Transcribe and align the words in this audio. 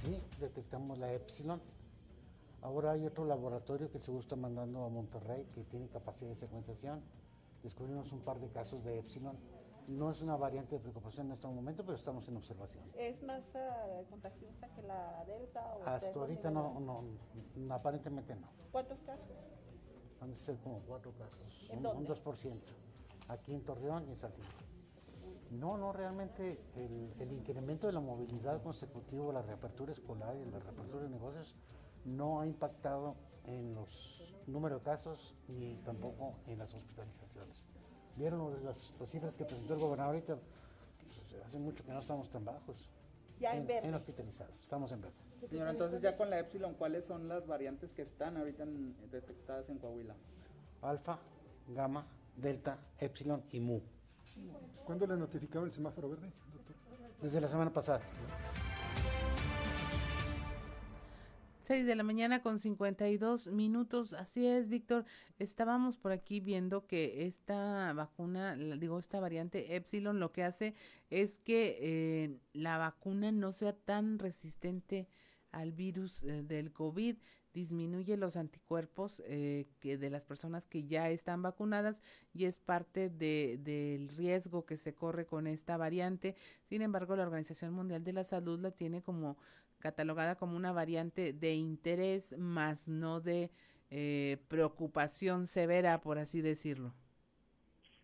sí, 0.00 0.22
detectamos 0.40 0.98
la 0.98 1.12
Epsilon. 1.12 1.60
Ahora 2.62 2.92
hay 2.92 3.06
otro 3.06 3.24
laboratorio 3.24 3.90
que 3.90 3.98
se 3.98 4.16
está 4.18 4.36
mandando 4.36 4.84
a 4.84 4.88
Monterrey 4.88 5.46
que 5.54 5.64
tiene 5.64 5.88
capacidad 5.88 6.30
de 6.30 6.36
secuenciación. 6.36 7.02
Descubrimos 7.62 8.12
un 8.12 8.20
par 8.20 8.38
de 8.38 8.48
casos 8.48 8.84
de 8.84 8.98
Epsilon. 8.98 9.36
No 9.88 10.10
es 10.10 10.20
una 10.20 10.36
variante 10.36 10.76
de 10.76 10.80
preocupación 10.80 11.26
en 11.26 11.32
este 11.32 11.46
momento, 11.46 11.84
pero 11.84 11.96
estamos 11.96 12.28
en 12.28 12.36
observación. 12.36 12.84
¿Es 12.96 13.22
más 13.22 13.42
uh, 13.54 14.08
contagiosa 14.08 14.68
que 14.74 14.82
la 14.82 15.24
Delta? 15.24 15.74
O 15.76 15.84
Hasta 15.84 16.18
ahorita 16.18 16.50
no, 16.50 16.78
no, 16.80 17.04
no, 17.56 17.74
aparentemente 17.74 18.36
no. 18.36 18.48
¿Cuántos 18.70 19.00
casos? 19.00 19.26
Van 20.20 20.32
a 20.32 20.36
ser 20.36 20.56
como 20.58 20.80
cuatro 20.80 21.12
casos, 21.12 21.66
¿En 21.70 21.78
un, 21.78 21.82
dónde? 21.82 22.12
un 22.12 22.18
2%, 22.18 22.60
aquí 23.28 23.54
en 23.54 23.64
Torreón 23.64 24.06
y 24.06 24.10
en 24.10 24.18
Saltillo. 24.18 24.48
No, 25.50 25.76
no, 25.76 25.92
realmente 25.92 26.60
el, 26.76 27.12
el, 27.18 27.32
incremento 27.32 27.88
de 27.88 27.92
la 27.92 28.00
movilidad 28.00 28.62
consecutivo, 28.62 29.32
la 29.32 29.42
reapertura 29.42 29.92
escolar 29.92 30.36
y 30.36 30.48
la 30.48 30.60
reapertura 30.60 31.02
de 31.02 31.10
negocios 31.10 31.56
no 32.04 32.40
ha 32.40 32.46
impactado 32.46 33.16
en 33.44 33.74
los 33.74 34.22
números 34.46 34.80
de 34.80 34.84
casos 34.84 35.34
ni 35.48 35.76
tampoco 35.84 36.36
en 36.46 36.58
las 36.58 36.72
hospitalizaciones. 36.72 37.64
¿Vieron 38.16 38.64
las, 38.64 38.92
las 38.98 39.10
cifras 39.10 39.34
que 39.34 39.44
presentó 39.44 39.74
el 39.74 39.80
gobernador 39.80 40.14
ahorita? 40.14 40.36
Pues, 40.36 41.42
hace 41.44 41.58
mucho 41.58 41.84
que 41.84 41.92
no 41.92 41.98
estamos 41.98 42.30
tan 42.30 42.44
bajos. 42.44 42.90
Ya 43.40 43.56
en, 43.56 43.66
verde. 43.66 43.88
En 43.88 43.94
hospitalizados, 43.94 44.54
estamos 44.60 44.92
en 44.92 45.00
verde. 45.00 45.16
Señora, 45.48 45.70
entonces 45.70 46.02
ya 46.02 46.16
con 46.16 46.28
la 46.28 46.38
Epsilon, 46.38 46.74
¿cuáles 46.74 47.06
son 47.06 47.26
las 47.28 47.46
variantes 47.46 47.92
que 47.92 48.02
están 48.02 48.36
ahorita 48.36 48.64
en, 48.64 48.94
detectadas 49.10 49.70
en 49.70 49.78
Coahuila? 49.78 50.14
Alfa, 50.82 51.18
gamma, 51.68 52.06
delta, 52.36 52.78
epsilon 52.98 53.42
y 53.50 53.60
mu. 53.60 53.80
¿Cuándo 54.84 55.06
le 55.06 55.16
notificaba 55.16 55.64
el 55.64 55.70
semáforo 55.70 56.10
verde, 56.10 56.30
doctor? 56.52 56.76
Desde 57.22 57.40
la 57.40 57.48
semana 57.48 57.72
pasada. 57.72 58.00
6 61.70 61.86
de 61.86 61.94
la 61.94 62.02
mañana 62.02 62.42
con 62.42 62.58
52 62.58 63.46
minutos. 63.46 64.12
Así 64.12 64.44
es, 64.44 64.68
Víctor. 64.68 65.04
Estábamos 65.38 65.96
por 65.96 66.10
aquí 66.10 66.40
viendo 66.40 66.88
que 66.88 67.26
esta 67.26 67.92
vacuna, 67.92 68.56
digo, 68.56 68.98
esta 68.98 69.20
variante 69.20 69.76
Epsilon, 69.76 70.18
lo 70.18 70.32
que 70.32 70.42
hace 70.42 70.74
es 71.10 71.38
que 71.38 71.78
eh, 71.80 72.40
la 72.52 72.76
vacuna 72.76 73.30
no 73.30 73.52
sea 73.52 73.72
tan 73.72 74.18
resistente 74.18 75.06
al 75.52 75.70
virus 75.70 76.24
eh, 76.24 76.42
del 76.42 76.72
COVID 76.72 77.18
disminuye 77.52 78.16
los 78.16 78.36
anticuerpos 78.36 79.22
eh, 79.26 79.66
que 79.80 79.98
de 79.98 80.10
las 80.10 80.24
personas 80.24 80.66
que 80.66 80.84
ya 80.84 81.10
están 81.10 81.42
vacunadas 81.42 82.02
y 82.32 82.44
es 82.44 82.58
parte 82.58 83.10
de, 83.10 83.58
del 83.62 84.08
riesgo 84.08 84.64
que 84.66 84.76
se 84.76 84.94
corre 84.94 85.26
con 85.26 85.46
esta 85.46 85.76
variante. 85.76 86.34
Sin 86.68 86.82
embargo, 86.82 87.16
la 87.16 87.24
Organización 87.24 87.72
Mundial 87.72 88.04
de 88.04 88.12
la 88.12 88.24
Salud 88.24 88.60
la 88.60 88.70
tiene 88.70 89.02
como 89.02 89.36
catalogada 89.80 90.36
como 90.36 90.56
una 90.56 90.72
variante 90.72 91.32
de 91.32 91.54
interés, 91.54 92.36
más 92.38 92.88
no 92.88 93.20
de 93.20 93.50
eh, 93.90 94.36
preocupación 94.48 95.46
severa, 95.46 96.00
por 96.00 96.18
así 96.18 96.40
decirlo. 96.40 96.94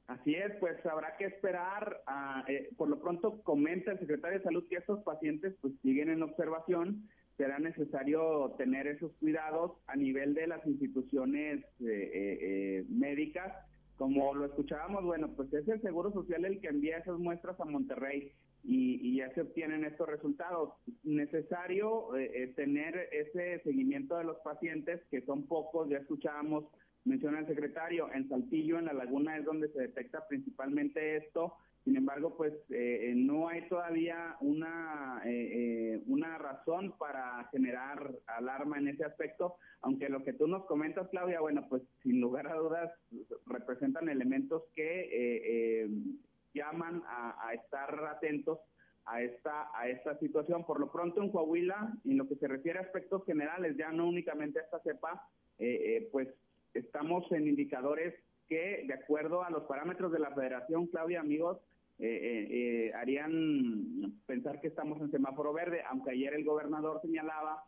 Así 0.09 0.35
es, 0.35 0.53
pues 0.61 0.85
habrá 0.87 1.17
que 1.17 1.27
esperar. 1.27 2.03
A, 2.07 2.45
eh, 2.49 2.71
por 2.77 2.89
lo 2.89 2.99
pronto 3.01 3.43
comenta 3.43 3.93
el 3.93 3.99
secretario 3.99 4.39
de 4.39 4.45
Salud 4.45 4.67
que 4.69 4.77
estos 4.77 5.03
pacientes 5.03 5.55
pues 5.61 5.75
siguen 5.83 6.11
en 6.11 6.23
observación. 6.23 7.09
Será 7.37 7.59
necesario 7.59 8.55
tener 8.57 8.87
esos 8.87 9.13
cuidados 9.15 9.73
a 9.87 9.97
nivel 9.97 10.35
de 10.35 10.47
las 10.47 10.67
instituciones 10.67 11.65
eh, 11.81 12.39
eh, 12.41 12.85
médicas. 12.89 13.53
Como 13.97 14.35
lo 14.35 14.47
escuchábamos, 14.47 15.05
bueno, 15.05 15.31
pues 15.37 15.53
es 15.53 15.67
el 15.69 15.81
Seguro 15.83 16.13
Social 16.13 16.45
el 16.45 16.61
que 16.61 16.69
envía 16.69 16.99
esas 16.99 17.19
muestras 17.19 17.59
a 17.61 17.65
Monterrey 17.65 18.33
y, 18.63 19.01
y 19.07 19.17
ya 19.19 19.33
se 19.35 19.43
obtienen 19.43 19.85
estos 19.85 20.09
resultados. 20.09 20.75
Necesario 21.03 22.15
eh, 22.17 22.53
tener 22.57 23.09
ese 23.13 23.61
seguimiento 23.65 24.17
de 24.17 24.25
los 24.25 24.39
pacientes, 24.39 25.03
que 25.11 25.23
son 25.23 25.47
pocos, 25.47 25.89
ya 25.89 25.99
escuchábamos, 25.99 26.65
menciona 27.05 27.41
el 27.41 27.47
secretario, 27.47 28.13
en 28.13 28.29
Saltillo, 28.29 28.79
en 28.79 28.87
la 28.87 28.93
laguna 28.93 29.39
es 29.39 29.45
donde 29.45 29.69
se 29.73 29.81
detecta 29.81 30.27
principalmente 30.29 31.17
esto. 31.17 31.55
Sin 31.87 31.97
embargo, 31.97 32.37
pues 32.37 32.53
eh, 32.71 33.13
no 33.15 33.49
hay 33.49 33.69
todavía 33.69 34.37
una, 34.41 35.23
eh, 35.25 35.31
eh, 35.31 36.03
una 36.09 36.37
razón 36.37 36.93
para 36.99 37.45
generar 37.53 38.11
alarma 38.27 38.79
en 38.79 38.89
ese 38.89 39.05
aspecto, 39.05 39.55
aunque 39.83 40.09
lo 40.09 40.25
que 40.25 40.33
tú 40.33 40.49
nos 40.49 40.67
comentas, 40.67 41.09
Claudia, 41.11 41.39
bueno, 41.39 41.65
pues 41.69 41.85
sin 42.03 42.21
lugar 42.21 42.49
a 42.49 42.57
dudas 42.57 42.93
representan 43.47 44.09
elementos 44.09 44.65
que 44.75 45.89
llaman 46.53 47.05
a, 47.07 47.55
estar 47.55 48.05
atentos 48.07 48.59
a 49.05 49.23
esta, 49.23 49.71
a 49.73 49.89
esta 49.89 50.19
situación. 50.19 50.67
Por 50.67 50.81
lo 50.81 50.91
pronto 50.91 51.23
en 51.23 51.31
Coahuila, 51.31 51.95
en 52.05 52.19
lo 52.19 52.27
que 52.27 52.35
se 52.35 52.49
refiere 52.49 52.81
a 52.81 52.83
aspectos 52.83 53.25
generales, 53.25 53.77
ya 53.77 53.93
no 53.93 54.09
únicamente 54.09 54.59
a 54.59 54.65
esta 54.65 54.81
cepa, 54.81 55.23
pues 56.11 56.31
estamos 56.75 57.31
en 57.31 57.47
indicadores 57.47 58.13
que, 58.49 58.85
de 58.89 58.95
acuerdo 58.95 59.45
a 59.45 59.51
los 59.51 59.65
parámetros 59.65 60.11
de 60.11 60.19
la 60.19 60.33
federación, 60.33 60.89
Claudia, 60.89 61.21
amigos, 61.21 61.59
eh, 61.99 62.47
eh, 62.51 62.93
harían 62.95 64.21
pensar 64.27 64.61
que 64.61 64.69
estamos 64.69 65.01
en 65.01 65.11
semáforo 65.11 65.53
verde, 65.53 65.83
aunque 65.89 66.11
ayer 66.11 66.35
el 66.35 66.45
gobernador 66.45 67.01
señalaba 67.01 67.65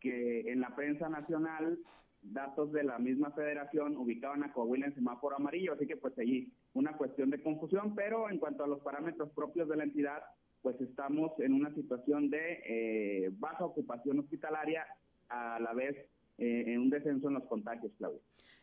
que 0.00 0.52
en 0.52 0.60
la 0.60 0.74
prensa 0.74 1.08
nacional 1.08 1.78
datos 2.22 2.72
de 2.72 2.82
la 2.82 2.98
misma 2.98 3.30
federación 3.32 3.96
ubicaban 3.96 4.42
a 4.42 4.52
Coahuila 4.52 4.86
en 4.86 4.94
semáforo 4.94 5.36
amarillo, 5.36 5.74
así 5.74 5.86
que 5.86 5.96
pues 5.96 6.18
allí 6.18 6.52
una 6.74 6.96
cuestión 6.96 7.30
de 7.30 7.42
confusión, 7.42 7.94
pero 7.94 8.30
en 8.30 8.38
cuanto 8.38 8.64
a 8.64 8.68
los 8.68 8.80
parámetros 8.80 9.30
propios 9.30 9.68
de 9.68 9.76
la 9.76 9.84
entidad, 9.84 10.22
pues 10.62 10.80
estamos 10.80 11.32
en 11.38 11.52
una 11.52 11.72
situación 11.74 12.30
de 12.30 12.60
eh, 12.66 13.30
baja 13.38 13.64
ocupación 13.64 14.18
hospitalaria 14.18 14.86
a 15.28 15.60
la 15.60 15.72
vez 15.74 15.96
eh, 16.38 16.64
en 16.66 16.80
un 16.80 16.90
descenso 16.90 17.28
en 17.28 17.34
los 17.34 17.44
contagios, 17.44 17.92
Claudia. 17.98 18.20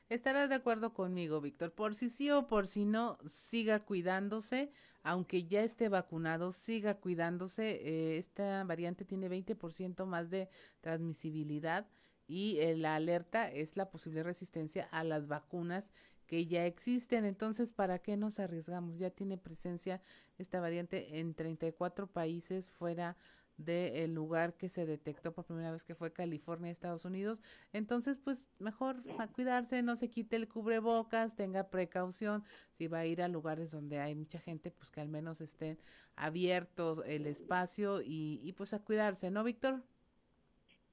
Estarás 0.10 0.50
de 0.50 0.56
acuerdo 0.56 0.94
conmigo, 0.94 1.42
Víctor. 1.42 1.74
Por 1.74 1.96
si 1.96 2.10
sí 2.10 2.30
o 2.30 2.48
por 2.48 2.68
si 2.68 2.86
no, 2.86 3.18
siga 3.26 3.80
cuidándose, 3.80 4.72
aunque 5.02 5.46
ya 5.46 5.64
esté 5.64 5.90
vacunado, 5.90 6.52
siga 6.52 6.96
cuidándose. 7.00 7.82
Eh, 7.84 8.18
esta 8.18 8.64
variante 8.64 9.06
tiene 9.06 9.30
20% 9.30 10.06
más 10.06 10.30
de 10.30 10.50
transmisibilidad 10.82 11.88
y 12.28 12.60
eh, 12.60 12.76
la 12.76 12.96
alerta 12.96 13.50
es 13.50 13.76
la 13.76 13.90
posible 13.90 14.24
resistencia 14.24 14.88
a 14.92 15.04
las 15.04 15.28
vacunas 15.28 15.92
que 16.26 16.46
ya 16.46 16.66
existen. 16.66 17.26
Entonces, 17.26 17.74
¿para 17.74 18.00
qué 18.00 18.18
nos 18.18 18.40
arriesgamos? 18.40 18.98
Ya 18.98 19.10
tiene 19.10 19.38
presencia 19.38 20.02
esta 20.38 20.60
variante 20.60 21.20
en 21.20 21.34
34 21.34 22.08
países 22.08 22.70
fuera 22.70 23.18
del 23.66 24.14
lugar 24.14 24.54
que 24.54 24.70
se 24.70 24.86
detectó 24.86 25.34
por 25.34 25.46
primera 25.46 25.72
vez 25.72 25.84
que 25.84 25.96
fue 25.96 26.14
California, 26.14 26.72
Estados 26.72 27.06
Unidos. 27.06 27.42
Entonces, 27.72 28.18
pues 28.24 28.50
mejor 28.60 29.04
a 29.20 29.28
cuidarse, 29.28 29.82
no 29.82 29.96
se 29.96 30.10
quite 30.10 30.36
el 30.36 30.48
cubrebocas, 30.48 31.36
tenga 31.36 31.70
precaución. 31.70 32.44
Si 32.72 32.88
va 32.88 33.00
a 33.00 33.06
ir 33.06 33.22
a 33.22 33.28
lugares 33.28 33.72
donde 33.72 34.00
hay 34.00 34.16
mucha 34.16 34.40
gente, 34.40 34.72
pues 34.72 34.92
que 34.92 35.02
al 35.02 35.10
menos 35.10 35.42
estén 35.42 35.78
abiertos 36.16 37.02
el 37.06 37.28
espacio 37.28 38.02
y, 38.02 38.40
y 38.44 38.54
pues 38.54 38.74
a 38.74 38.80
cuidarse, 38.80 39.32
¿no, 39.32 39.44
Víctor? 39.44 39.82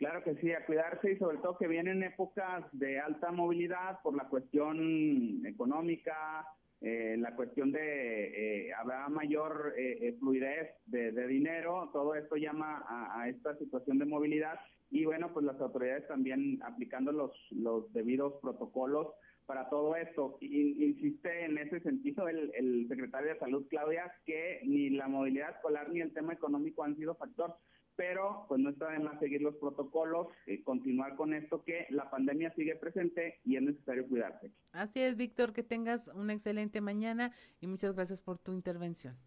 Claro 0.00 0.24
que 0.24 0.34
sí, 0.36 0.50
a 0.50 0.64
cuidarse 0.64 1.12
y 1.12 1.18
sobre 1.18 1.36
todo 1.38 1.58
que 1.58 1.68
vienen 1.68 2.02
épocas 2.02 2.64
de 2.72 2.98
alta 2.98 3.30
movilidad 3.32 4.00
por 4.02 4.16
la 4.16 4.24
cuestión 4.24 5.44
económica, 5.44 6.46
eh, 6.82 7.16
la 7.18 7.36
cuestión 7.36 7.72
de 7.72 8.68
eh, 8.68 8.72
habrá 8.72 9.06
mayor 9.10 9.74
eh, 9.76 10.16
fluidez 10.18 10.70
de, 10.86 11.26
dinero, 11.26 11.90
todo 11.92 12.14
esto 12.14 12.36
llama 12.36 12.82
a, 12.88 13.28
esta 13.28 13.54
situación 13.56 13.98
de 13.98 14.06
movilidad 14.06 14.58
y 14.90 15.04
bueno, 15.04 15.30
pues 15.32 15.44
las 15.44 15.60
autoridades 15.60 16.08
también 16.08 16.58
aplicando 16.62 17.12
los, 17.12 17.32
los 17.50 17.92
debidos 17.92 18.34
protocolos 18.40 19.08
para 19.44 19.68
todo 19.68 19.94
esto. 19.94 20.38
Insiste 20.40 21.44
en 21.44 21.58
ese 21.58 21.80
sentido 21.80 22.28
el, 22.28 22.50
el 22.54 22.88
secretario 22.88 23.34
de 23.34 23.38
Salud, 23.38 23.66
Claudia, 23.68 24.10
que 24.24 24.60
ni 24.64 24.88
la 24.90 25.06
movilidad 25.06 25.50
escolar 25.50 25.90
ni 25.90 26.00
el 26.00 26.14
tema 26.14 26.32
económico 26.32 26.82
han 26.82 26.96
sido 26.96 27.14
factor 27.14 27.56
pero 28.00 28.46
pues 28.48 28.58
no 28.62 28.70
está 28.70 28.88
de 28.92 28.98
más 28.98 29.20
seguir 29.20 29.42
los 29.42 29.54
protocolos, 29.56 30.28
eh, 30.46 30.62
continuar 30.64 31.16
con 31.16 31.34
esto 31.34 31.62
que 31.62 31.86
la 31.90 32.08
pandemia 32.08 32.50
sigue 32.54 32.74
presente 32.74 33.40
y 33.44 33.56
es 33.56 33.62
necesario 33.62 34.08
cuidarse. 34.08 34.50
Así 34.72 35.00
es, 35.02 35.18
Víctor, 35.18 35.52
que 35.52 35.62
tengas 35.62 36.08
una 36.14 36.32
excelente 36.32 36.80
mañana 36.80 37.30
y 37.60 37.66
muchas 37.66 37.94
gracias 37.94 38.22
por 38.22 38.38
tu 38.38 38.54
intervención. 38.54 39.18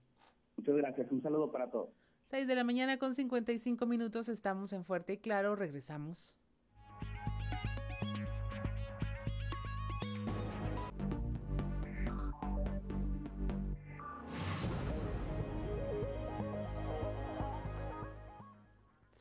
Muchas 0.58 0.76
gracias, 0.76 1.12
un 1.12 1.22
saludo 1.22 1.52
para 1.52 1.70
todos. 1.70 1.90
6 2.24 2.48
de 2.48 2.56
la 2.56 2.64
mañana 2.64 2.98
con 2.98 3.14
55 3.14 3.86
minutos, 3.86 4.28
estamos 4.28 4.74
en 4.74 4.84
Fuerte 4.86 5.14
y 5.14 5.18
Claro, 5.18 5.56
regresamos. 5.56 6.34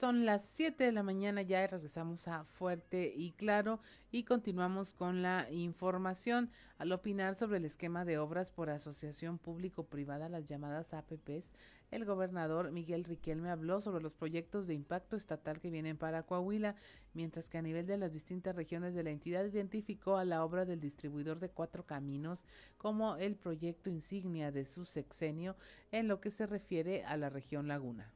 Son 0.02 0.26
las 0.26 0.42
7 0.54 0.82
de 0.82 0.90
la 0.90 1.04
mañana 1.04 1.42
ya 1.42 1.62
y 1.62 1.66
regresamos 1.68 2.26
a 2.26 2.42
Fuerte 2.42 3.14
y 3.16 3.30
Claro 3.30 3.78
y 4.10 4.24
continuamos 4.24 4.94
con 4.94 5.22
la 5.22 5.46
información. 5.52 6.50
Al 6.76 6.90
opinar 6.90 7.36
sobre 7.36 7.58
el 7.58 7.64
esquema 7.64 8.04
de 8.04 8.18
obras 8.18 8.50
por 8.50 8.68
asociación 8.68 9.38
público-privada, 9.38 10.28
las 10.28 10.44
llamadas 10.44 10.92
APPs, 10.92 11.52
el 11.92 12.04
gobernador 12.04 12.72
Miguel 12.72 13.04
Riquelme 13.04 13.50
habló 13.50 13.80
sobre 13.80 14.02
los 14.02 14.12
proyectos 14.12 14.66
de 14.66 14.74
impacto 14.74 15.14
estatal 15.14 15.60
que 15.60 15.70
vienen 15.70 15.96
para 15.96 16.24
Coahuila, 16.24 16.74
mientras 17.14 17.48
que 17.48 17.58
a 17.58 17.62
nivel 17.62 17.86
de 17.86 17.98
las 17.98 18.12
distintas 18.12 18.56
regiones 18.56 18.94
de 18.94 19.04
la 19.04 19.10
entidad 19.10 19.44
identificó 19.44 20.16
a 20.16 20.24
la 20.24 20.44
obra 20.44 20.64
del 20.64 20.80
distribuidor 20.80 21.38
de 21.38 21.50
cuatro 21.50 21.86
caminos 21.86 22.44
como 22.76 23.14
el 23.18 23.36
proyecto 23.36 23.88
insignia 23.88 24.50
de 24.50 24.64
su 24.64 24.84
sexenio 24.84 25.54
en 25.92 26.08
lo 26.08 26.20
que 26.20 26.32
se 26.32 26.48
refiere 26.48 27.04
a 27.04 27.16
la 27.16 27.30
región 27.30 27.68
Laguna. 27.68 28.12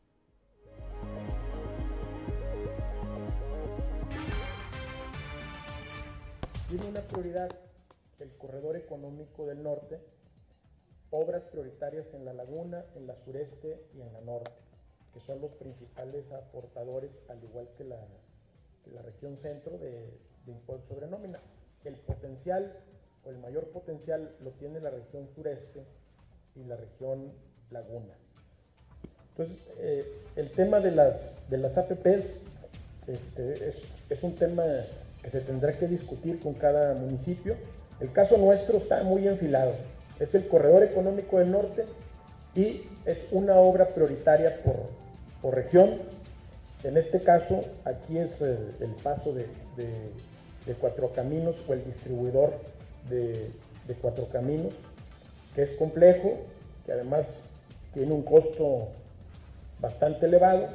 Tiene 6.68 6.86
una 6.88 7.00
prioridad 7.00 7.48
el 8.18 8.30
corredor 8.38 8.76
económico 8.76 9.46
del 9.46 9.62
norte, 9.62 10.00
obras 11.10 11.42
prioritarias 11.44 12.12
en 12.12 12.24
la 12.24 12.32
laguna, 12.32 12.84
en 12.96 13.06
la 13.06 13.14
sureste 13.24 13.80
y 13.94 14.00
en 14.00 14.12
la 14.12 14.20
norte, 14.22 14.50
que 15.14 15.20
son 15.20 15.40
los 15.40 15.52
principales 15.52 16.32
aportadores, 16.32 17.12
al 17.28 17.40
igual 17.44 17.68
que 17.78 17.84
la, 17.84 17.98
la 18.92 19.02
región 19.02 19.38
centro 19.38 19.78
de, 19.78 20.10
de 20.44 20.52
impuesto 20.52 20.94
sobre 20.94 21.06
nómina. 21.06 21.38
El 21.84 21.94
potencial 21.94 22.72
o 23.24 23.30
el 23.30 23.38
mayor 23.38 23.68
potencial 23.68 24.34
lo 24.40 24.50
tiene 24.50 24.80
la 24.80 24.90
región 24.90 25.28
sureste 25.36 25.84
y 26.56 26.64
la 26.64 26.76
región 26.76 27.32
laguna. 27.70 28.14
Entonces, 29.30 29.58
eh, 29.78 30.22
el 30.34 30.50
tema 30.50 30.80
de 30.80 30.90
las, 30.90 31.48
de 31.48 31.58
las 31.58 31.78
APPs 31.78 32.40
este, 33.06 33.68
es, 33.68 33.76
es 34.10 34.22
un 34.24 34.34
tema 34.34 34.64
que 35.26 35.32
se 35.32 35.40
tendrá 35.40 35.76
que 35.76 35.88
discutir 35.88 36.38
con 36.38 36.54
cada 36.54 36.94
municipio. 36.94 37.56
El 37.98 38.12
caso 38.12 38.36
nuestro 38.36 38.78
está 38.78 39.02
muy 39.02 39.26
enfilado. 39.26 39.72
Es 40.20 40.32
el 40.36 40.46
corredor 40.46 40.84
económico 40.84 41.40
del 41.40 41.50
norte 41.50 41.84
y 42.54 42.82
es 43.04 43.18
una 43.32 43.56
obra 43.56 43.88
prioritaria 43.88 44.62
por, 44.62 44.76
por 45.42 45.56
región. 45.56 45.98
En 46.84 46.96
este 46.96 47.24
caso, 47.24 47.64
aquí 47.84 48.18
es 48.18 48.40
el, 48.40 48.94
paso 49.02 49.32
de, 49.32 49.48
de, 49.76 49.88
de, 50.64 50.74
Cuatro 50.74 51.10
Caminos 51.12 51.56
o 51.66 51.72
el 51.72 51.84
distribuidor 51.84 52.52
de, 53.10 53.50
de 53.88 53.94
Cuatro 54.00 54.28
Caminos, 54.28 54.74
que 55.56 55.64
es 55.64 55.70
complejo, 55.72 56.36
que 56.84 56.92
además 56.92 57.50
tiene 57.94 58.12
un 58.12 58.22
costo 58.22 58.90
bastante 59.80 60.26
elevado 60.26 60.68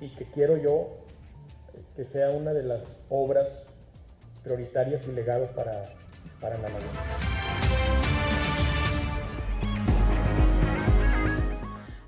y 0.00 0.08
que 0.16 0.24
quiero 0.24 0.56
yo 0.56 0.88
que 1.94 2.04
sea 2.04 2.30
una 2.30 2.52
de 2.52 2.64
las 2.64 2.80
obras 3.10 3.46
prioritarias 4.46 5.02
y 5.08 5.12
legados 5.12 5.50
para, 5.50 5.92
la 6.40 6.50
laguna. 6.50 6.80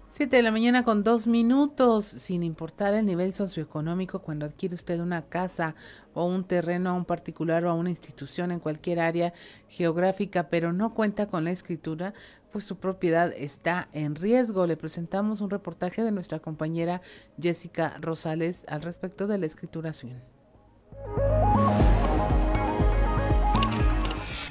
7 0.06 0.36
de 0.36 0.42
la 0.42 0.52
mañana 0.52 0.84
con 0.84 1.02
dos 1.02 1.26
minutos, 1.26 2.04
sin 2.04 2.44
importar 2.44 2.94
el 2.94 3.06
nivel 3.06 3.32
socioeconómico, 3.32 4.20
cuando 4.20 4.46
adquiere 4.46 4.76
usted 4.76 5.00
una 5.00 5.22
casa 5.22 5.74
o 6.14 6.26
un 6.26 6.44
terreno 6.44 6.90
a 6.90 6.92
un 6.92 7.04
particular 7.04 7.64
o 7.64 7.70
a 7.70 7.74
una 7.74 7.90
institución 7.90 8.52
en 8.52 8.60
cualquier 8.60 9.00
área 9.00 9.32
geográfica, 9.68 10.48
pero 10.48 10.72
no 10.72 10.94
cuenta 10.94 11.26
con 11.26 11.42
la 11.44 11.50
escritura, 11.50 12.14
pues 12.52 12.62
su 12.62 12.78
propiedad 12.78 13.32
está 13.36 13.88
en 13.92 14.14
riesgo. 14.14 14.66
Le 14.68 14.76
presentamos 14.76 15.40
un 15.40 15.50
reportaje 15.50 16.04
de 16.04 16.12
nuestra 16.12 16.38
compañera 16.38 17.02
Jessica 17.40 17.96
Rosales 18.00 18.64
al 18.68 18.82
respecto 18.82 19.26
de 19.26 19.38
la 19.38 19.46
escrituración. 19.46 20.37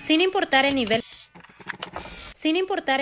Sin 0.07 0.21
importar 0.21 0.63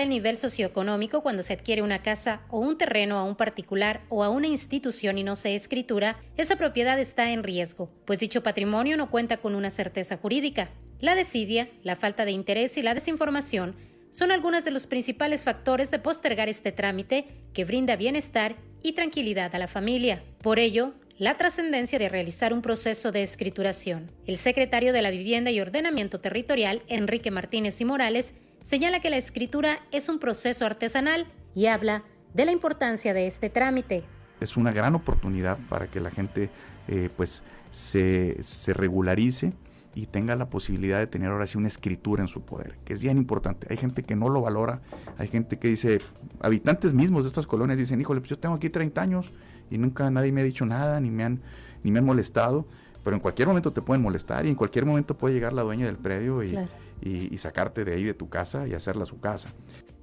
el 0.00 0.08
nivel 0.08 0.38
socioeconómico 0.38 1.22
cuando 1.22 1.44
se 1.44 1.52
adquiere 1.52 1.82
una 1.82 2.02
casa 2.02 2.40
o 2.50 2.58
un 2.58 2.78
terreno 2.78 3.16
a 3.16 3.22
un 3.22 3.36
particular 3.36 4.02
o 4.08 4.24
a 4.24 4.28
una 4.28 4.48
institución 4.48 5.16
y 5.16 5.22
no 5.22 5.36
se 5.36 5.54
escritura, 5.54 6.16
esa 6.36 6.56
propiedad 6.56 6.98
está 6.98 7.30
en 7.30 7.44
riesgo, 7.44 7.92
pues 8.06 8.18
dicho 8.18 8.42
patrimonio 8.42 8.96
no 8.96 9.08
cuenta 9.08 9.36
con 9.36 9.54
una 9.54 9.70
certeza 9.70 10.16
jurídica. 10.16 10.70
La 10.98 11.14
desidia, 11.14 11.68
la 11.84 11.94
falta 11.94 12.24
de 12.24 12.32
interés 12.32 12.76
y 12.76 12.82
la 12.82 12.94
desinformación 12.94 13.76
son 14.10 14.32
algunos 14.32 14.64
de 14.64 14.72
los 14.72 14.88
principales 14.88 15.44
factores 15.44 15.92
de 15.92 16.00
postergar 16.00 16.48
este 16.48 16.72
trámite 16.72 17.28
que 17.54 17.64
brinda 17.64 17.94
bienestar 17.94 18.56
y 18.82 18.94
tranquilidad 18.94 19.54
a 19.54 19.60
la 19.60 19.68
familia. 19.68 20.24
Por 20.42 20.58
ello, 20.58 20.94
la 21.18 21.38
trascendencia 21.38 21.98
de 21.98 22.10
realizar 22.10 22.52
un 22.52 22.60
proceso 22.60 23.10
de 23.10 23.22
escrituración. 23.22 24.10
El 24.26 24.36
secretario 24.36 24.92
de 24.92 25.00
la 25.00 25.10
Vivienda 25.10 25.50
y 25.50 25.60
Ordenamiento 25.60 26.20
Territorial, 26.20 26.82
Enrique 26.88 27.30
Martínez 27.30 27.80
y 27.80 27.86
Morales, 27.86 28.34
señala 28.64 29.00
que 29.00 29.08
la 29.08 29.16
escritura 29.16 29.78
es 29.92 30.10
un 30.10 30.18
proceso 30.18 30.66
artesanal 30.66 31.26
y 31.54 31.66
habla 31.66 32.04
de 32.34 32.44
la 32.44 32.52
importancia 32.52 33.14
de 33.14 33.26
este 33.26 33.48
trámite. 33.48 34.04
Es 34.40 34.58
una 34.58 34.72
gran 34.72 34.94
oportunidad 34.94 35.58
para 35.70 35.86
que 35.86 36.00
la 36.00 36.10
gente 36.10 36.50
eh, 36.88 37.08
pues 37.16 37.42
se, 37.70 38.36
se 38.42 38.74
regularice 38.74 39.54
y 39.94 40.04
tenga 40.04 40.36
la 40.36 40.50
posibilidad 40.50 40.98
de 40.98 41.06
tener 41.06 41.30
ahora 41.30 41.46
sí 41.46 41.56
una 41.56 41.68
escritura 41.68 42.20
en 42.20 42.28
su 42.28 42.42
poder, 42.42 42.76
que 42.84 42.92
es 42.92 42.98
bien 42.98 43.16
importante. 43.16 43.66
Hay 43.70 43.78
gente 43.78 44.02
que 44.02 44.14
no 44.14 44.28
lo 44.28 44.42
valora, 44.42 44.82
hay 45.16 45.28
gente 45.28 45.58
que 45.58 45.68
dice, 45.68 45.96
habitantes 46.40 46.92
mismos 46.92 47.24
de 47.24 47.28
estas 47.28 47.46
colonias 47.46 47.78
dicen, 47.78 47.98
híjole, 47.98 48.20
pues 48.20 48.28
yo 48.28 48.38
tengo 48.38 48.56
aquí 48.56 48.68
30 48.68 49.00
años 49.00 49.32
y 49.70 49.78
nunca 49.78 50.10
nadie 50.10 50.32
me 50.32 50.40
ha 50.40 50.44
dicho 50.44 50.66
nada, 50.66 51.00
ni 51.00 51.10
me 51.10 51.24
han, 51.24 51.40
ni 51.82 51.90
me 51.90 51.98
han 51.98 52.04
molestado, 52.04 52.66
pero 53.04 53.16
en 53.16 53.20
cualquier 53.20 53.48
momento 53.48 53.72
te 53.72 53.82
pueden 53.82 54.02
molestar 54.02 54.46
y 54.46 54.50
en 54.50 54.56
cualquier 54.56 54.84
momento 54.84 55.16
puede 55.16 55.34
llegar 55.34 55.52
la 55.52 55.62
dueña 55.62 55.86
del 55.86 55.96
predio 55.96 56.42
y, 56.42 56.50
claro. 56.50 56.68
y, 57.00 57.32
y 57.32 57.38
sacarte 57.38 57.84
de 57.84 57.94
ahí 57.94 58.04
de 58.04 58.14
tu 58.14 58.28
casa 58.28 58.66
y 58.66 58.74
hacerla 58.74 59.06
su 59.06 59.20
casa. 59.20 59.50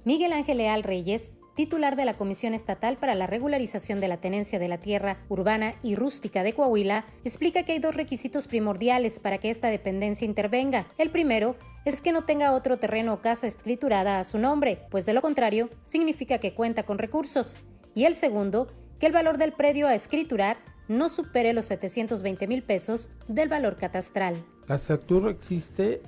Miguel 0.04 0.32
Ángel 0.32 0.58
Leal 0.58 0.82
Reyes, 0.82 1.32
titular 1.54 1.96
de 1.96 2.04
la 2.04 2.16
Comisión 2.16 2.52
Estatal 2.52 2.96
para 2.98 3.14
la 3.14 3.26
Regularización 3.26 4.00
de 4.00 4.08
la 4.08 4.18
Tenencia 4.18 4.58
de 4.58 4.68
la 4.68 4.78
Tierra 4.78 5.18
Urbana 5.28 5.74
y 5.82 5.94
Rústica 5.94 6.42
de 6.42 6.52
Coahuila, 6.52 7.04
explica 7.24 7.62
que 7.62 7.72
hay 7.72 7.78
dos 7.78 7.94
requisitos 7.94 8.48
primordiales 8.48 9.20
para 9.20 9.38
que 9.38 9.50
esta 9.50 9.68
dependencia 9.68 10.24
intervenga. 10.26 10.86
El 10.98 11.10
primero 11.10 11.56
es 11.84 12.00
que 12.00 12.12
no 12.12 12.24
tenga 12.24 12.52
otro 12.52 12.78
terreno 12.78 13.14
o 13.14 13.20
casa 13.20 13.46
escriturada 13.46 14.18
a 14.18 14.24
su 14.24 14.38
nombre, 14.38 14.86
pues 14.90 15.06
de 15.06 15.12
lo 15.12 15.22
contrario 15.22 15.70
significa 15.82 16.38
que 16.38 16.54
cuenta 16.54 16.82
con 16.82 16.98
recursos. 16.98 17.56
Y 17.94 18.04
el 18.04 18.14
segundo, 18.14 18.68
que 19.04 19.08
el 19.08 19.12
valor 19.12 19.36
del 19.36 19.52
predio 19.52 19.86
a 19.86 19.94
escriturar 19.94 20.56
no 20.88 21.10
supere 21.10 21.52
los 21.52 21.66
720 21.66 22.46
mil 22.46 22.62
pesos 22.62 23.10
del 23.28 23.50
valor 23.50 23.76
catastral. 23.76 24.34
La 24.66 24.78
SATUR 24.78 25.28
existe 25.28 26.00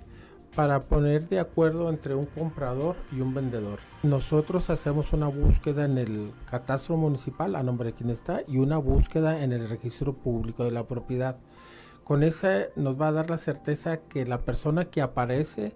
para 0.55 0.81
poner 0.81 1.29
de 1.29 1.38
acuerdo 1.38 1.91
entre 1.91 2.15
un 2.15 2.25
comprador 2.25 2.97
y 3.12 3.21
un 3.21 3.35
vendedor. 3.35 3.81
Nosotros 4.03 4.71
hacemos 4.71 5.12
una 5.12 5.29
búsqueda 5.29 5.85
en 5.85 5.99
el 5.99 6.33
catastro 6.50 6.97
municipal 6.97 7.55
a 7.55 7.62
nombre 7.62 7.91
de 7.91 7.97
quien 7.97 8.09
está 8.09 8.41
y 8.49 8.57
una 8.57 8.79
búsqueda 8.79 9.43
en 9.43 9.53
el 9.53 9.69
registro 9.69 10.15
público 10.15 10.65
de 10.65 10.71
la 10.71 10.87
propiedad. 10.87 11.37
Con 12.03 12.23
esa 12.23 12.69
nos 12.76 12.99
va 12.99 13.09
a 13.09 13.12
dar 13.12 13.29
la 13.29 13.37
certeza 13.37 13.99
que 14.09 14.25
la 14.25 14.38
persona 14.38 14.87
que 14.87 15.03
aparece 15.03 15.75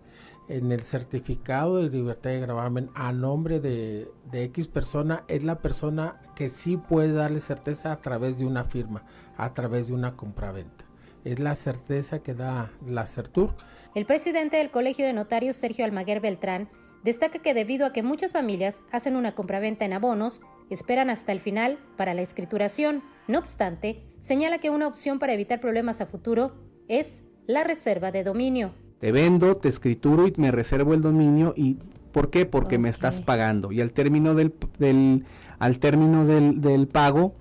en 0.49 0.73
el 0.73 0.81
certificado 0.81 1.77
de 1.77 1.91
libertad 1.91 2.31
de 2.31 2.41
gravamen 2.41 2.89
a 2.95 3.13
nombre 3.13 3.61
de, 3.61 4.11
de, 4.33 4.45
X 4.45 4.67
persona 4.69 5.23
es 5.29 5.45
la 5.45 5.59
persona 5.59 6.21
que 6.41 6.49
sí 6.49 6.79
puede 6.79 7.13
darle 7.13 7.39
certeza 7.39 7.93
a 7.93 8.01
través 8.01 8.39
de 8.39 8.47
una 8.47 8.65
firma, 8.65 9.05
a 9.37 9.53
través 9.53 9.89
de 9.89 9.93
una 9.93 10.17
compraventa. 10.17 10.87
Es 11.23 11.39
la 11.39 11.55
certeza 11.55 12.21
que 12.21 12.33
da 12.33 12.73
la 12.87 13.05
CERTUR. 13.05 13.55
El 13.95 14.07
presidente 14.07 14.57
del 14.57 14.71
Colegio 14.71 15.05
de 15.05 15.13
Notarios, 15.13 15.57
Sergio 15.57 15.85
Almaguer 15.85 16.23
Beltrán, 16.23 16.71
destaca 17.05 17.41
que 17.41 17.53
debido 17.53 17.85
a 17.85 17.93
que 17.93 18.03
muchas 18.03 18.33
familias 18.33 18.81
hacen 18.91 19.17
una 19.17 19.35
compraventa 19.35 19.85
en 19.85 19.93
abonos, 19.93 20.41
esperan 20.71 21.11
hasta 21.11 21.33
el 21.33 21.41
final 21.41 21.79
para 21.99 22.15
la 22.15 22.23
escrituración. 22.23 23.03
No 23.29 23.39
obstante, 23.39 24.03
señala 24.23 24.61
que 24.61 24.71
una 24.71 24.87
opción 24.87 25.19
para 25.19 25.35
evitar 25.35 25.61
problemas 25.61 26.01
a 26.01 26.07
futuro 26.07 26.55
es 26.89 27.23
la 27.47 27.65
reserva 27.65 28.13
de 28.13 28.25
dominio 28.25 28.73
te 29.01 29.13
vendo, 29.13 29.57
te 29.57 29.69
escrituro 29.69 30.29
y 30.29 30.35
me 30.37 30.53
reservo 30.53 30.93
el 30.93 31.01
dominio 31.01 31.55
y 31.57 31.79
¿por 32.13 32.31
qué? 32.31 32.45
Porque 32.45 32.77
okay. 32.77 32.79
me 32.79 32.91
estás 32.91 33.23
pagando 33.23 33.73
y 33.73 33.81
al 33.81 33.93
término 33.93 34.35
del, 34.35 34.55
del 34.79 35.25
al 35.61 35.79
término 35.79 36.27
del, 36.27 36.61
del 36.61 36.89
pago 36.89 37.35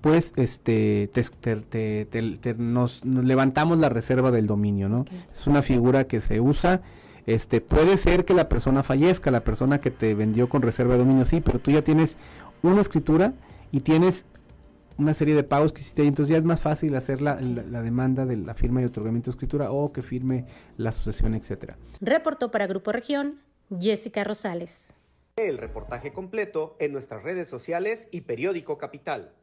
pues 0.00 0.32
este 0.36 1.08
te, 1.12 1.24
te, 1.56 2.04
te, 2.06 2.54
nos, 2.54 3.04
nos, 3.04 3.24
levantamos 3.24 3.78
la 3.78 3.88
reserva 3.88 4.30
del 4.30 4.46
dominio, 4.46 4.88
¿no? 4.88 5.00
Okay. 5.00 5.24
Es 5.32 5.46
una 5.46 5.62
figura 5.62 6.04
que 6.04 6.20
se 6.20 6.40
usa 6.40 6.82
este 7.26 7.60
puede 7.60 7.96
ser 7.96 8.24
que 8.24 8.34
la 8.34 8.48
persona 8.48 8.82
fallezca, 8.82 9.30
la 9.30 9.42
persona 9.42 9.80
que 9.80 9.90
te 9.90 10.14
vendió 10.14 10.48
con 10.48 10.62
reserva 10.62 10.92
de 10.92 11.00
dominio 11.00 11.24
sí, 11.24 11.40
pero 11.40 11.58
tú 11.58 11.72
ya 11.72 11.82
tienes 11.82 12.16
una 12.62 12.80
escritura 12.80 13.34
y 13.72 13.80
tienes 13.80 14.26
una 14.96 15.12
serie 15.12 15.34
de 15.34 15.42
pagos 15.42 15.72
que 15.72 15.80
hiciste 15.80 16.02
ahí, 16.02 16.08
entonces 16.08 16.30
ya 16.30 16.38
es 16.38 16.44
más 16.44 16.60
fácil 16.60 16.94
hacer 16.94 17.20
la, 17.20 17.38
la, 17.40 17.64
la, 17.64 17.82
demanda 17.82 18.24
de 18.24 18.36
la 18.36 18.54
firma 18.54 18.80
y 18.80 18.84
otorgamiento 18.84 19.26
de 19.26 19.32
escritura 19.32 19.70
o 19.70 19.92
que 19.92 20.02
firme 20.02 20.46
la 20.78 20.92
sucesión, 20.92 21.34
etcétera. 21.34 21.76
Reportó 22.00 22.50
para 22.50 22.66
Grupo 22.66 22.92
Región 22.92 23.40
Jessica 23.78 24.24
Rosales. 24.24 24.94
El 25.38 25.58
reportaje 25.58 26.14
completo 26.14 26.78
en 26.80 26.92
nuestras 26.94 27.22
redes 27.22 27.46
sociales 27.46 28.08
y 28.10 28.22
periódico 28.22 28.78
Capital. 28.78 29.34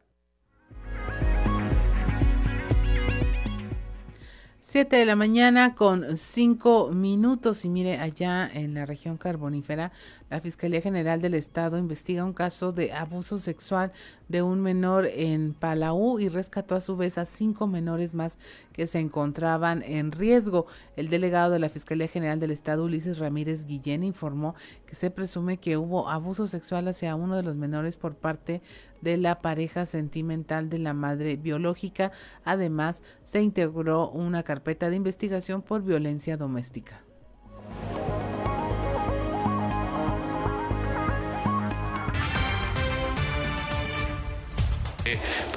Siete 4.66 4.96
de 4.96 5.06
la 5.06 5.18
mañana 5.18 5.76
con 5.76 6.16
cinco 6.16 6.90
minutos 6.90 7.66
y 7.66 7.70
mire 7.70 7.98
allá 7.98 8.50
en 8.50 8.74
la 8.74 8.86
región 8.86 9.18
carbonífera 9.18 9.92
la 10.30 10.40
Fiscalía 10.40 10.82
General 10.82 11.22
del 11.22 11.34
Estado 11.36 11.78
investiga 11.78 12.24
un 12.24 12.32
caso 12.32 12.72
de 12.72 12.94
abuso 12.94 13.40
sexual 13.40 13.92
de 14.30 14.42
un 14.42 14.62
menor 14.62 15.06
en 15.06 15.54
Palau 15.54 16.18
y 16.18 16.30
rescató 16.30 16.76
a 16.76 16.82
su 16.82 16.96
vez 16.96 17.18
a 17.18 17.26
cinco 17.26 17.68
menores 17.68 18.14
más 18.14 18.40
que 18.72 18.88
se 18.88 19.00
encontraban 19.00 19.84
en 19.84 20.12
riesgo. 20.12 20.66
El 20.96 21.10
delegado 21.10 21.52
de 21.52 21.60
la 21.60 21.70
Fiscalía 21.70 22.08
General 22.08 22.40
del 22.40 22.50
Estado, 22.50 22.86
Ulises 22.86 23.20
Ramírez 23.20 23.66
Guillén, 23.68 24.04
informó 24.04 24.56
que 24.88 24.96
se 24.96 25.12
presume 25.12 25.58
que 25.58 25.78
hubo 25.78 26.10
abuso 26.10 26.48
sexual 26.48 26.88
hacia 26.88 27.16
uno 27.16 27.36
de 27.36 27.44
los 27.44 27.56
menores 27.56 27.96
por 27.96 28.16
parte 28.16 28.62
de 29.04 29.18
la 29.18 29.42
pareja 29.42 29.86
sentimental 29.86 30.70
de 30.70 30.80
la 30.80 30.94
madre 30.94 31.36
biológica. 31.36 32.12
Además, 32.46 33.04
se 33.24 33.42
integró 33.42 34.10
una 34.10 34.44
carpeta 34.44 34.90
de 34.90 34.96
investigación 34.96 35.62
por 35.62 35.84
violencia 35.84 36.38
doméstica. 36.38 37.04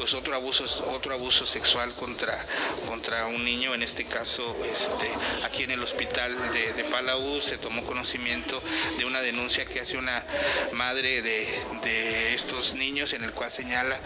Pues 0.07 0.15
otro 0.15 0.37
abuso 0.37 0.65
otro 0.93 1.15
abuso 1.15 1.45
sexual 1.47 1.93
contra 1.95 2.39
contra 2.87 3.27
un 3.27 3.45
niño. 3.45 3.75
En 3.75 3.83
este 3.83 4.05
caso 4.05 4.57
este 4.73 5.11
aquí 5.45 5.65
en 5.65 5.73
el 5.73 5.83
hospital 5.83 6.33
de, 6.53 6.85
Palau 6.85 7.41
se 7.41 7.59
tomó 7.59 7.83
conocimiento 7.83 8.63
de 8.99 9.05
una 9.05 9.21
denuncia 9.21 9.65
que 9.65 9.81
hace 9.81 9.99
una 9.99 10.25
madre 10.75 11.23
de, 11.23 11.49
de 11.83 12.35
estos 12.35 12.75
niños 12.75 13.15
en 13.15 13.25
el 13.25 13.33
cual 13.33 13.51
señala 13.51 13.99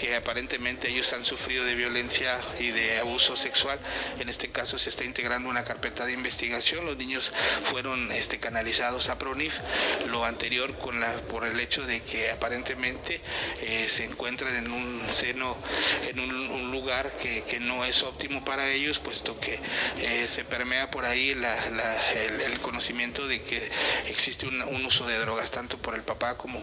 que 0.00 0.16
aparentemente 0.16 0.88
ellos 0.88 1.12
han 1.12 1.24
sufrido 1.24 1.64
de 1.64 1.76
violencia 1.76 2.40
y 2.58 2.72
de 2.72 2.98
abuso 2.98 3.36
sexual. 3.36 3.78
En 4.18 4.28
este 4.28 4.50
caso 4.50 4.76
se 4.76 4.90
está 4.90 5.04
integrando 5.04 5.48
una 5.48 5.62
carpeta 5.62 6.04
de 6.04 6.14
investigación. 6.14 6.84
Los 6.84 6.96
niños 6.96 7.30
fueron 7.70 8.10
este 8.10 8.40
canalizados 8.40 9.08
a 9.08 9.20
Pronif. 9.20 9.54
Lo 10.08 10.24
anterior 10.24 10.76
con 10.78 10.98
la 10.98 11.12
por 11.28 11.44
el 11.46 11.60
hecho 11.60 11.86
de 11.86 12.00
que 12.00 12.32
aparentemente 12.32 13.20
eh, 13.60 13.86
se 13.88 14.02
encuentran 14.04 14.56
en 14.56 14.72
un 14.72 15.00
seno, 15.10 15.43
en 16.08 16.20
un, 16.20 16.70
lugar 16.70 17.12
que, 17.18 17.44
no 17.60 17.84
es 17.84 18.02
óptimo 18.02 18.44
para 18.44 18.70
ellos, 18.70 18.98
puesto 18.98 19.38
que 19.38 19.60
eh, 20.00 20.26
se 20.28 20.44
permea 20.44 20.90
por 20.90 21.04
ahí 21.04 21.30
el, 21.30 22.60
conocimiento 22.60 23.28
de 23.28 23.42
que 23.42 23.70
existe 24.08 24.46
un, 24.46 24.60
un, 24.62 24.84
uso 24.84 25.06
de 25.06 25.18
drogas, 25.18 25.50
tanto 25.50 25.78
por 25.78 25.94
el 25.94 26.02
papá 26.02 26.36
como, 26.36 26.60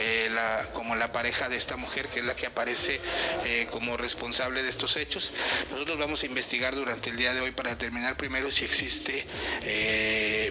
eh, 0.00 0.28
la, 0.32 0.68
como 0.72 0.96
la 0.96 1.12
pareja 1.12 1.48
de 1.48 1.56
esta 1.56 1.76
mujer, 1.76 2.08
que 2.08 2.20
es 2.20 2.24
la 2.24 2.34
que 2.34 2.46
aparece 2.46 3.00
eh, 3.44 3.68
como 3.70 3.96
responsable 3.96 4.62
de 4.62 4.68
estos 4.68 4.96
hechos. 4.96 5.30
Nosotros 5.70 5.98
vamos 5.98 6.22
a 6.22 6.26
investigar 6.26 6.74
durante 6.74 7.10
el 7.10 7.16
día 7.16 7.32
de 7.34 7.40
hoy 7.40 7.52
para 7.52 7.70
determinar 7.70 8.16
primero 8.16 8.50
si 8.50 8.64
existe, 8.64 9.24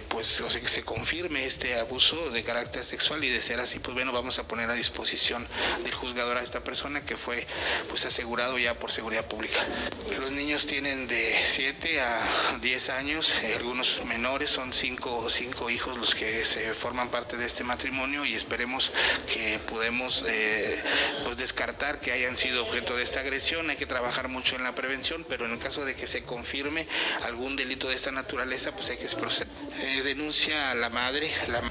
pues, 0.08 0.40
o 0.40 0.48
sea, 0.48 0.60
que 0.60 0.68
se 0.68 0.84
confirme 0.84 1.44
este 1.44 1.78
abuso 1.78 2.30
de 2.30 2.42
carácter 2.42 2.84
sexual 2.84 3.22
y 3.24 3.28
de 3.28 3.40
ser 3.40 3.60
así, 3.60 3.78
pues 3.78 3.94
bueno, 3.94 4.12
vamos 4.12 4.38
a 4.38 4.44
poner 4.44 4.70
a 4.70 4.74
disposición 4.74 5.46
del 5.82 5.92
juzgador 5.92 6.38
a 6.38 6.42
esta 6.42 6.60
persona 6.60 7.04
que 7.04 7.16
fue 7.16 7.46
pues 7.88 8.06
asegurado 8.06 8.58
ya 8.58 8.74
por 8.74 8.90
seguridad 8.90 9.24
pública. 9.26 9.58
Los 10.18 10.32
niños 10.32 10.66
tienen 10.66 11.08
de 11.08 11.36
7 11.44 12.00
a 12.00 12.58
10 12.60 12.90
años, 12.90 13.34
eh, 13.42 13.54
algunos 13.56 14.04
menores, 14.04 14.50
son 14.50 14.72
5 14.72 15.28
cinco 15.28 15.70
hijos 15.70 15.96
los 15.96 16.14
que 16.14 16.44
se 16.44 16.74
forman 16.74 17.08
parte 17.08 17.36
de 17.36 17.46
este 17.46 17.64
matrimonio 17.64 18.24
y 18.24 18.34
esperemos 18.34 18.92
que 19.32 19.58
podemos 19.68 20.24
eh, 20.26 20.80
pues 21.24 21.36
descartar 21.36 22.00
que 22.00 22.12
hayan 22.12 22.36
sido 22.36 22.64
objeto 22.66 22.96
de 22.96 23.02
esta 23.02 23.20
agresión. 23.20 23.70
Hay 23.70 23.76
que 23.76 23.86
trabajar 23.86 24.28
mucho 24.28 24.56
en 24.56 24.62
la 24.62 24.74
prevención, 24.74 25.24
pero 25.28 25.46
en 25.46 25.52
el 25.52 25.58
caso 25.58 25.84
de 25.84 25.94
que 25.94 26.06
se 26.06 26.22
confirme 26.22 26.86
algún 27.24 27.56
delito 27.56 27.88
de 27.88 27.96
esta 27.96 28.12
naturaleza, 28.12 28.72
pues 28.72 28.90
hay 28.90 28.98
que 28.98 29.08
proceder. 29.08 29.52
Eh, 29.80 30.02
denuncia 30.02 30.70
a 30.70 30.74
la 30.74 30.90
madre. 30.90 31.30
La... 31.48 31.62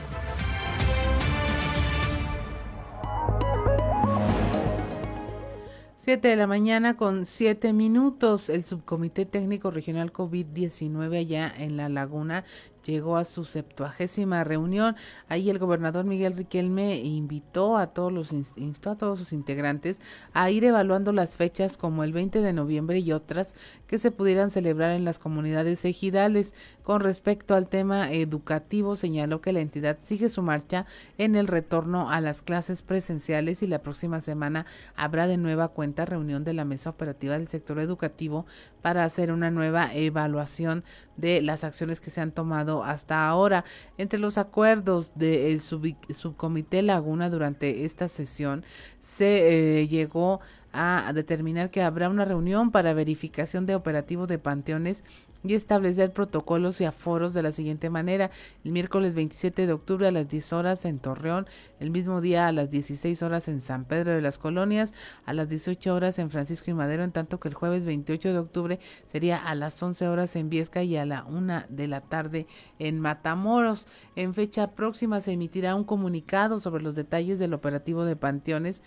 7 6.11 6.27
de 6.27 6.35
la 6.35 6.45
mañana 6.45 6.97
con 6.97 7.23
7 7.23 7.71
minutos. 7.71 8.49
El 8.49 8.65
Subcomité 8.65 9.25
Técnico 9.25 9.71
Regional 9.71 10.11
COVID-19 10.11 11.17
allá 11.17 11.53
en 11.57 11.77
La 11.77 11.87
Laguna 11.87 12.43
llegó 12.83 13.17
a 13.17 13.25
su 13.25 13.43
septuagésima 13.43 14.43
reunión. 14.43 14.95
Ahí 15.27 15.49
el 15.49 15.59
gobernador 15.59 16.05
Miguel 16.05 16.35
Riquelme 16.35 16.99
invitó 16.99 17.77
a 17.77 17.87
todos 17.87 18.11
los 18.11 18.31
instó 18.31 18.91
a 18.91 18.97
todos 18.97 19.19
sus 19.19 19.33
integrantes 19.33 19.99
a 20.33 20.49
ir 20.49 20.63
evaluando 20.63 21.11
las 21.11 21.35
fechas 21.35 21.77
como 21.77 22.03
el 22.03 22.13
20 22.13 22.41
de 22.41 22.53
noviembre 22.53 22.99
y 22.99 23.11
otras 23.11 23.55
que 23.87 23.97
se 23.97 24.11
pudieran 24.11 24.49
celebrar 24.49 24.91
en 24.91 25.05
las 25.05 25.19
comunidades 25.19 25.85
ejidales. 25.85 26.53
Con 26.83 27.01
respecto 27.01 27.55
al 27.55 27.67
tema 27.67 28.11
educativo, 28.11 28.95
señaló 28.95 29.41
que 29.41 29.53
la 29.53 29.59
entidad 29.59 29.97
sigue 30.01 30.29
su 30.29 30.41
marcha 30.41 30.85
en 31.17 31.35
el 31.35 31.47
retorno 31.47 32.09
a 32.09 32.21
las 32.21 32.41
clases 32.41 32.81
presenciales 32.81 33.63
y 33.63 33.67
la 33.67 33.81
próxima 33.81 34.21
semana 34.21 34.65
habrá 34.95 35.27
de 35.27 35.37
nueva 35.37 35.69
cuenta 35.69 36.05
reunión 36.05 36.43
de 36.43 36.53
la 36.53 36.65
mesa 36.65 36.89
operativa 36.89 37.37
del 37.37 37.47
sector 37.47 37.79
educativo 37.79 38.45
para 38.81 39.03
hacer 39.03 39.31
una 39.31 39.51
nueva 39.51 39.93
evaluación 39.93 40.83
de 41.21 41.41
las 41.41 41.63
acciones 41.63 42.01
que 42.01 42.09
se 42.09 42.19
han 42.19 42.31
tomado 42.31 42.83
hasta 42.83 43.27
ahora. 43.27 43.63
Entre 43.97 44.19
los 44.19 44.37
acuerdos 44.37 45.13
del 45.15 45.61
subcomité 45.61 46.81
Laguna 46.81 47.29
durante 47.29 47.85
esta 47.85 48.07
sesión 48.07 48.65
se 48.99 49.79
eh, 49.81 49.87
llegó 49.87 50.41
a 50.73 51.11
determinar 51.13 51.69
que 51.69 51.81
habrá 51.81 52.09
una 52.09 52.25
reunión 52.25 52.71
para 52.71 52.93
verificación 52.93 53.65
de 53.65 53.75
operativo 53.75 54.27
de 54.27 54.39
panteones 54.39 55.03
y 55.43 55.53
establecer 55.53 56.13
protocolos 56.13 56.81
y 56.81 56.85
aforos 56.85 57.33
de 57.33 57.43
la 57.43 57.51
siguiente 57.51 57.89
manera. 57.89 58.31
El 58.63 58.71
miércoles 58.71 59.13
27 59.13 59.67
de 59.67 59.73
octubre 59.73 60.07
a 60.07 60.11
las 60.11 60.27
10 60.27 60.53
horas 60.53 60.85
en 60.85 60.99
Torreón, 60.99 61.47
el 61.79 61.91
mismo 61.91 62.21
día 62.21 62.47
a 62.47 62.51
las 62.51 62.69
16 62.69 63.21
horas 63.23 63.47
en 63.47 63.59
San 63.59 63.85
Pedro 63.85 64.11
de 64.11 64.21
las 64.21 64.37
Colonias, 64.37 64.93
a 65.25 65.33
las 65.33 65.49
18 65.49 65.93
horas 65.93 66.19
en 66.19 66.29
Francisco 66.29 66.69
y 66.69 66.73
Madero, 66.73 67.03
en 67.03 67.11
tanto 67.11 67.39
que 67.39 67.47
el 67.47 67.53
jueves 67.53 67.85
28 67.85 68.33
de 68.33 68.39
octubre 68.39 68.79
sería 69.05 69.37
a 69.37 69.55
las 69.55 69.81
11 69.81 70.07
horas 70.07 70.35
en 70.35 70.49
Viesca 70.49 70.83
y 70.83 70.97
a 70.97 71.05
la 71.05 71.23
1 71.25 71.63
de 71.69 71.87
la 71.87 72.01
tarde 72.01 72.47
en 72.79 72.99
Matamoros. 72.99 73.87
En 74.15 74.33
fecha 74.33 74.71
próxima 74.71 75.21
se 75.21 75.33
emitirá 75.33 75.75
un 75.75 75.83
comunicado 75.83 76.59
sobre 76.59 76.83
los 76.83 76.95
detalles 76.95 77.39
del 77.39 77.53
operativo 77.53 78.05
de 78.05 78.15
panteones 78.15 78.81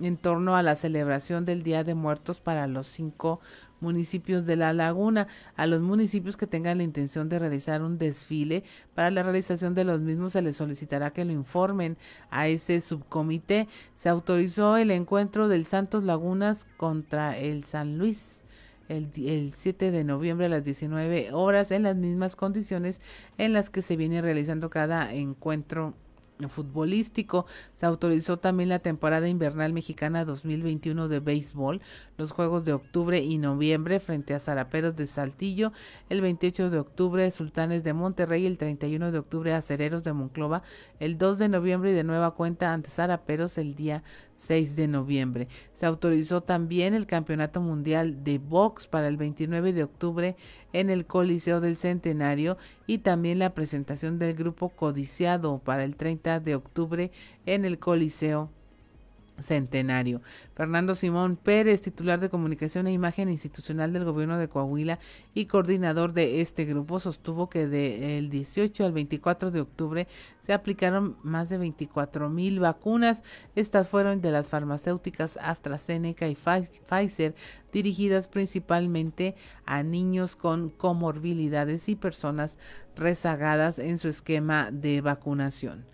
en 0.00 0.16
torno 0.16 0.56
a 0.56 0.62
la 0.62 0.76
celebración 0.76 1.44
del 1.44 1.62
Día 1.62 1.84
de 1.84 1.94
Muertos 1.94 2.40
para 2.40 2.66
los 2.66 2.86
cinco 2.86 3.40
municipios 3.80 4.46
de 4.46 4.56
la 4.56 4.72
laguna, 4.72 5.26
a 5.56 5.66
los 5.66 5.82
municipios 5.82 6.36
que 6.36 6.46
tengan 6.46 6.78
la 6.78 6.84
intención 6.84 7.28
de 7.28 7.38
realizar 7.38 7.82
un 7.82 7.98
desfile. 7.98 8.64
Para 8.94 9.10
la 9.10 9.22
realización 9.22 9.74
de 9.74 9.84
los 9.84 10.00
mismos 10.00 10.32
se 10.32 10.42
les 10.42 10.56
solicitará 10.56 11.12
que 11.12 11.24
lo 11.24 11.32
informen 11.32 11.96
a 12.30 12.48
ese 12.48 12.80
subcomité. 12.80 13.68
Se 13.94 14.08
autorizó 14.08 14.76
el 14.76 14.90
encuentro 14.90 15.48
del 15.48 15.66
Santos 15.66 16.04
Lagunas 16.04 16.66
contra 16.76 17.38
el 17.38 17.64
San 17.64 17.98
Luis. 17.98 18.44
El, 18.88 19.10
el, 19.24 19.52
7 19.52 19.92
de 19.92 20.02
noviembre 20.02 20.46
a 20.46 20.48
las 20.48 20.64
19 20.64 21.32
horas 21.32 21.70
en 21.70 21.84
las 21.84 21.94
mismas 21.94 22.34
condiciones 22.34 23.00
en 23.38 23.52
las 23.52 23.70
que 23.70 23.82
se 23.82 23.94
viene 23.94 24.20
realizando 24.20 24.68
cada 24.68 25.14
encuentro 25.14 25.94
futbolístico. 26.48 27.46
Se 27.74 27.86
autorizó 27.86 28.38
también 28.38 28.68
la 28.68 28.78
temporada 28.78 29.28
invernal 29.28 29.72
mexicana 29.72 30.24
2021 30.24 31.08
de 31.08 31.20
béisbol, 31.20 31.80
los 32.16 32.32
juegos 32.32 32.64
de 32.64 32.72
octubre 32.72 33.20
y 33.20 33.38
noviembre 33.38 34.00
frente 34.00 34.34
a 34.34 34.40
Zaraperos 34.40 34.96
de 34.96 35.06
Saltillo, 35.06 35.72
el 36.08 36.20
28 36.20 36.70
de 36.70 36.78
octubre 36.78 37.30
Sultanes 37.30 37.84
de 37.84 37.92
Monterrey, 37.92 38.46
el 38.46 38.58
31 38.58 39.12
de 39.12 39.18
octubre 39.18 39.52
Acereros 39.52 40.04
de 40.04 40.12
Monclova, 40.12 40.62
el 40.98 41.18
2 41.18 41.38
de 41.38 41.48
noviembre 41.48 41.90
y 41.90 41.94
de 41.94 42.04
nueva 42.04 42.34
cuenta 42.34 42.72
ante 42.72 42.90
Zaraperos 42.90 43.58
el 43.58 43.74
día 43.74 44.02
6 44.40 44.74
de 44.74 44.88
noviembre. 44.88 45.48
Se 45.72 45.86
autorizó 45.86 46.42
también 46.42 46.94
el 46.94 47.06
Campeonato 47.06 47.60
Mundial 47.60 48.24
de 48.24 48.38
Box 48.38 48.86
para 48.86 49.06
el 49.06 49.16
29 49.16 49.72
de 49.74 49.84
octubre 49.84 50.36
en 50.72 50.88
el 50.88 51.06
Coliseo 51.06 51.60
del 51.60 51.76
Centenario 51.76 52.56
y 52.86 52.98
también 52.98 53.38
la 53.38 53.54
presentación 53.54 54.18
del 54.18 54.34
grupo 54.34 54.70
Codiciado 54.70 55.58
para 55.58 55.84
el 55.84 55.96
30 55.96 56.40
de 56.40 56.54
octubre 56.54 57.10
en 57.44 57.64
el 57.64 57.78
Coliseo 57.78 58.50
centenario. 59.42 60.20
Fernando 60.54 60.94
Simón 60.94 61.36
Pérez, 61.36 61.80
titular 61.80 62.20
de 62.20 62.30
comunicación 62.30 62.86
e 62.86 62.92
imagen 62.92 63.28
institucional 63.28 63.92
del 63.92 64.04
gobierno 64.04 64.38
de 64.38 64.48
Coahuila 64.48 64.98
y 65.34 65.46
coordinador 65.46 66.12
de 66.12 66.40
este 66.40 66.64
grupo, 66.64 67.00
sostuvo 67.00 67.48
que 67.48 67.66
del 67.66 68.30
18 68.30 68.84
al 68.84 68.92
24 68.92 69.50
de 69.50 69.60
octubre 69.60 70.08
se 70.40 70.52
aplicaron 70.52 71.16
más 71.22 71.48
de 71.48 71.58
24 71.58 72.28
mil 72.28 72.60
vacunas. 72.60 73.22
Estas 73.54 73.88
fueron 73.88 74.20
de 74.20 74.30
las 74.30 74.48
farmacéuticas 74.48 75.38
AstraZeneca 75.42 76.28
y 76.28 76.36
Pfizer, 76.36 77.34
dirigidas 77.72 78.28
principalmente 78.28 79.34
a 79.64 79.82
niños 79.82 80.36
con 80.36 80.70
comorbilidades 80.70 81.88
y 81.88 81.96
personas 81.96 82.58
rezagadas 82.96 83.78
en 83.78 83.98
su 83.98 84.08
esquema 84.08 84.70
de 84.70 85.00
vacunación. 85.00 85.84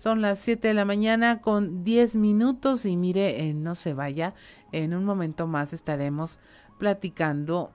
Son 0.00 0.22
las 0.22 0.38
7 0.38 0.68
de 0.68 0.72
la 0.72 0.86
mañana 0.86 1.42
con 1.42 1.84
10 1.84 2.16
minutos 2.16 2.86
y 2.86 2.96
mire, 2.96 3.44
eh, 3.44 3.52
no 3.52 3.74
se 3.74 3.92
vaya, 3.92 4.32
en 4.72 4.94
un 4.94 5.04
momento 5.04 5.46
más 5.46 5.74
estaremos 5.74 6.40
platicando 6.78 7.70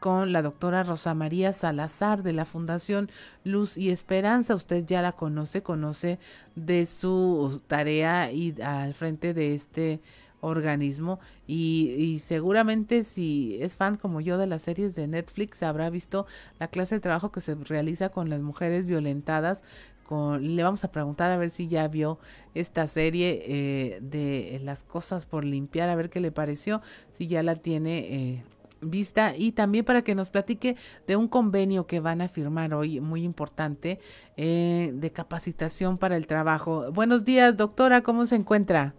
con 0.00 0.32
la 0.32 0.42
doctora 0.42 0.82
Rosa 0.82 1.14
María 1.14 1.52
Salazar 1.52 2.24
de 2.24 2.32
la 2.32 2.46
Fundación 2.46 3.08
Luz 3.44 3.76
y 3.76 3.90
Esperanza. 3.90 4.56
Usted 4.56 4.86
ya 4.86 5.02
la 5.02 5.12
conoce, 5.12 5.62
conoce 5.62 6.18
de 6.56 6.84
su 6.84 7.62
tarea 7.68 8.32
y 8.32 8.60
al 8.60 8.92
frente 8.92 9.32
de 9.32 9.54
este 9.54 10.00
organismo 10.40 11.20
y, 11.46 11.94
y, 11.96 12.18
seguramente 12.20 13.02
si 13.02 13.58
es 13.60 13.74
fan 13.74 13.96
como 13.96 14.20
yo 14.20 14.38
de 14.38 14.46
las 14.46 14.62
series 14.62 14.94
de 14.94 15.08
Netflix 15.08 15.64
habrá 15.64 15.90
visto 15.90 16.26
la 16.60 16.68
clase 16.68 16.94
de 16.94 17.00
trabajo 17.00 17.32
que 17.32 17.40
se 17.40 17.56
realiza 17.56 18.10
con 18.10 18.30
las 18.30 18.40
mujeres 18.40 18.86
violentadas 18.86 19.64
con, 20.08 20.56
le 20.56 20.62
vamos 20.62 20.82
a 20.84 20.90
preguntar 20.90 21.30
a 21.30 21.36
ver 21.36 21.50
si 21.50 21.68
ya 21.68 21.86
vio 21.86 22.18
esta 22.54 22.86
serie 22.86 23.42
eh, 23.44 23.98
de 24.00 24.58
las 24.64 24.82
cosas 24.82 25.26
por 25.26 25.44
limpiar 25.44 25.90
a 25.90 25.96
ver 25.96 26.08
qué 26.08 26.18
le 26.18 26.32
pareció 26.32 26.80
si 27.10 27.26
ya 27.26 27.42
la 27.42 27.56
tiene 27.56 27.98
eh, 27.98 28.44
vista. 28.80 29.36
Y 29.36 29.52
también 29.52 29.84
para 29.84 30.00
que 30.00 30.14
nos 30.14 30.30
platique 30.30 30.76
de 31.06 31.16
un 31.16 31.28
convenio 31.28 31.86
que 31.86 32.00
van 32.00 32.22
a 32.22 32.28
firmar 32.28 32.72
hoy 32.72 33.00
muy 33.02 33.22
importante 33.22 33.98
eh, 34.38 34.92
de 34.94 35.12
capacitación 35.12 35.98
para 35.98 36.16
el 36.16 36.26
trabajo. 36.26 36.90
Buenos 36.90 37.26
días 37.26 37.58
doctora 37.58 38.00
cómo 38.00 38.24
se 38.24 38.36
encuentra 38.36 38.94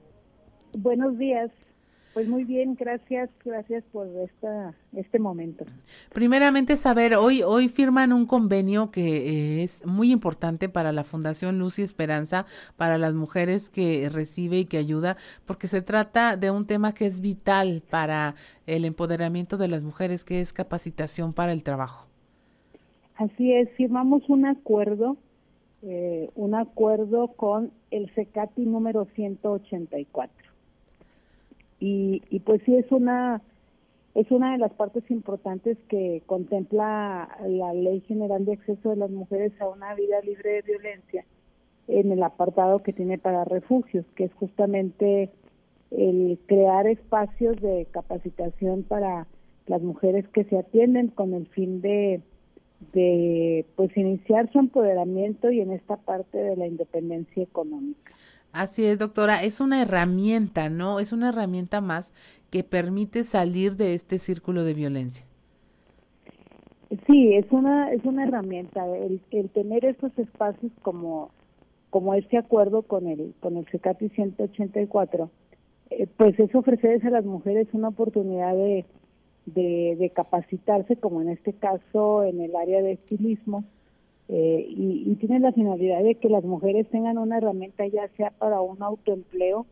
Buenos 0.73 1.17
días. 1.17 1.49
Pues 2.13 2.27
muy 2.27 2.43
bien, 2.43 2.75
gracias, 2.75 3.29
gracias 3.45 3.83
por 3.91 4.07
esta, 4.07 4.73
este 4.93 5.19
momento. 5.19 5.65
Primeramente 6.11 6.75
saber, 6.75 7.13
hoy, 7.15 7.43
hoy 7.43 7.69
firman 7.69 8.13
un 8.13 8.25
convenio 8.25 8.89
que 8.89 9.59
eh, 9.59 9.63
es 9.63 9.85
muy 9.85 10.11
importante 10.11 10.69
para 10.69 10.91
la 10.91 11.03
Fundación 11.03 11.59
Luz 11.59 11.77
y 11.77 11.83
Esperanza, 11.83 12.47
para 12.77 12.97
las 12.97 13.13
mujeres 13.13 13.69
que 13.69 14.09
recibe 14.09 14.59
y 14.59 14.65
que 14.65 14.77
ayuda, 14.77 15.17
porque 15.45 15.67
se 15.67 15.83
trata 15.83 16.35
de 16.35 16.49
un 16.49 16.65
tema 16.65 16.93
que 16.93 17.05
es 17.05 17.21
vital 17.21 17.83
para 17.87 18.33
el 18.65 18.85
empoderamiento 18.85 19.57
de 19.57 19.67
las 19.67 19.83
mujeres, 19.83 20.25
que 20.25 20.41
es 20.41 20.51
capacitación 20.51 21.33
para 21.33 21.51
el 21.51 21.63
trabajo. 21.63 22.07
Así 23.17 23.53
es, 23.53 23.69
firmamos 23.77 24.27
un 24.29 24.47
acuerdo, 24.47 25.15
eh, 25.83 26.31
un 26.35 26.55
acuerdo 26.55 27.27
con 27.27 27.71
el 27.91 28.09
CECATI 28.15 28.65
número 28.65 29.07
184 29.13 30.48
y, 31.79 32.21
y 32.29 32.39
pues 32.39 32.61
sí 32.65 32.75
es 32.75 32.91
una 32.91 33.41
es 34.15 34.31
una 34.31 34.53
de 34.53 34.57
las 34.57 34.73
partes 34.73 35.09
importantes 35.11 35.77
que 35.87 36.23
contempla 36.25 37.29
la 37.47 37.73
Ley 37.73 38.01
General 38.01 38.43
de 38.43 38.53
Acceso 38.53 38.89
de 38.89 38.95
las 38.95 39.11
Mujeres 39.11 39.53
a 39.61 39.69
una 39.69 39.93
vida 39.93 40.19
libre 40.21 40.55
de 40.55 40.61
violencia 40.63 41.25
en 41.87 42.11
el 42.11 42.21
apartado 42.23 42.79
que 42.79 42.93
tiene 42.93 43.17
para 43.17 43.45
refugios, 43.45 44.05
que 44.15 44.25
es 44.25 44.33
justamente 44.33 45.29
el 45.91 46.39
crear 46.47 46.87
espacios 46.87 47.59
de 47.61 47.87
capacitación 47.91 48.83
para 48.83 49.27
las 49.67 49.81
mujeres 49.81 50.27
que 50.29 50.43
se 50.43 50.57
atienden 50.57 51.07
con 51.07 51.33
el 51.33 51.47
fin 51.47 51.81
de, 51.81 52.21
de 52.93 53.65
pues 53.75 53.95
iniciar 53.97 54.51
su 54.51 54.59
empoderamiento 54.59 55.51
y 55.51 55.61
en 55.61 55.71
esta 55.71 55.97
parte 55.97 56.37
de 56.37 56.55
la 56.55 56.67
independencia 56.67 57.43
económica. 57.43 58.11
Así 58.51 58.85
es, 58.85 58.97
doctora, 58.97 59.43
es 59.43 59.61
una 59.61 59.81
herramienta, 59.81 60.69
¿no? 60.69 60.99
Es 60.99 61.11
una 61.11 61.29
herramienta 61.29 61.81
más 61.81 62.13
que 62.49 62.63
permite 62.63 63.23
salir 63.23 63.75
de 63.75 63.93
este 63.93 64.17
círculo 64.17 64.63
de 64.63 64.73
violencia. 64.73 65.25
Sí, 67.05 67.35
es 67.35 67.45
una 67.51 67.91
es 67.93 68.03
una 68.03 68.23
herramienta 68.23 68.83
el, 68.97 69.21
tener 69.51 69.85
estos 69.85 70.17
espacios 70.17 70.71
como 70.81 71.29
como 71.91 72.15
este 72.15 72.37
acuerdo 72.37 72.81
con 72.81 73.05
el 73.07 73.35
con 73.39 73.57
el 73.57 73.67
CECATI 73.67 74.09
184, 74.09 75.29
eh, 75.91 76.07
pues 76.17 76.39
es 76.39 76.53
ofrecerles 76.55 77.05
a 77.05 77.11
las 77.11 77.25
mujeres 77.25 77.67
una 77.73 77.89
oportunidad 77.89 78.55
de, 78.55 78.85
de, 79.45 79.97
de 79.99 80.09
capacitarse, 80.09 80.95
como 80.95 81.21
en 81.21 81.29
este 81.29 81.53
caso 81.53 82.23
en 82.23 82.41
el 82.41 82.55
área 82.55 82.81
de 82.81 82.93
estilismo, 82.93 83.65
eh, 84.31 84.65
y, 84.69 85.15
tiene 85.15 85.39
la 85.39 85.51
finalidad 85.51 86.03
de 86.03 86.13
que 86.15 86.29
las 86.29 86.43
mujeres 86.43 86.87
tengan 86.91 87.17
una 87.17 87.39
herramienta 87.39 87.85
ya 87.87 88.07
sea 88.15 88.29
para 88.29 88.61
un 88.61 88.81
autoempleo 88.83 89.65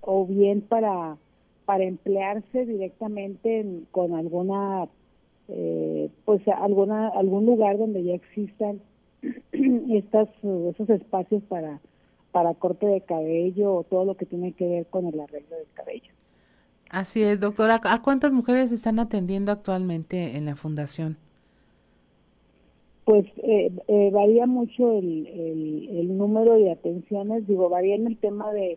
o 0.00 0.26
bien 0.26 0.62
para 0.62 1.18
para 1.66 1.84
emplearse 1.84 2.64
directamente 2.64 3.82
con 3.90 4.14
alguna 4.14 4.88
eh, 5.48 6.08
pues 6.24 6.40
alguna 6.48 7.08
algún 7.08 7.44
lugar 7.44 7.76
donde 7.76 8.02
ya 8.04 8.14
existan 8.14 8.80
estas 9.52 10.28
esos 10.42 10.88
espacios 10.88 11.42
para 11.44 11.78
para 12.32 12.54
corte 12.54 12.86
de 12.86 13.02
cabello 13.02 13.74
o 13.74 13.84
todo 13.84 14.06
lo 14.06 14.16
que 14.16 14.24
tiene 14.24 14.52
que 14.52 14.66
ver 14.66 14.86
con 14.86 15.06
el 15.06 15.20
arreglo 15.20 15.56
del 15.56 15.66
cabello. 15.74 16.12
Así 16.88 17.22
es, 17.22 17.38
doctora. 17.38 17.80
¿A 17.84 18.02
cuántas 18.02 18.32
mujeres 18.32 18.72
están 18.72 18.98
atendiendo 18.98 19.52
actualmente 19.52 20.36
en 20.38 20.46
la 20.46 20.56
fundación? 20.56 21.18
Pues 23.08 23.24
eh, 23.38 23.72
eh, 23.88 24.10
varía 24.12 24.46
mucho 24.46 24.92
el, 24.92 25.26
el, 25.26 26.18
número 26.18 26.56
de 26.56 26.72
atenciones, 26.72 27.46
digo, 27.46 27.70
varía 27.70 27.94
en 27.94 28.06
el 28.06 28.18
tema 28.18 28.52
de, 28.52 28.76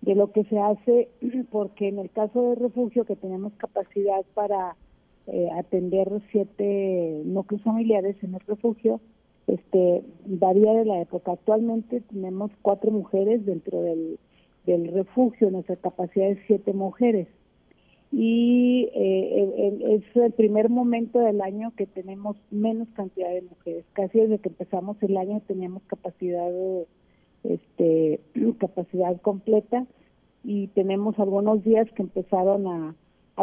de 0.00 0.16
lo 0.16 0.32
que 0.32 0.42
se 0.42 0.58
hace, 0.58 1.08
porque 1.52 1.86
en 1.86 2.00
el 2.00 2.10
caso 2.10 2.42
de 2.42 2.54
refugio 2.56 3.04
que 3.04 3.14
tenemos 3.14 3.52
capacidad 3.52 4.24
para 4.34 4.74
eh, 5.28 5.48
atender 5.56 6.08
siete 6.32 7.22
núcleos 7.26 7.62
familiares 7.62 8.16
en 8.24 8.34
el 8.34 8.40
refugio, 8.40 9.00
este 9.46 10.02
varía 10.26 10.72
de 10.72 10.84
la 10.84 11.00
época. 11.00 11.30
Actualmente 11.30 12.00
tenemos 12.00 12.50
cuatro 12.60 12.90
mujeres 12.90 13.46
dentro 13.46 13.82
del, 13.82 14.18
del 14.66 14.92
refugio, 14.92 15.52
nuestra 15.52 15.76
capacidad 15.76 16.28
es 16.28 16.40
siete 16.48 16.72
mujeres 16.72 17.28
y 18.10 18.88
eh, 18.94 20.00
es 20.00 20.16
el 20.16 20.32
primer 20.32 20.70
momento 20.70 21.18
del 21.18 21.40
año 21.42 21.72
que 21.76 21.86
tenemos 21.86 22.36
menos 22.50 22.88
cantidad 22.94 23.30
de 23.30 23.42
mujeres. 23.42 23.84
Casi 23.92 24.18
desde 24.18 24.38
que 24.38 24.48
empezamos 24.48 24.96
el 25.02 25.16
año 25.16 25.42
teníamos 25.46 25.82
capacidad 25.84 26.50
este 27.44 28.20
capacidad 28.58 29.20
completa 29.20 29.86
y 30.42 30.68
tenemos 30.68 31.18
algunos 31.18 31.62
días 31.64 31.90
que 31.92 32.02
empezaron 32.02 32.66
a, 32.66 32.94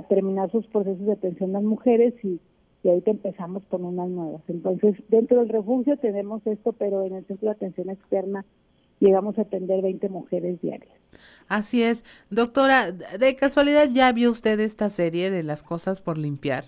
terminar 0.10 0.52
sus 0.52 0.68
procesos 0.68 1.06
de 1.06 1.14
atención 1.14 1.52
a 1.52 1.60
las 1.60 1.64
mujeres 1.64 2.14
y, 2.22 2.42
y 2.84 2.90
ahorita 2.90 3.12
empezamos 3.12 3.64
con 3.70 3.86
unas 3.86 4.10
nuevas. 4.10 4.42
Entonces, 4.50 4.96
dentro 5.08 5.40
del 5.40 5.48
refugio 5.48 5.96
tenemos 5.96 6.46
esto, 6.46 6.74
pero 6.74 7.06
en 7.06 7.16
el 7.16 7.26
centro 7.26 7.48
de 7.48 7.56
atención 7.56 7.90
externa 7.90 8.46
llegamos 9.00 9.38
a 9.38 9.44
atender 9.44 9.82
20 9.82 10.10
mujeres 10.10 10.62
diarias. 10.62 10.94
Así 11.48 11.84
es. 11.84 12.04
Doctora, 12.30 12.92
de 12.92 13.36
casualidad 13.36 13.90
ya 13.92 14.12
vio 14.12 14.32
usted 14.32 14.60
esta 14.60 14.90
serie 14.90 15.32
de 15.32 15.44
las 15.44 15.64
cosas 15.64 16.02
por 16.02 16.18
limpiar. 16.18 16.66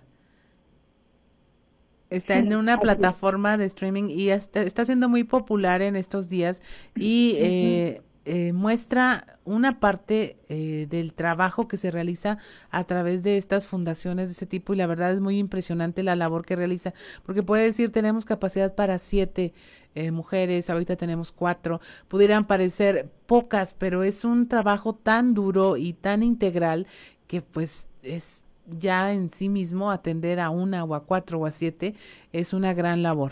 Está 2.10 2.38
en 2.38 2.56
una 2.56 2.80
plataforma 2.80 3.58
de 3.58 3.66
streaming 3.66 4.10
y 4.10 4.30
está, 4.30 4.62
está 4.62 4.86
siendo 4.86 5.10
muy 5.10 5.26
popular 5.26 5.82
en 5.82 5.98
estos 5.98 6.30
días 6.30 6.62
y 6.96 7.36
eh, 7.38 8.02
eh, 8.30 8.52
muestra 8.52 9.24
una 9.46 9.80
parte 9.80 10.36
eh, 10.50 10.86
del 10.90 11.14
trabajo 11.14 11.70
que 11.70 11.78
se 11.78 11.92
realiza 11.92 12.40
a 12.72 12.84
través 12.84 13.24
de 13.24 13.38
estas 13.38 13.66
fundaciones 13.66 14.28
de 14.28 14.34
ese 14.34 14.46
tipo 14.46 14.74
y 14.74 14.76
la 14.76 14.86
verdad 14.86 15.14
es 15.14 15.22
muy 15.22 15.40
impresionante 15.40 16.04
la 16.04 16.18
labor 16.18 16.46
que 16.46 16.58
realiza 16.58 16.94
porque 17.26 17.42
puede 17.42 17.64
decir 17.64 17.90
tenemos 17.90 18.26
capacidad 18.26 18.76
para 18.76 19.00
siete 19.00 19.54
eh, 19.96 20.12
mujeres 20.12 20.70
ahorita 20.70 20.98
tenemos 20.98 21.32
cuatro 21.32 21.80
pudieran 22.10 22.48
parecer 22.48 23.10
pocas 23.28 23.74
pero 23.74 24.04
es 24.04 24.26
un 24.26 24.50
trabajo 24.50 24.94
tan 24.94 25.34
duro 25.34 25.78
y 25.78 25.94
tan 25.94 26.22
integral 26.22 26.86
que 27.28 27.42
pues 27.42 27.88
es 28.04 28.44
ya 28.78 29.14
en 29.14 29.30
sí 29.30 29.48
mismo 29.48 29.90
atender 29.90 30.42
a 30.42 30.50
una 30.50 30.84
o 30.84 30.96
a 30.96 31.06
cuatro 31.06 31.40
o 31.40 31.46
a 31.46 31.52
siete 31.52 31.94
es 32.34 32.52
una 32.52 32.74
gran 32.74 33.04
labor. 33.04 33.32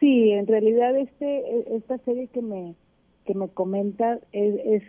Sí 0.00 0.32
en 0.32 0.46
realidad 0.46 0.94
este 0.98 1.38
e, 1.38 1.76
esta 1.78 1.96
serie 2.04 2.26
que 2.26 2.42
me 2.42 2.74
que 3.28 3.34
me 3.34 3.48
comenta 3.48 4.20
es, 4.32 4.82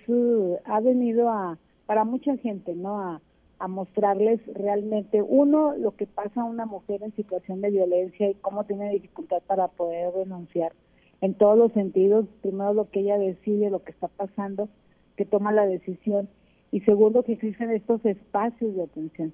ha 0.63 0.79
venido 0.79 1.27
a 1.29 1.57
para 1.85 2.05
mucha 2.05 2.37
gente 2.37 2.73
no 2.73 2.97
a, 2.97 3.21
a 3.59 3.67
mostrarles 3.67 4.39
realmente 4.53 5.21
uno 5.21 5.75
lo 5.75 5.91
que 5.97 6.07
pasa 6.07 6.41
a 6.41 6.45
una 6.45 6.65
mujer 6.65 7.03
en 7.03 7.13
situación 7.17 7.59
de 7.59 7.71
violencia 7.71 8.29
y 8.29 8.35
cómo 8.35 8.63
tiene 8.63 8.91
dificultad 8.91 9.41
para 9.45 9.67
poder 9.67 10.13
denunciar 10.13 10.71
en 11.19 11.33
todos 11.33 11.57
los 11.57 11.73
sentidos 11.73 12.27
primero 12.41 12.73
lo 12.73 12.89
que 12.89 13.01
ella 13.01 13.17
decide 13.17 13.69
lo 13.69 13.83
que 13.83 13.91
está 13.91 14.07
pasando 14.07 14.69
que 15.17 15.25
toma 15.25 15.51
la 15.51 15.65
decisión 15.65 16.29
y 16.71 16.79
segundo 16.81 17.23
que 17.23 17.33
existen 17.33 17.71
estos 17.71 18.05
espacios 18.05 18.73
de 18.73 18.83
atención. 18.83 19.33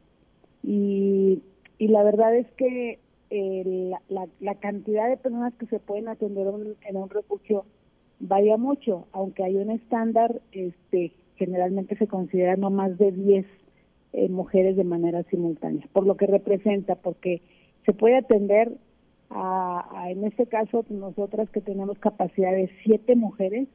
Y, 0.64 1.44
y 1.78 1.90
la 1.90 2.02
verdad 2.02 2.36
es 2.36 2.48
que 2.54 2.98
eh, 3.30 3.92
la, 4.10 4.28
la, 4.40 4.56
cantidad 4.56 5.10
de 5.10 5.18
personas 5.18 5.54
que 5.56 5.68
se 5.68 5.80
pueden 5.80 6.08
atender 6.08 6.48
en 6.88 6.96
un 6.96 7.10
refugio 7.10 7.66
varía 8.20 8.58
mucho, 8.58 9.08
aunque 9.12 9.44
hay 9.44 9.58
un 9.58 9.72
estándar, 9.72 10.42
este, 10.52 11.14
generalmente 11.36 11.98
se 11.98 12.08
considera 12.08 12.56
no 12.56 12.70
más 12.70 12.98
de 12.98 13.12
10 13.12 13.46
eh, 14.14 14.30
mujeres 14.30 14.78
de 14.78 14.84
manera 14.84 15.24
simultánea, 15.24 15.88
por 15.94 16.06
lo 16.06 16.16
que 16.16 16.28
representa, 16.28 16.96
porque 16.96 17.42
se 17.86 17.94
puede 17.94 18.18
atender 18.18 18.72
a, 19.30 20.08
en 20.10 20.24
este 20.24 20.46
caso 20.46 20.86
nosotras 20.90 21.50
que 21.50 21.62
tenemos 21.62 22.00
capacidad 22.00 22.52
de 22.52 22.70
7 22.84 23.16
mujeres, 23.16 23.68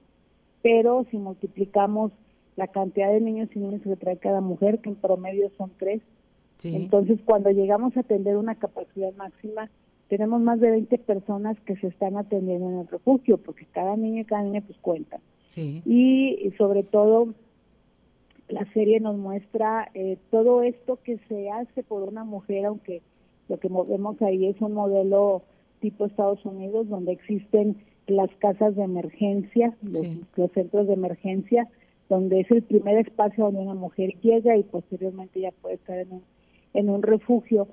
pero 0.63 1.07
si 1.11 1.19
multiplicamos 1.19 2.13
la 2.57 2.69
cantidad 2.69 3.11
de 3.11 3.21
niños 3.21 3.49
y 3.55 3.59
niñas 3.59 3.83
que 3.83 3.97
trae 3.97 4.19
cada 4.19 4.41
mujer, 4.41 4.81
que 4.81 4.91
en 4.91 4.97
promedio 4.97 5.51
son 5.57 5.73
3, 5.79 6.01
Entonces, 6.63 7.19
cuando 7.25 7.51
llegamos 7.51 7.97
a 7.97 8.01
atender 8.01 8.37
una 8.37 8.55
capacidad 8.55 9.15
máxima, 9.15 9.71
tenemos 10.11 10.41
más 10.41 10.59
de 10.59 10.73
20 10.73 10.99
personas 10.99 11.57
que 11.61 11.77
se 11.77 11.87
están 11.87 12.17
atendiendo 12.17 12.69
en 12.69 12.79
el 12.81 12.89
refugio, 12.89 13.39
porque 13.39 13.65
cada 13.71 13.97
niño 13.97 14.23
y 14.23 14.25
cada 14.25 14.43
niña 14.43 14.61
pues 14.61 14.77
cuenta. 14.81 15.21
Sí. 15.47 15.83
Y, 15.87 16.51
sobre 16.59 16.83
todo, 16.83 17.29
la 18.49 18.65
serie 18.73 18.99
nos 18.99 19.17
muestra 19.17 19.89
eh, 19.95 20.19
todo 20.33 20.63
esto 20.63 20.99
que 21.05 21.19
se 21.29 21.49
hace 21.51 21.85
por 21.85 22.03
una 22.03 22.25
mujer, 22.25 22.67
aunque 22.67 23.03
lo 23.49 23.59
que 23.61 23.69
vemos 23.69 24.21
ahí 24.21 24.47
es 24.47 24.61
un 24.61 24.73
modelo 24.73 25.43
tipo 25.81 26.07
Estados 26.07 26.45
Unidos, 26.45 26.89
donde 26.89 27.13
existen 27.13 27.77
las 28.09 28.31
casas 28.39 28.75
de 28.75 28.83
emergencia, 28.83 29.77
los, 29.81 30.51
centros 30.53 30.89
de 30.89 30.95
emergencia, 30.95 31.69
donde 32.09 32.41
es 32.41 32.51
el 32.51 32.63
primer 32.65 32.99
espacio 32.99 33.45
donde 33.45 33.61
una 33.61 33.75
mujer 33.75 34.15
llega 34.23 34.57
y 34.57 34.65
posteriormente 34.65 35.41
ya 35.41 35.53
puede 35.53 35.77
estar 35.77 35.99
en 35.99 36.13
un, 36.15 36.23
en 36.75 36.91
un 36.91 37.03
refugio. 37.03 37.69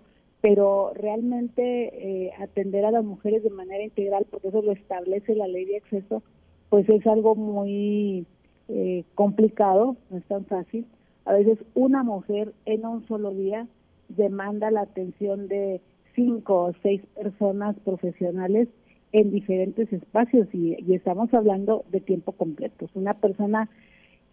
Pero 0.47 0.93
realmente 0.95 1.91
eh, 2.25 2.31
atender 2.39 2.85
a 2.85 2.91
las 2.91 3.03
mujeres 3.03 3.43
de 3.43 3.49
manera 3.49 3.83
integral, 3.83 4.25
porque 4.31 4.47
eso 4.47 4.61
lo 4.61 4.71
establece 4.71 5.35
la 5.35 5.45
ley 5.45 5.65
de 5.65 5.75
acceso, 5.75 6.23
pues 6.69 6.87
es 6.87 7.05
algo 7.05 7.35
muy 7.35 8.25
eh, 8.69 9.03
complicado, 9.13 9.97
no 10.09 10.17
es 10.17 10.23
tan 10.23 10.45
fácil. 10.45 10.85
A 11.25 11.33
veces 11.33 11.57
una 11.73 12.01
mujer 12.03 12.53
en 12.65 12.85
un 12.85 13.05
solo 13.09 13.31
día 13.31 13.67
demanda 14.07 14.71
la 14.71 14.83
atención 14.83 15.49
de 15.49 15.81
cinco 16.15 16.63
o 16.63 16.73
seis 16.81 17.01
personas 17.21 17.75
profesionales 17.83 18.69
en 19.11 19.31
diferentes 19.31 19.91
espacios 19.91 20.47
y, 20.53 20.77
estamos 20.93 21.33
hablando 21.33 21.83
de 21.91 21.99
tiempo 21.99 22.31
completo. 22.31 22.89
Una 22.93 23.15
persona 23.15 23.69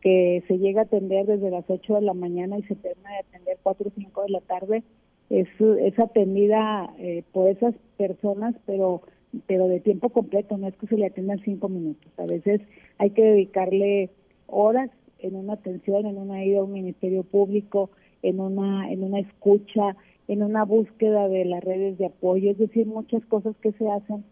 que 0.00 0.44
se 0.46 0.58
llega 0.58 0.82
a 0.82 0.84
atender 0.84 1.26
desde 1.26 1.50
las 1.50 1.64
8 1.66 1.94
de 1.96 2.02
la 2.02 2.14
mañana 2.14 2.56
y 2.56 2.62
se 2.62 2.76
termina 2.76 3.10
de 3.10 3.18
atender 3.18 3.58
4 3.64 3.88
o 3.88 3.92
5 3.96 4.22
de 4.22 4.28
la 4.28 4.40
tarde, 4.42 4.84
es, 5.30 5.48
es 5.60 5.98
atendida 5.98 6.92
eh, 6.98 7.22
por 7.32 7.48
esas 7.48 7.74
personas, 7.96 8.54
pero 8.66 9.02
pero 9.46 9.68
de 9.68 9.80
tiempo 9.80 10.10
completo, 10.10 10.56
no 10.56 10.68
es 10.68 10.76
que 10.76 10.86
se 10.86 10.96
le 10.96 11.06
atiendan 11.06 11.40
cinco 11.44 11.68
minutos. 11.68 12.10
A 12.18 12.24
veces 12.24 12.60
hay 12.98 13.10
que 13.10 13.22
dedicarle 13.22 14.10
horas 14.46 14.90
en 15.18 15.36
una 15.36 15.54
atención, 15.54 16.06
en 16.06 16.18
una 16.18 16.44
ida 16.44 16.60
a 16.60 16.64
un 16.64 16.72
ministerio 16.72 17.22
público, 17.22 17.90
en 18.22 18.40
una, 18.40 18.90
en 18.90 19.02
una 19.02 19.20
escucha, 19.20 19.96
en 20.28 20.42
una 20.42 20.64
búsqueda 20.64 21.28
de 21.28 21.44
las 21.44 21.62
redes 21.62 21.98
de 21.98 22.06
apoyo, 22.06 22.50
es 22.50 22.58
decir, 22.58 22.86
muchas 22.86 23.24
cosas 23.26 23.54
que 23.60 23.72
se 23.72 23.88
hacen, 23.90 24.24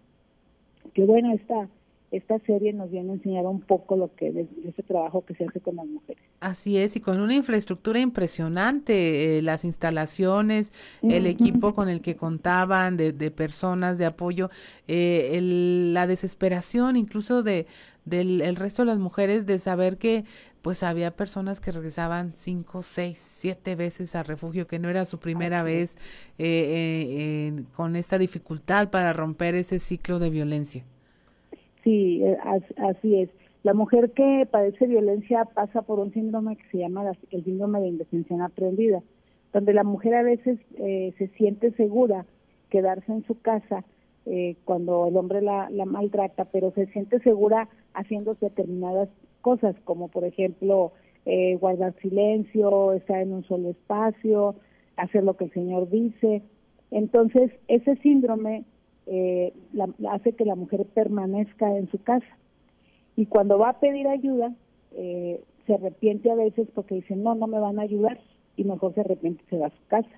que 0.94 1.04
bueno, 1.04 1.32
esta, 1.32 1.68
esta 2.12 2.38
serie 2.40 2.72
nos 2.72 2.90
viene 2.90 3.10
a 3.10 3.14
enseñar 3.14 3.46
un 3.46 3.60
poco 3.60 3.96
lo 3.96 4.14
que 4.14 4.28
es 4.28 4.46
ese 4.64 4.82
trabajo 4.82 5.24
que 5.24 5.34
se 5.34 5.44
hace 5.44 5.60
con 5.60 5.76
las 5.76 5.86
mujeres. 5.86 6.22
Así 6.40 6.76
es, 6.76 6.94
y 6.94 7.00
con 7.00 7.20
una 7.20 7.34
infraestructura 7.34 8.00
impresionante, 8.00 9.38
eh, 9.38 9.42
las 9.42 9.64
instalaciones, 9.64 10.72
el 11.02 11.26
equipo 11.26 11.74
con 11.74 11.88
el 11.88 12.02
que 12.02 12.16
contaban, 12.16 12.96
de, 12.96 13.12
de 13.12 13.30
personas 13.30 13.98
de 13.98 14.04
apoyo, 14.04 14.50
eh, 14.88 15.40
la 15.40 16.06
desesperación 16.06 16.96
incluso 16.96 17.42
de 17.42 17.66
del 18.04 18.40
el 18.40 18.56
resto 18.56 18.82
de 18.82 18.86
las 18.86 18.98
mujeres 18.98 19.46
de 19.46 19.58
saber 19.58 19.96
que 19.96 20.24
pues 20.62 20.82
había 20.84 21.16
personas 21.16 21.60
que 21.60 21.72
regresaban 21.72 22.32
cinco, 22.34 22.82
seis, 22.82 23.18
siete 23.18 23.74
veces 23.74 24.14
al 24.14 24.24
refugio, 24.24 24.66
que 24.66 24.78
no 24.78 24.88
era 24.88 25.04
su 25.04 25.18
primera 25.18 25.62
vez 25.64 25.96
eh, 26.38 27.52
eh, 27.58 27.64
con 27.74 27.96
esta 27.96 28.16
dificultad 28.16 28.90
para 28.90 29.12
romper 29.12 29.56
ese 29.56 29.80
ciclo 29.80 30.20
de 30.20 30.30
violencia. 30.30 30.84
Sí, 31.82 32.22
eh, 32.22 32.38
así 32.76 33.20
es. 33.22 33.30
La 33.62 33.74
mujer 33.74 34.12
que 34.12 34.46
padece 34.50 34.86
violencia 34.86 35.44
pasa 35.44 35.82
por 35.82 36.00
un 36.00 36.12
síndrome 36.12 36.56
que 36.56 36.68
se 36.70 36.78
llama 36.78 37.12
el 37.30 37.44
síndrome 37.44 37.80
de 37.80 37.88
indefensión 37.88 38.42
aprendida, 38.42 39.02
donde 39.52 39.72
la 39.72 39.84
mujer 39.84 40.14
a 40.14 40.22
veces 40.22 40.58
se 40.76 41.28
siente 41.36 41.70
segura 41.72 42.26
quedarse 42.70 43.12
en 43.12 43.24
su 43.24 43.40
casa 43.40 43.84
cuando 44.64 45.06
el 45.06 45.16
hombre 45.16 45.42
la, 45.42 45.70
la 45.70 45.84
maltrata, 45.84 46.46
pero 46.46 46.72
se 46.72 46.86
siente 46.86 47.20
segura 47.20 47.68
haciendo 47.94 48.34
determinadas 48.34 49.08
cosas, 49.42 49.76
como 49.84 50.08
por 50.08 50.24
ejemplo 50.24 50.92
eh, 51.24 51.56
guardar 51.60 51.94
silencio, 52.00 52.94
estar 52.94 53.20
en 53.20 53.32
un 53.32 53.44
solo 53.44 53.70
espacio, 53.70 54.56
hacer 54.96 55.22
lo 55.22 55.36
que 55.36 55.44
el 55.44 55.52
Señor 55.52 55.88
dice. 55.88 56.42
Entonces, 56.90 57.52
ese 57.68 57.96
síndrome 57.96 58.64
eh, 59.06 59.52
hace 60.08 60.32
que 60.32 60.44
la 60.44 60.54
mujer 60.54 60.86
permanezca 60.86 61.76
en 61.76 61.90
su 61.90 61.98
casa. 62.02 62.26
Y 63.16 63.26
cuando 63.26 63.58
va 63.58 63.70
a 63.70 63.80
pedir 63.80 64.08
ayuda, 64.08 64.54
eh, 64.92 65.42
se 65.66 65.74
arrepiente 65.74 66.30
a 66.30 66.34
veces 66.34 66.68
porque 66.74 66.96
dice, 66.96 67.16
no, 67.16 67.34
no 67.34 67.46
me 67.46 67.58
van 67.58 67.78
a 67.78 67.82
ayudar, 67.82 68.18
y 68.56 68.64
mejor 68.64 68.94
se 68.94 69.00
arrepiente 69.00 69.42
y 69.46 69.50
se 69.50 69.58
va 69.58 69.66
a 69.66 69.70
su 69.70 69.86
casa. 69.86 70.10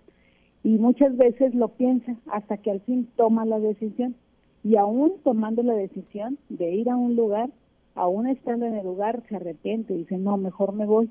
Y 0.62 0.78
muchas 0.78 1.16
veces 1.16 1.54
lo 1.54 1.68
piensa 1.68 2.16
hasta 2.26 2.56
que 2.56 2.70
al 2.70 2.80
fin 2.80 3.08
toma 3.16 3.44
la 3.44 3.58
decisión. 3.58 4.14
Y 4.62 4.76
aún 4.76 5.14
tomando 5.22 5.62
la 5.62 5.74
decisión 5.74 6.38
de 6.48 6.74
ir 6.74 6.88
a 6.88 6.96
un 6.96 7.16
lugar, 7.16 7.50
aún 7.94 8.26
estando 8.26 8.64
en 8.64 8.74
el 8.74 8.86
lugar, 8.86 9.22
se 9.28 9.36
arrepiente, 9.36 9.94
dice, 9.94 10.16
no, 10.16 10.38
mejor 10.38 10.72
me 10.72 10.86
voy. 10.86 11.10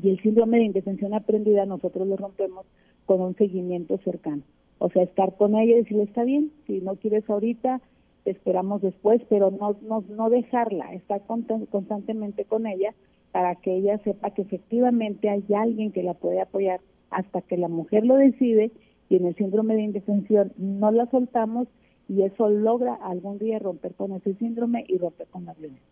Y 0.00 0.10
el 0.10 0.20
síndrome 0.20 0.58
de 0.58 0.64
indefensión 0.64 1.14
aprendida 1.14 1.64
nosotros 1.64 2.06
lo 2.06 2.16
rompemos 2.16 2.66
con 3.06 3.22
un 3.22 3.34
seguimiento 3.36 3.96
cercano. 3.98 4.42
O 4.78 4.90
sea, 4.90 5.02
estar 5.02 5.34
con 5.36 5.54
ella 5.54 5.72
y 5.72 5.82
decirle, 5.82 6.04
está 6.04 6.24
bien, 6.24 6.52
si 6.66 6.80
no 6.80 6.96
quieres 6.96 7.28
ahorita, 7.28 7.80
te 8.24 8.30
esperamos 8.30 8.82
después, 8.82 9.22
pero 9.28 9.50
no, 9.50 9.76
no, 9.82 10.04
no 10.08 10.30
dejarla, 10.30 10.92
estar 10.94 11.22
constantemente 11.26 12.44
con 12.44 12.66
ella 12.66 12.94
para 13.32 13.54
que 13.54 13.76
ella 13.76 13.98
sepa 13.98 14.30
que 14.30 14.42
efectivamente 14.42 15.28
hay 15.28 15.44
alguien 15.54 15.92
que 15.92 16.02
la 16.02 16.14
puede 16.14 16.40
apoyar 16.40 16.80
hasta 17.10 17.42
que 17.42 17.56
la 17.56 17.68
mujer 17.68 18.04
lo 18.04 18.16
decide 18.16 18.70
y 19.08 19.16
en 19.16 19.26
el 19.26 19.36
síndrome 19.36 19.74
de 19.74 19.82
indefensión 19.82 20.52
no 20.56 20.90
la 20.90 21.06
soltamos 21.10 21.68
y 22.08 22.22
eso 22.22 22.48
logra 22.48 22.94
algún 22.94 23.38
día 23.38 23.58
romper 23.58 23.94
con 23.94 24.12
ese 24.12 24.34
síndrome 24.34 24.84
y 24.88 24.98
romper 24.98 25.26
con 25.28 25.44
la 25.44 25.54
violencia. 25.54 25.84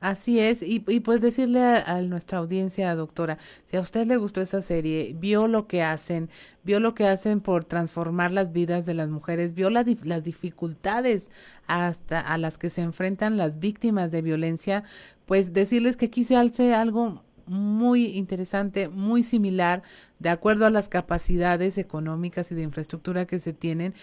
Así 0.00 0.38
es, 0.40 0.62
y, 0.62 0.84
y 0.88 1.00
pues 1.00 1.22
decirle 1.22 1.60
a, 1.60 2.02
nuestra 2.02 2.38
audiencia, 2.38 2.94
doctora, 2.94 3.38
si 3.64 3.78
a 3.78 3.80
usted 3.80 4.06
le 4.06 4.18
gustó 4.18 4.42
esa 4.42 4.60
serie, 4.60 5.16
vio 5.18 5.48
lo 5.48 5.66
que 5.66 5.82
hacen, 5.82 6.28
vio 6.64 6.80
lo 6.80 6.94
que 6.94 7.06
hacen 7.06 7.40
por 7.40 7.64
transformar 7.64 8.30
las 8.30 8.52
vidas 8.52 8.84
de 8.84 8.92
las 8.92 9.08
mujeres, 9.08 9.54
vio 9.54 9.70
las 9.70 9.86
dificultades 10.22 11.30
hasta 11.66 12.20
a 12.20 12.36
las 12.36 12.58
que 12.58 12.68
se 12.68 12.82
enfrentan 12.82 13.38
las 13.38 13.58
víctimas 13.58 14.10
de 14.10 14.20
violencia, 14.20 14.84
pues 15.24 15.54
decirles 15.54 15.96
que 15.96 16.06
aquí 16.06 16.24
se 16.24 16.36
hace 16.36 16.74
algo 16.74 17.22
muy 17.46 18.06
interesante, 18.06 18.88
muy 18.88 19.22
similar, 19.22 19.82
de 20.18 20.28
acuerdo 20.28 20.66
a 20.66 20.70
las 20.70 20.88
capacidades 20.88 21.78
económicas 21.78 22.50
y 22.52 22.54
de 22.54 22.62
infraestructura 22.62 23.26
que 23.26 23.38
se 23.38 23.52
tienen, 23.52 23.94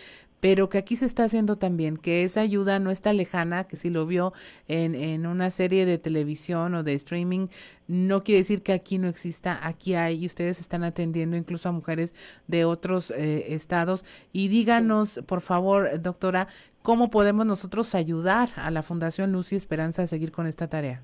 pero 0.44 0.68
que 0.68 0.78
aquí 0.78 0.98
se 0.98 1.06
está 1.06 1.24
haciendo 1.24 1.56
también, 1.56 1.96
que 1.96 2.26
esa 2.26 2.42
ayuda 2.42 2.78
no 2.78 2.92
está 2.92 3.14
lejana, 3.14 3.64
que 3.64 3.78
si 3.78 3.90
lo 3.90 4.06
vio 4.06 4.34
en, 4.68 4.94
en 4.94 5.26
una 5.26 5.50
serie 5.52 5.86
de 5.86 5.98
televisión 5.98 6.76
o 6.76 6.84
de 6.84 6.94
streaming, 6.96 7.48
no 7.88 8.26
quiere 8.26 8.40
decir 8.40 8.62
que 8.62 8.74
aquí 8.74 8.98
no 8.98 9.08
exista, 9.08 9.66
aquí 9.66 9.94
hay, 9.94 10.22
y 10.22 10.26
ustedes 10.26 10.60
están 10.60 10.84
atendiendo 10.84 11.38
incluso 11.38 11.70
a 11.70 11.72
mujeres 11.72 12.14
de 12.48 12.66
otros 12.66 13.12
eh, 13.12 13.54
estados. 13.54 14.04
Y 14.34 14.50
díganos, 14.50 15.22
por 15.28 15.40
favor, 15.40 16.02
doctora, 16.02 16.50
¿cómo 16.82 17.10
podemos 17.10 17.46
nosotros 17.46 17.96
ayudar 17.96 18.50
a 18.58 18.70
la 18.70 18.84
Fundación 18.84 19.32
Luz 19.32 19.54
y 19.54 19.56
Esperanza 19.56 20.02
a 20.02 20.08
seguir 20.08 20.34
con 20.34 20.46
esta 20.46 20.68
tarea? 20.68 21.04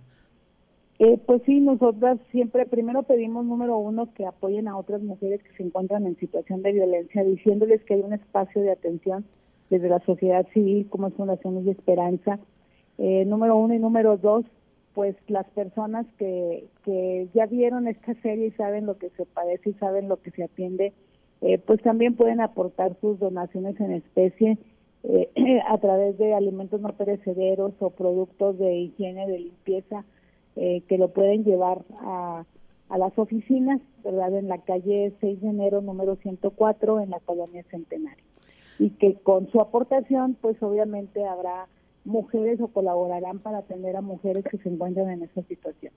Eh, 0.99 1.17
pues 1.25 1.41
sí, 1.45 1.61
nosotras 1.61 2.19
siempre 2.29 2.65
primero 2.65 3.03
pedimos, 3.03 3.45
número 3.45 3.77
uno, 3.77 4.13
que 4.13 4.25
apoyen 4.25 4.67
a 4.67 4.77
otras 4.77 5.01
mujeres 5.01 5.41
que 5.41 5.55
se 5.55 5.63
encuentran 5.63 6.05
en 6.05 6.17
situación 6.17 6.61
de 6.61 6.73
violencia, 6.73 7.23
diciéndoles 7.23 7.81
que 7.85 7.93
hay 7.93 8.01
un 8.01 8.11
espacio 8.11 8.61
de 8.61 8.71
atención 8.71 9.23
desde 9.69 9.87
la 9.87 9.99
sociedad 10.01 10.45
civil 10.53 10.87
como 10.89 11.07
es 11.07 11.13
Fundación 11.13 11.65
y 11.65 11.69
Esperanza. 11.69 12.39
Eh, 12.97 13.23
número 13.23 13.55
uno 13.55 13.73
y 13.73 13.79
número 13.79 14.17
dos, 14.17 14.43
pues 14.93 15.15
las 15.29 15.47
personas 15.51 16.05
que, 16.17 16.65
que 16.83 17.29
ya 17.33 17.45
vieron 17.45 17.87
esta 17.87 18.13
serie 18.15 18.47
y 18.47 18.51
saben 18.51 18.85
lo 18.85 18.97
que 18.97 19.09
se 19.11 19.25
padece 19.25 19.69
y 19.69 19.73
saben 19.75 20.09
lo 20.09 20.21
que 20.21 20.31
se 20.31 20.43
atiende, 20.43 20.91
eh, 21.39 21.59
pues 21.59 21.81
también 21.81 22.17
pueden 22.17 22.41
aportar 22.41 22.97
sus 22.99 23.17
donaciones 23.19 23.79
en 23.79 23.93
especie 23.93 24.57
a 25.69 25.77
través 25.77 26.17
de 26.17 26.33
alimentos 26.33 26.81
no 26.81 26.89
perecederos 26.89 27.71
o 27.79 27.89
productos 27.91 28.59
de 28.59 28.75
higiene, 28.75 29.27
de 29.27 29.39
limpieza 29.39 30.03
eh, 30.61 30.81
que 30.89 30.97
lo 30.97 31.13
pueden 31.13 31.45
llevar 31.45 31.85
a, 32.01 32.43
a 32.89 32.97
las 32.97 33.17
oficinas, 33.17 33.79
¿verdad? 34.03 34.37
En 34.37 34.49
la 34.49 34.57
calle 34.57 35.13
6 35.21 35.39
de 35.39 35.47
enero, 35.47 35.79
número 35.79 36.17
104, 36.17 36.99
en 36.99 37.11
la 37.11 37.21
colonia 37.21 37.63
Centenario. 37.71 38.25
Y 38.77 38.89
que 38.89 39.13
con 39.15 39.49
su 39.51 39.61
aportación, 39.61 40.35
pues 40.41 40.61
obviamente 40.61 41.25
habrá 41.25 41.67
mujeres 42.03 42.59
o 42.59 42.67
colaborarán 42.67 43.39
para 43.39 43.59
atender 43.59 43.95
a 43.95 44.01
mujeres 44.01 44.43
que 44.51 44.57
se 44.57 44.67
encuentran 44.67 45.09
en 45.09 45.23
esa 45.23 45.43
situación. 45.43 45.93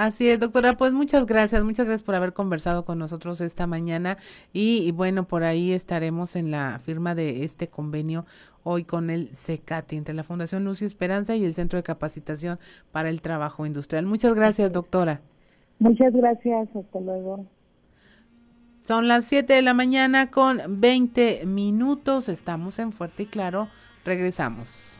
Así 0.00 0.30
es, 0.30 0.40
doctora. 0.40 0.78
Pues 0.78 0.94
muchas 0.94 1.26
gracias, 1.26 1.62
muchas 1.62 1.84
gracias 1.84 2.02
por 2.02 2.14
haber 2.14 2.32
conversado 2.32 2.86
con 2.86 2.98
nosotros 2.98 3.42
esta 3.42 3.66
mañana 3.66 4.16
y, 4.50 4.90
bueno, 4.92 5.24
por 5.24 5.44
ahí 5.44 5.72
estaremos 5.72 6.36
en 6.36 6.50
la 6.50 6.78
firma 6.78 7.14
de 7.14 7.44
este 7.44 7.68
convenio 7.68 8.24
hoy 8.62 8.84
con 8.84 9.10
el 9.10 9.28
CECATI 9.28 9.98
entre 9.98 10.14
la 10.14 10.24
Fundación 10.24 10.64
Lucy 10.64 10.86
Esperanza 10.86 11.36
y 11.36 11.44
el 11.44 11.52
Centro 11.52 11.76
de 11.76 11.82
Capacitación 11.82 12.58
para 12.92 13.10
el 13.10 13.20
Trabajo 13.20 13.66
Industrial. 13.66 14.06
Muchas 14.06 14.34
gracias, 14.34 14.72
doctora. 14.72 15.20
Muchas 15.78 16.14
gracias, 16.14 16.74
hasta 16.74 16.98
luego. 16.98 17.44
Son 18.82 19.06
las 19.06 19.26
7 19.26 19.52
de 19.52 19.60
la 19.60 19.74
mañana 19.74 20.30
con 20.30 20.80
20 20.80 21.44
minutos. 21.44 22.30
Estamos 22.30 22.78
en 22.78 22.92
Fuerte 22.92 23.24
y 23.24 23.26
Claro. 23.26 23.68
Regresamos. 24.06 24.98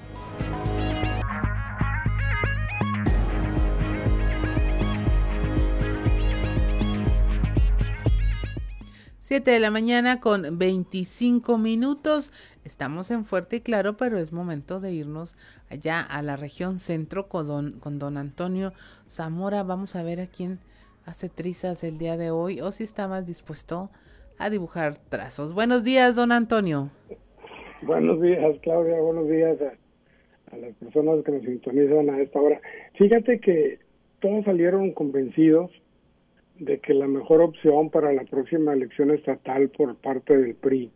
7 9.30 9.48
de 9.48 9.60
la 9.60 9.70
mañana 9.70 10.18
con 10.18 10.58
25 10.58 11.56
minutos. 11.56 12.32
Estamos 12.64 13.12
en 13.12 13.24
Fuerte 13.24 13.58
y 13.58 13.60
Claro, 13.60 13.96
pero 13.96 14.18
es 14.18 14.32
momento 14.32 14.80
de 14.80 14.90
irnos 14.90 15.36
allá 15.70 16.00
a 16.00 16.20
la 16.22 16.34
región 16.34 16.80
centro 16.80 17.28
con 17.28 17.46
don, 17.46 17.78
con 17.78 18.00
don 18.00 18.16
Antonio 18.16 18.72
Zamora. 19.08 19.62
Vamos 19.62 19.94
a 19.94 20.02
ver 20.02 20.20
a 20.20 20.26
quién 20.26 20.58
hace 21.06 21.28
trizas 21.28 21.84
el 21.84 21.96
día 21.96 22.16
de 22.16 22.32
hoy 22.32 22.60
o 22.60 22.72
si 22.72 22.82
está 22.82 23.06
más 23.06 23.24
dispuesto 23.24 23.88
a 24.36 24.50
dibujar 24.50 24.98
trazos. 25.08 25.54
Buenos 25.54 25.84
días, 25.84 26.16
don 26.16 26.32
Antonio. 26.32 26.90
Buenos 27.82 28.20
días, 28.20 28.56
Claudia. 28.64 28.98
Buenos 29.00 29.28
días 29.28 29.58
a, 29.62 30.56
a 30.56 30.58
las 30.58 30.74
personas 30.74 31.22
que 31.24 31.30
nos 31.30 31.42
sintonizan 31.42 32.10
a 32.10 32.20
esta 32.20 32.40
hora. 32.40 32.60
Fíjate 32.94 33.38
que 33.38 33.78
todos 34.18 34.44
salieron 34.44 34.90
convencidos 34.90 35.70
de 36.60 36.78
que 36.78 36.92
la 36.92 37.08
mejor 37.08 37.40
opción 37.40 37.90
para 37.90 38.12
la 38.12 38.22
próxima 38.24 38.74
elección 38.74 39.10
estatal 39.10 39.70
por 39.70 39.96
parte 39.96 40.36
del 40.36 40.54
PRI 40.54 40.90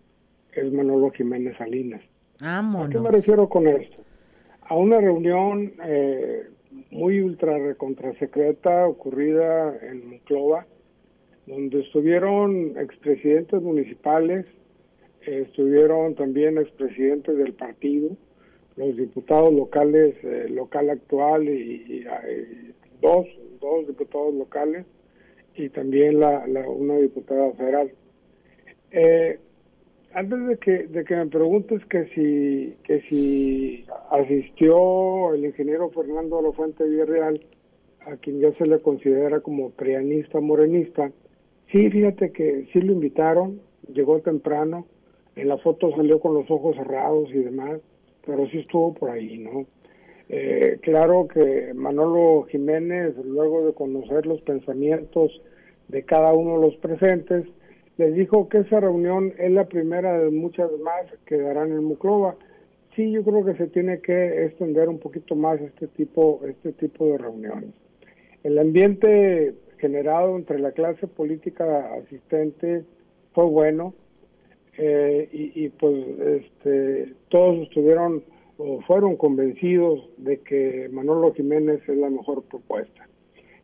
es 0.53 0.72
Manolo 0.72 1.11
Jiménez 1.11 1.57
Salinas. 1.57 2.03
¿A 2.40 2.88
qué 2.90 3.00
me 3.00 3.11
refiero 3.11 3.48
con 3.48 3.66
esto? 3.66 3.96
A 4.62 4.77
una 4.77 5.00
reunión 5.00 5.72
eh, 5.85 6.44
muy 6.90 7.20
ultra 7.20 7.57
secreta 8.18 8.87
ocurrida 8.87 9.77
en 9.83 10.09
Monclova, 10.09 10.66
donde 11.46 11.81
estuvieron 11.81 12.79
expresidentes 12.79 13.62
municipales, 13.62 14.46
estuvieron 15.22 16.14
también 16.14 16.59
expresidentes 16.59 17.37
del 17.38 17.55
partido, 17.55 18.11
los 18.77 18.96
diputados 18.96 19.53
locales, 19.55 20.14
eh, 20.24 20.46
local 20.50 20.90
actual 20.90 21.48
y, 21.48 22.05
dos, 23.00 23.27
dos 23.61 23.87
diputados 23.87 24.35
locales, 24.35 24.85
y 25.57 25.69
también 25.69 26.21
la, 26.21 26.45
una 26.69 26.97
diputada 26.97 27.53
federal. 27.53 27.93
Eh, 28.90 29.38
antes 30.12 30.47
de 30.47 30.59
que, 30.59 30.87
de 30.87 31.05
que 31.05 31.17
me 31.17 31.27
preguntes 31.27 31.85
que 31.87 32.07
si, 32.14 32.77
que 32.85 33.01
si 33.09 33.85
asistió 34.11 35.35
el 35.35 35.45
ingeniero 35.45 35.90
Fernando 35.90 36.37
de 36.37 36.43
la 36.45 36.53
Fuente 36.53 36.85
Villarreal, 36.85 37.40
a 38.07 38.17
quien 38.17 38.40
ya 38.40 38.53
se 38.53 38.67
le 38.67 38.81
considera 38.81 39.40
como 39.40 39.71
prianista 39.71 40.40
morenista, 40.40 41.11
sí, 41.73 41.90
fíjate 41.90 42.31
que 42.33 42.69
sí 42.73 42.81
lo 42.81 42.93
invitaron, 42.93 43.61
llegó 43.93 44.21
temprano, 44.21 44.87
en 45.37 45.49
la 45.49 45.59
foto 45.59 45.90
salió 45.97 46.21
con 46.21 46.35
los 46.35 46.49
ojos 46.51 46.77
cerrados 46.77 47.29
y 47.31 47.38
demás, 47.38 47.81
pero 48.25 48.47
sí 48.51 48.59
estuvo 48.59 48.95
por 48.95 49.11
ahí, 49.11 49.38
¿no? 49.38 49.67
Eh, 50.29 50.79
claro 50.81 51.29
que 51.29 51.73
Manolo 51.75 52.47
Jiménez, 52.49 53.15
luego 53.25 53.67
de 53.67 53.75
conocer 53.75 54.27
los 54.27 54.41
pensamientos 54.43 55.43
de 55.89 56.03
cada 56.05 56.33
uno 56.33 56.59
de 56.59 56.67
los 56.67 56.77
presentes, 56.77 57.47
les 57.99 58.15
dijo 58.15 58.49
que 58.49 58.59
esa 58.59 58.81
reunión 58.81 59.35
es 59.39 59.53
la 59.53 59.67
primera 59.67 60.19
de 60.19 60.31
muchas 60.31 60.71
más 60.83 61.05
que 61.27 61.39
darán 61.39 61.71
en 61.71 61.85
Muclova. 61.85 62.37
Sí, 62.97 63.11
yo 63.11 63.23
creo 63.23 63.45
que 63.45 63.55
se 63.55 63.67
tiene 63.69 64.01
que 64.01 64.47
extender 64.47 64.89
un 64.89 64.99
poquito 64.99 65.37
más 65.37 65.61
este 65.61 65.89
tipo, 65.89 66.41
este 66.47 66.73
tipo 66.73 67.07
de 67.07 67.19
reuniones. 67.19 67.71
El 68.43 68.59
ambiente 68.59 69.55
generado 69.79 70.37
entre 70.37 70.59
la 70.59 70.73
clase 70.73 71.07
política 71.07 71.93
asistente 71.95 72.85
fue 73.33 73.45
bueno 73.45 73.95
eh, 74.79 75.29
y, 75.33 75.65
y, 75.65 75.69
pues 75.69 75.95
este, 76.19 77.15
todos 77.29 77.59
estuvieron 77.59 78.25
o 78.59 78.81
fueron 78.83 79.17
convencidos 79.17 80.09
de 80.17 80.40
que 80.40 80.88
Manolo 80.93 81.33
Jiménez 81.35 81.81
es 81.88 81.97
la 81.97 82.11
mejor 82.11 82.45
propuesta, 82.45 83.09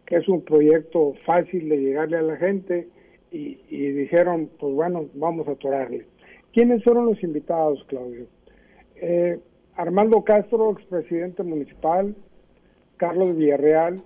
que 0.07 0.16
es 0.16 0.29
un 0.29 0.42
proyecto 0.42 1.14
fácil 1.24 1.68
de 1.68 1.79
llegarle 1.79 2.18
a 2.18 2.22
la 2.22 2.37
gente 2.37 2.88
y, 3.31 3.55
dijeron, 3.92 4.50
pues 4.59 4.74
bueno, 4.74 5.09
vamos 5.14 5.46
a 5.46 5.53
atorarle. 5.53 6.07
¿Quiénes 6.53 6.83
fueron 6.83 7.07
los 7.07 7.22
invitados, 7.22 7.85
Claudio? 7.85 8.26
Eh, 8.96 9.38
Armando 9.76 10.24
Castro, 10.24 10.72
expresidente 10.72 11.44
municipal, 11.44 12.16
Carlos 12.96 13.37
Villarreal, 13.37 14.03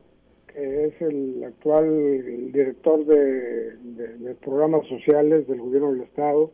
que 0.53 0.87
es 0.87 1.01
el 1.01 1.43
actual 1.43 2.53
director 2.53 3.05
de, 3.07 3.77
de 3.77 4.35
programas 4.35 4.87
sociales 4.89 5.49
del 5.49 5.61
gobierno 5.61 5.93
del 5.93 6.03
Estado, 6.03 6.51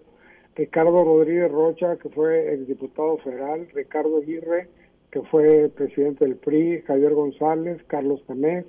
Ricardo 0.56 1.04
Rodríguez 1.04 1.50
Rocha, 1.50 1.96
que 1.96 2.08
fue 2.08 2.52
exdiputado 2.54 3.18
federal, 3.18 3.68
Ricardo 3.72 4.18
Aguirre, 4.18 4.68
que 5.10 5.22
fue 5.22 5.70
presidente 5.74 6.24
del 6.24 6.36
PRI, 6.36 6.82
Javier 6.82 7.14
González, 7.14 7.82
Carlos 7.86 8.22
Tamés, 8.26 8.64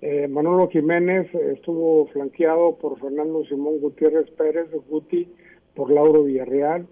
eh, 0.00 0.28
Manolo 0.28 0.68
Jiménez 0.68 1.32
estuvo 1.34 2.06
flanqueado 2.06 2.76
por 2.76 3.00
Fernando 3.00 3.44
Simón 3.44 3.80
Gutiérrez 3.80 4.30
Pérez, 4.30 4.68
Guti, 4.88 5.28
por 5.74 5.90
Lauro 5.90 6.24
Villarreal, 6.24 6.86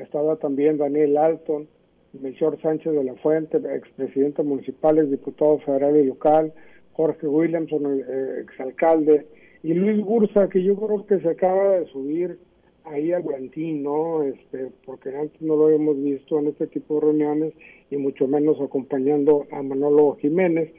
estaba 0.00 0.36
también 0.36 0.78
Daniel 0.78 1.16
Alton, 1.16 1.68
Melchor 2.12 2.60
Sánchez 2.60 2.92
de 2.92 3.04
la 3.04 3.14
Fuente, 3.16 3.58
expresidente 3.74 4.42
municipal, 4.42 5.10
diputado 5.10 5.58
federal 5.58 5.96
y 5.96 6.04
local, 6.04 6.52
Jorge 6.92 7.26
Williamson, 7.26 8.00
eh, 8.00 8.40
exalcalde, 8.42 9.26
y 9.62 9.74
Luis 9.74 10.04
Bursa, 10.04 10.48
que 10.48 10.62
yo 10.62 10.76
creo 10.76 11.06
que 11.06 11.18
se 11.20 11.28
acaba 11.28 11.78
de 11.78 11.86
subir 11.86 12.38
ahí 12.86 13.12
al 13.12 13.22
Guantín, 13.22 13.82
¿no? 13.82 14.22
Este, 14.22 14.68
porque 14.84 15.14
antes 15.14 15.40
no 15.40 15.56
lo 15.56 15.66
habíamos 15.66 16.02
visto 16.02 16.38
en 16.38 16.48
este 16.48 16.66
tipo 16.68 16.94
de 16.94 17.00
reuniones 17.00 17.54
y 17.90 17.96
mucho 17.96 18.26
menos 18.26 18.60
acompañando 18.60 19.46
a 19.52 19.62
Manolo 19.62 20.16
Jiménez. 20.20 20.72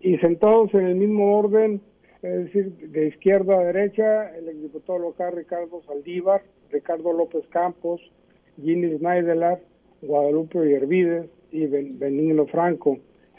Y 0.00 0.18
sentados 0.18 0.72
en 0.74 0.86
el 0.86 0.96
mismo 0.96 1.38
orden, 1.38 1.80
es 2.22 2.44
decir, 2.44 2.72
de 2.90 3.08
izquierda 3.08 3.58
a 3.58 3.64
derecha, 3.64 4.36
el 4.36 4.48
exdiputado 4.48 4.98
local 4.98 5.34
Ricardo 5.34 5.82
Saldívar, 5.82 6.42
Ricardo 6.70 7.12
López 7.12 7.46
Campos, 7.48 8.00
Ginny 8.62 8.96
Schneidelar, 8.98 9.60
Guadalupe 10.02 10.58
Hervides 10.58 11.26
y 11.50 11.66
Benigno 11.66 12.46
Franco. 12.46 12.98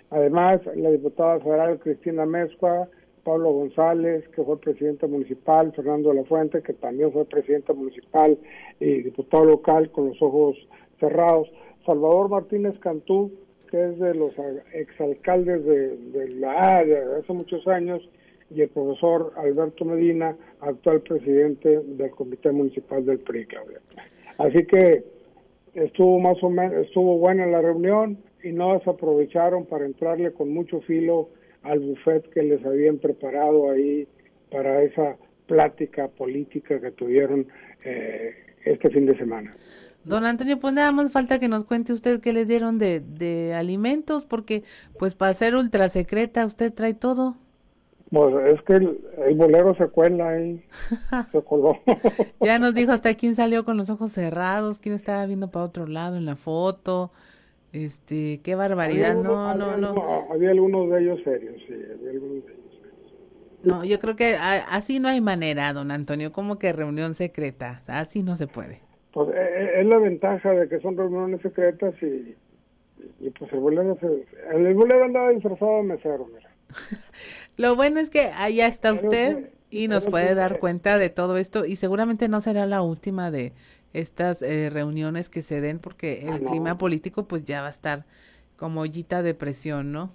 Además, 0.09 0.61
la 0.75 0.91
diputada 0.91 1.39
federal 1.39 1.79
Cristina 1.79 2.25
Mezcua, 2.25 2.89
Pablo 3.25 3.51
González, 3.51 4.23
que 4.29 4.43
fue 4.43 4.59
presidente 4.59 5.07
municipal, 5.07 5.73
Fernando 5.73 6.09
de 6.09 6.15
la 6.15 6.23
Fuente, 6.25 6.61
que 6.61 6.73
también 6.73 7.11
fue 7.11 7.25
presidente 7.25 7.73
municipal 7.73 8.37
y 8.79 9.01
diputado 9.01 9.45
local 9.45 9.91
con 9.91 10.09
los 10.09 10.21
ojos 10.21 10.55
cerrados, 10.99 11.49
Salvador 11.85 12.29
Martínez 12.29 12.77
Cantú, 12.79 13.33
que 13.69 13.83
es 13.83 13.99
de 13.99 14.13
los 14.13 14.31
exalcaldes 14.73 15.65
de, 15.65 15.97
de 15.97 16.29
la 16.35 16.77
área 16.77 17.03
de 17.03 17.19
hace 17.19 17.33
muchos 17.33 17.67
años, 17.67 18.07
y 18.51 18.61
el 18.61 18.69
profesor 18.69 19.33
Alberto 19.37 19.85
Medina, 19.85 20.37
actual 20.61 21.01
presidente 21.01 21.81
del 21.83 22.11
Comité 22.11 22.51
Municipal 22.51 23.03
del 23.03 23.19
PRI, 23.19 23.47
Así 24.37 24.65
que 24.67 25.03
estuvo 25.73 26.19
más 26.19 26.41
o 26.43 26.49
menos, 26.51 26.85
estuvo 26.85 27.17
buena 27.17 27.47
la 27.47 27.61
reunión 27.61 28.19
y 28.43 28.51
no 28.51 28.79
se 28.81 28.89
aprovecharon 28.89 29.65
para 29.65 29.85
entrarle 29.85 30.31
con 30.31 30.53
mucho 30.53 30.79
filo 30.81 31.29
al 31.65 31.79
buffet 31.79 32.29
que 32.29 32.43
les 32.43 32.65
habían 32.65 32.97
preparado 32.97 33.69
ahí 33.69 34.07
para 34.51 34.83
esa 34.83 35.17
plática 35.47 36.07
política 36.07 36.79
que 36.79 36.91
tuvieron 36.91 37.47
eh, 37.83 38.33
este 38.63 38.89
fin 38.89 39.05
de 39.05 39.17
semana. 39.17 39.51
Don 40.03 40.23
Antonio, 40.23 40.59
pues 40.59 40.73
nada 40.73 40.91
más 40.91 41.11
falta 41.11 41.39
que 41.39 41.47
nos 41.47 41.63
cuente 41.63 41.91
usted 41.91 42.21
qué 42.21 42.31
les 42.31 42.47
dieron 42.47 42.77
de, 42.77 42.99
de 42.99 43.55
alimentos, 43.55 44.23
porque 44.25 44.63
pues 44.99 45.15
para 45.15 45.33
ser 45.33 45.55
ultra 45.55 45.89
secreta 45.89 46.45
usted 46.45 46.71
trae 46.71 46.93
todo. 46.93 47.35
Pues 48.11 48.35
es 48.53 48.61
que 48.61 48.75
el, 48.75 49.35
bolero 49.35 49.75
se 49.75 49.87
cuela 49.87 50.29
ahí, 50.29 50.63
se 51.31 51.41
coló. 51.41 51.79
ya 52.39 52.59
nos 52.59 52.75
dijo 52.75 52.91
hasta 52.91 53.15
quién 53.15 53.35
salió 53.35 53.65
con 53.65 53.77
los 53.77 53.89
ojos 53.89 54.11
cerrados, 54.11 54.77
quién 54.77 54.93
estaba 54.93 55.25
viendo 55.25 55.49
para 55.49 55.65
otro 55.65 55.87
lado 55.87 56.15
en 56.15 56.25
la 56.25 56.35
foto. 56.35 57.11
Este, 57.75 58.39
qué 58.41 58.55
barbaridad, 58.55 59.15
no, 59.15 59.53
no, 59.53 59.75
no. 59.75 60.27
Había 60.31 60.51
algunos 60.51 60.89
de 60.89 61.01
ellos 61.01 61.19
serios, 61.25 61.55
sí, 61.67 61.73
había 61.73 62.11
algunos 62.11 62.45
de 62.45 62.53
ellos 62.53 62.71
serios. 62.81 63.13
No, 63.63 63.83
yo 63.83 63.99
creo 63.99 64.15
que 64.15 64.37
así 64.37 65.01
no 65.01 65.09
hay 65.09 65.19
manera, 65.19 65.73
don 65.73 65.91
Antonio, 65.91 66.31
como 66.31 66.57
que 66.57 66.71
reunión 66.71 67.15
secreta, 67.15 67.81
así 67.87 68.23
no 68.23 68.37
se 68.37 68.47
puede. 68.47 68.79
Pues 69.11 69.27
eh, 69.27 69.33
eh, 69.35 69.81
es 69.81 69.87
la 69.87 69.97
ventaja 69.97 70.51
de 70.51 70.69
que 70.69 70.79
son 70.79 70.95
reuniones 70.95 71.41
secretas 71.41 71.93
y, 72.01 72.37
y 73.19 73.29
pues 73.31 73.51
el 73.51 73.59
bolero, 73.59 73.97
se, 73.99 74.25
el 74.55 74.73
bolero 74.73 75.03
andaba 75.03 75.31
disfrazado 75.31 75.75
de 75.75 75.83
mesero, 75.83 76.29
mira. 76.33 76.49
Lo 77.57 77.75
bueno 77.75 77.99
es 77.99 78.09
que 78.09 78.29
allá 78.37 78.67
está 78.67 78.93
usted 78.93 79.49
y 79.69 79.89
nos 79.89 80.05
puede 80.05 80.33
dar 80.33 80.59
cuenta 80.59 80.97
de 80.97 81.09
todo 81.09 81.35
esto 81.35 81.65
y 81.65 81.75
seguramente 81.75 82.29
no 82.29 82.39
será 82.39 82.65
la 82.67 82.81
última 82.81 83.31
de 83.31 83.51
estas 83.99 84.41
eh, 84.41 84.69
reuniones 84.69 85.29
que 85.29 85.41
se 85.41 85.61
den 85.61 85.79
porque 85.79 86.25
ah, 86.27 86.35
el 86.35 86.43
clima 86.43 86.77
político 86.77 87.27
pues 87.27 87.43
ya 87.43 87.61
va 87.61 87.67
a 87.67 87.71
estar 87.71 88.05
como 88.57 88.81
ollita 88.81 89.23
de 89.23 89.33
presión, 89.33 89.91
¿no? 89.91 90.11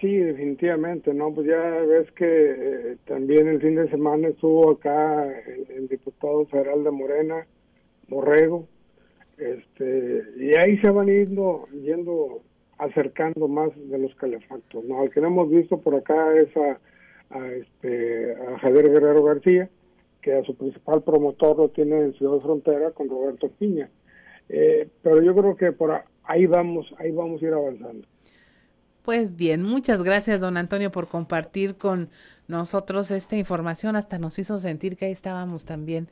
Sí, 0.00 0.14
definitivamente, 0.14 1.14
¿no? 1.14 1.32
Pues 1.32 1.46
ya 1.46 1.58
ves 1.58 2.10
que 2.12 2.26
eh, 2.26 2.96
también 3.06 3.48
el 3.48 3.60
fin 3.60 3.76
de 3.76 3.88
semana 3.88 4.28
estuvo 4.28 4.70
acá 4.72 5.24
el, 5.24 5.66
el, 5.70 5.88
diputado 5.88 6.44
federal 6.46 6.84
de 6.84 6.90
Morena, 6.90 7.46
Borrego, 8.08 8.68
este, 9.38 10.22
y 10.36 10.54
ahí 10.54 10.78
se 10.78 10.90
van 10.90 11.06
yendo, 11.06 11.66
yendo 11.82 12.42
acercando 12.78 13.48
más 13.48 13.70
de 13.88 13.98
los 13.98 14.14
calefactos, 14.16 14.84
¿no? 14.84 15.00
Al 15.00 15.10
que 15.10 15.20
no 15.20 15.28
hemos 15.28 15.50
visto 15.50 15.80
por 15.80 15.94
acá 15.94 16.36
es 16.38 16.54
a, 16.56 16.78
a, 17.30 17.46
este, 17.52 18.34
a 18.34 18.58
Javier 18.58 18.90
Guerrero 18.90 19.22
García, 19.24 19.70
que 20.26 20.34
a 20.34 20.42
su 20.42 20.56
principal 20.56 21.04
promotor 21.04 21.56
lo 21.56 21.68
tiene 21.68 22.00
en 22.00 22.12
Ciudad 22.14 22.40
Frontera 22.40 22.90
con 22.90 23.08
Roberto 23.08 23.48
Piña. 23.48 23.88
Eh, 24.48 24.88
pero 25.00 25.22
yo 25.22 25.36
creo 25.36 25.56
que 25.56 25.70
por 25.70 26.02
ahí 26.24 26.46
vamos, 26.46 26.92
ahí 26.98 27.12
vamos 27.12 27.40
a 27.40 27.46
ir 27.46 27.52
avanzando. 27.52 28.08
Pues 29.04 29.36
bien, 29.36 29.62
muchas 29.62 30.02
gracias, 30.02 30.40
don 30.40 30.56
Antonio, 30.56 30.90
por 30.90 31.06
compartir 31.06 31.76
con 31.76 32.08
nosotros 32.48 33.12
esta 33.12 33.36
información. 33.36 33.94
Hasta 33.94 34.18
nos 34.18 34.36
hizo 34.40 34.58
sentir 34.58 34.96
que 34.96 35.04
ahí 35.04 35.12
estábamos 35.12 35.64
también, 35.64 36.08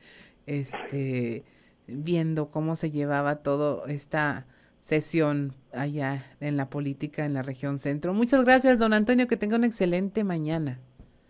este, 0.47 1.43
viendo 1.89 2.53
cómo 2.53 2.77
se 2.77 2.93
llevaba 2.93 3.43
todo 3.43 3.85
esta 3.89 4.47
sesión 4.79 5.55
allá 5.73 6.25
en 6.39 6.57
la 6.57 6.71
política 6.71 7.27
en 7.27 7.35
la 7.35 7.43
región 7.43 7.81
centro. 7.81 8.15
Muchas 8.15 8.45
gracias, 8.45 8.79
don 8.79 8.93
Antonio, 8.93 9.27
que 9.27 9.37
tenga 9.37 9.57
una 9.57 9.67
excelente 9.67 10.23
mañana. 10.23 10.79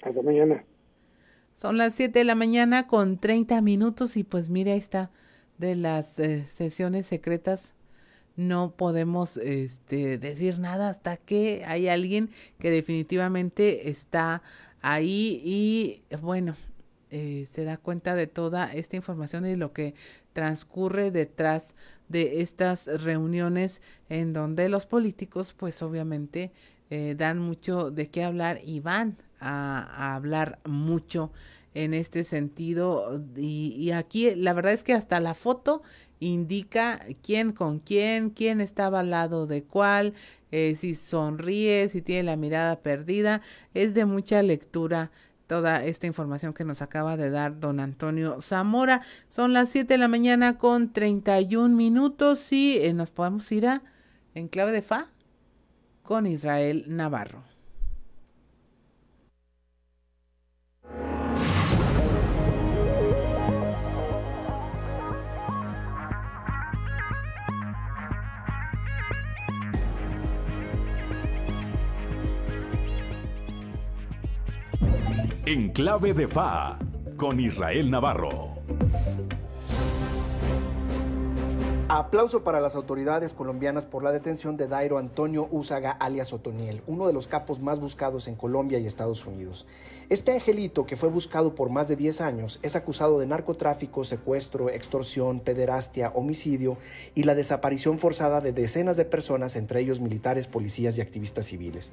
Hasta 0.02 0.20
mañana. 0.20 0.62
Son 1.54 1.78
las 1.78 1.94
7 1.94 2.18
de 2.18 2.24
la 2.24 2.34
mañana 2.34 2.86
con 2.86 3.18
30 3.18 3.60
minutos 3.60 4.16
y 4.16 4.24
pues 4.24 4.50
mire, 4.50 4.72
ahí 4.72 4.78
está 4.78 5.10
de 5.58 5.76
las 5.76 6.18
eh, 6.18 6.46
sesiones 6.48 7.06
secretas 7.06 7.74
no 8.36 8.74
podemos 8.76 9.36
este, 9.36 10.18
decir 10.18 10.58
nada 10.58 10.88
hasta 10.88 11.16
que 11.16 11.64
hay 11.66 11.88
alguien 11.88 12.30
que 12.58 12.70
definitivamente 12.70 13.90
está 13.90 14.42
ahí 14.82 15.40
y 15.44 16.02
bueno, 16.20 16.56
eh, 17.10 17.46
se 17.50 17.64
da 17.64 17.76
cuenta 17.76 18.14
de 18.14 18.26
toda 18.26 18.72
esta 18.72 18.96
información 18.96 19.46
y 19.46 19.56
lo 19.56 19.72
que 19.72 19.94
transcurre 20.32 21.10
detrás 21.10 21.76
de 22.08 22.42
estas 22.42 22.86
reuniones 22.86 23.82
en 24.08 24.32
donde 24.32 24.68
los 24.68 24.86
políticos 24.86 25.52
pues 25.52 25.80
obviamente 25.82 26.52
eh, 26.90 27.14
dan 27.16 27.38
mucho 27.38 27.90
de 27.90 28.08
qué 28.08 28.24
hablar 28.24 28.60
y 28.64 28.80
van 28.80 29.16
a, 29.44 30.14
hablar 30.14 30.58
mucho 30.64 31.30
en 31.74 31.92
este 31.92 32.24
sentido 32.24 33.20
y, 33.36 33.74
y, 33.76 33.90
aquí 33.90 34.34
la 34.36 34.52
verdad 34.52 34.72
es 34.72 34.84
que 34.84 34.92
hasta 34.92 35.18
la 35.18 35.34
foto 35.34 35.82
indica 36.20 37.04
quién 37.22 37.52
con 37.52 37.78
quién, 37.78 38.30
quién 38.30 38.60
estaba 38.60 39.00
al 39.00 39.10
lado 39.10 39.46
de 39.46 39.64
cuál, 39.64 40.14
eh, 40.50 40.74
si 40.74 40.94
sonríe, 40.94 41.88
si 41.88 42.02
tiene 42.02 42.24
la 42.24 42.36
mirada 42.36 42.80
perdida. 42.80 43.42
Es 43.74 43.94
de 43.94 44.04
mucha 44.04 44.42
lectura 44.42 45.10
toda 45.46 45.84
esta 45.84 46.06
información 46.06 46.54
que 46.54 46.64
nos 46.64 46.80
acaba 46.80 47.16
de 47.16 47.30
dar 47.30 47.60
don 47.60 47.80
Antonio 47.80 48.40
Zamora. 48.40 49.02
Son 49.28 49.52
las 49.52 49.68
7 49.70 49.94
de 49.94 49.98
la 49.98 50.08
mañana 50.08 50.58
con 50.58 50.92
31 50.92 51.74
minutos 51.74 52.52
y 52.52 52.78
eh, 52.78 52.92
nos 52.94 53.10
podemos 53.10 53.50
ir 53.52 53.66
a 53.66 53.82
en 54.34 54.48
clave 54.48 54.72
de 54.72 54.82
fa 54.82 55.10
con 56.02 56.26
Israel 56.26 56.84
Navarro. 56.88 57.53
En 75.46 75.68
clave 75.72 76.14
de 76.14 76.26
FA 76.26 76.78
con 77.18 77.38
Israel 77.38 77.90
Navarro. 77.90 78.54
Aplauso 81.88 82.44
para 82.44 82.62
las 82.62 82.76
autoridades 82.76 83.34
colombianas 83.34 83.84
por 83.84 84.02
la 84.02 84.10
detención 84.10 84.56
de 84.56 84.68
Dairo 84.68 84.96
Antonio 84.96 85.48
Úsaga 85.50 85.90
alias 85.90 86.32
Otoniel, 86.32 86.80
uno 86.86 87.06
de 87.06 87.12
los 87.12 87.26
capos 87.26 87.60
más 87.60 87.78
buscados 87.78 88.26
en 88.26 88.36
Colombia 88.36 88.78
y 88.78 88.86
Estados 88.86 89.26
Unidos. 89.26 89.66
Este 90.10 90.32
angelito, 90.32 90.84
que 90.84 90.96
fue 90.96 91.08
buscado 91.08 91.54
por 91.54 91.70
más 91.70 91.88
de 91.88 91.96
10 91.96 92.20
años, 92.20 92.60
es 92.62 92.76
acusado 92.76 93.18
de 93.18 93.26
narcotráfico, 93.26 94.04
secuestro, 94.04 94.68
extorsión, 94.68 95.40
pederastia, 95.40 96.10
homicidio 96.14 96.76
y 97.14 97.22
la 97.22 97.34
desaparición 97.34 97.98
forzada 97.98 98.42
de 98.42 98.52
decenas 98.52 98.98
de 98.98 99.06
personas, 99.06 99.56
entre 99.56 99.80
ellos 99.80 100.00
militares, 100.00 100.46
policías 100.46 100.98
y 100.98 101.00
activistas 101.00 101.46
civiles. 101.46 101.90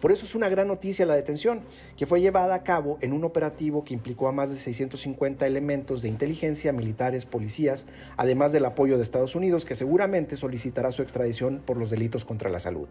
Por 0.00 0.10
eso 0.10 0.24
es 0.24 0.34
una 0.34 0.48
gran 0.48 0.66
noticia 0.66 1.06
la 1.06 1.14
detención, 1.14 1.60
que 1.96 2.06
fue 2.06 2.20
llevada 2.20 2.54
a 2.54 2.62
cabo 2.64 2.98
en 3.00 3.12
un 3.12 3.22
operativo 3.24 3.84
que 3.84 3.94
implicó 3.94 4.26
a 4.26 4.32
más 4.32 4.50
de 4.50 4.56
650 4.56 5.46
elementos 5.46 6.02
de 6.02 6.08
inteligencia, 6.08 6.72
militares, 6.72 7.26
policías, 7.26 7.86
además 8.16 8.50
del 8.50 8.64
apoyo 8.64 8.96
de 8.96 9.04
Estados 9.04 9.31
Unidos, 9.34 9.64
que 9.64 9.74
seguramente 9.74 10.36
solicitará 10.36 10.92
su 10.92 11.02
extradición 11.02 11.60
por 11.64 11.76
los 11.76 11.90
delitos 11.90 12.24
contra 12.24 12.50
la 12.50 12.60
salud. 12.60 12.88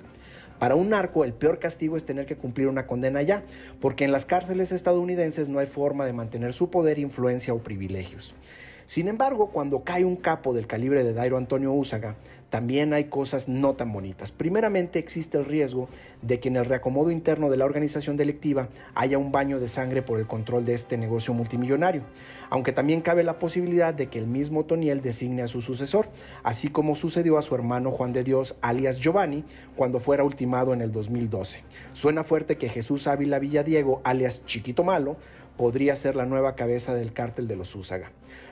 Para 0.59 0.75
un 0.75 0.89
narco, 0.89 1.23
el 1.23 1.33
peor 1.33 1.59
castigo 1.59 1.97
es 1.97 2.05
tener 2.05 2.25
que 2.25 2.35
cumplir 2.35 2.67
una 2.67 2.87
condena 2.87 3.21
ya, 3.21 3.43
porque 3.79 4.05
en 4.05 4.11
las 4.11 4.25
cárceles 4.25 4.71
estadounidenses 4.71 5.49
no 5.49 5.59
hay 5.59 5.67
forma 5.67 6.05
de 6.05 6.13
mantener 6.13 6.53
su 6.53 6.69
poder, 6.69 6.99
influencia 6.99 7.53
o 7.53 7.59
privilegios. 7.59 8.35
Sin 8.87 9.07
embargo, 9.07 9.51
cuando 9.51 9.83
cae 9.83 10.03
un 10.03 10.17
capo 10.17 10.53
del 10.53 10.67
calibre 10.67 11.03
de 11.03 11.13
Dairo 11.13 11.37
Antonio 11.37 11.71
Úsaga, 11.71 12.15
también 12.51 12.93
hay 12.93 13.05
cosas 13.05 13.47
no 13.47 13.73
tan 13.75 13.93
bonitas. 13.93 14.33
Primeramente 14.33 14.99
existe 14.99 15.37
el 15.37 15.45
riesgo 15.45 15.87
de 16.21 16.41
que 16.41 16.49
en 16.49 16.57
el 16.57 16.65
reacomodo 16.65 17.09
interno 17.09 17.49
de 17.49 17.55
la 17.55 17.63
organización 17.63 18.17
delictiva 18.17 18.67
haya 18.93 19.17
un 19.17 19.31
baño 19.31 19.59
de 19.59 19.69
sangre 19.69 20.01
por 20.01 20.19
el 20.19 20.27
control 20.27 20.65
de 20.65 20.73
este 20.73 20.97
negocio 20.97 21.33
multimillonario, 21.33 22.03
aunque 22.49 22.73
también 22.73 22.99
cabe 22.99 23.23
la 23.23 23.39
posibilidad 23.39 23.93
de 23.93 24.07
que 24.07 24.19
el 24.19 24.27
mismo 24.27 24.65
Toniel 24.65 25.01
designe 25.01 25.43
a 25.43 25.47
su 25.47 25.61
sucesor, 25.61 26.09
así 26.43 26.67
como 26.67 26.95
sucedió 26.95 27.37
a 27.37 27.41
su 27.41 27.55
hermano 27.55 27.89
Juan 27.89 28.11
de 28.11 28.25
Dios, 28.25 28.57
alias 28.61 28.99
Giovanni, 28.99 29.45
cuando 29.77 30.01
fuera 30.01 30.25
ultimado 30.25 30.73
en 30.73 30.81
el 30.81 30.91
2012. 30.91 31.63
Suena 31.93 32.25
fuerte 32.25 32.57
que 32.57 32.67
Jesús 32.67 33.07
Ávila 33.07 33.39
Villadiego, 33.39 34.01
alias 34.03 34.45
Chiquito 34.45 34.83
Malo, 34.83 35.15
podría 35.55 35.95
ser 35.95 36.17
la 36.17 36.25
nueva 36.25 36.55
cabeza 36.55 36.93
del 36.93 37.13
cártel 37.13 37.47
de 37.47 37.55
los 37.55 37.73
Úsaga. 37.75 38.11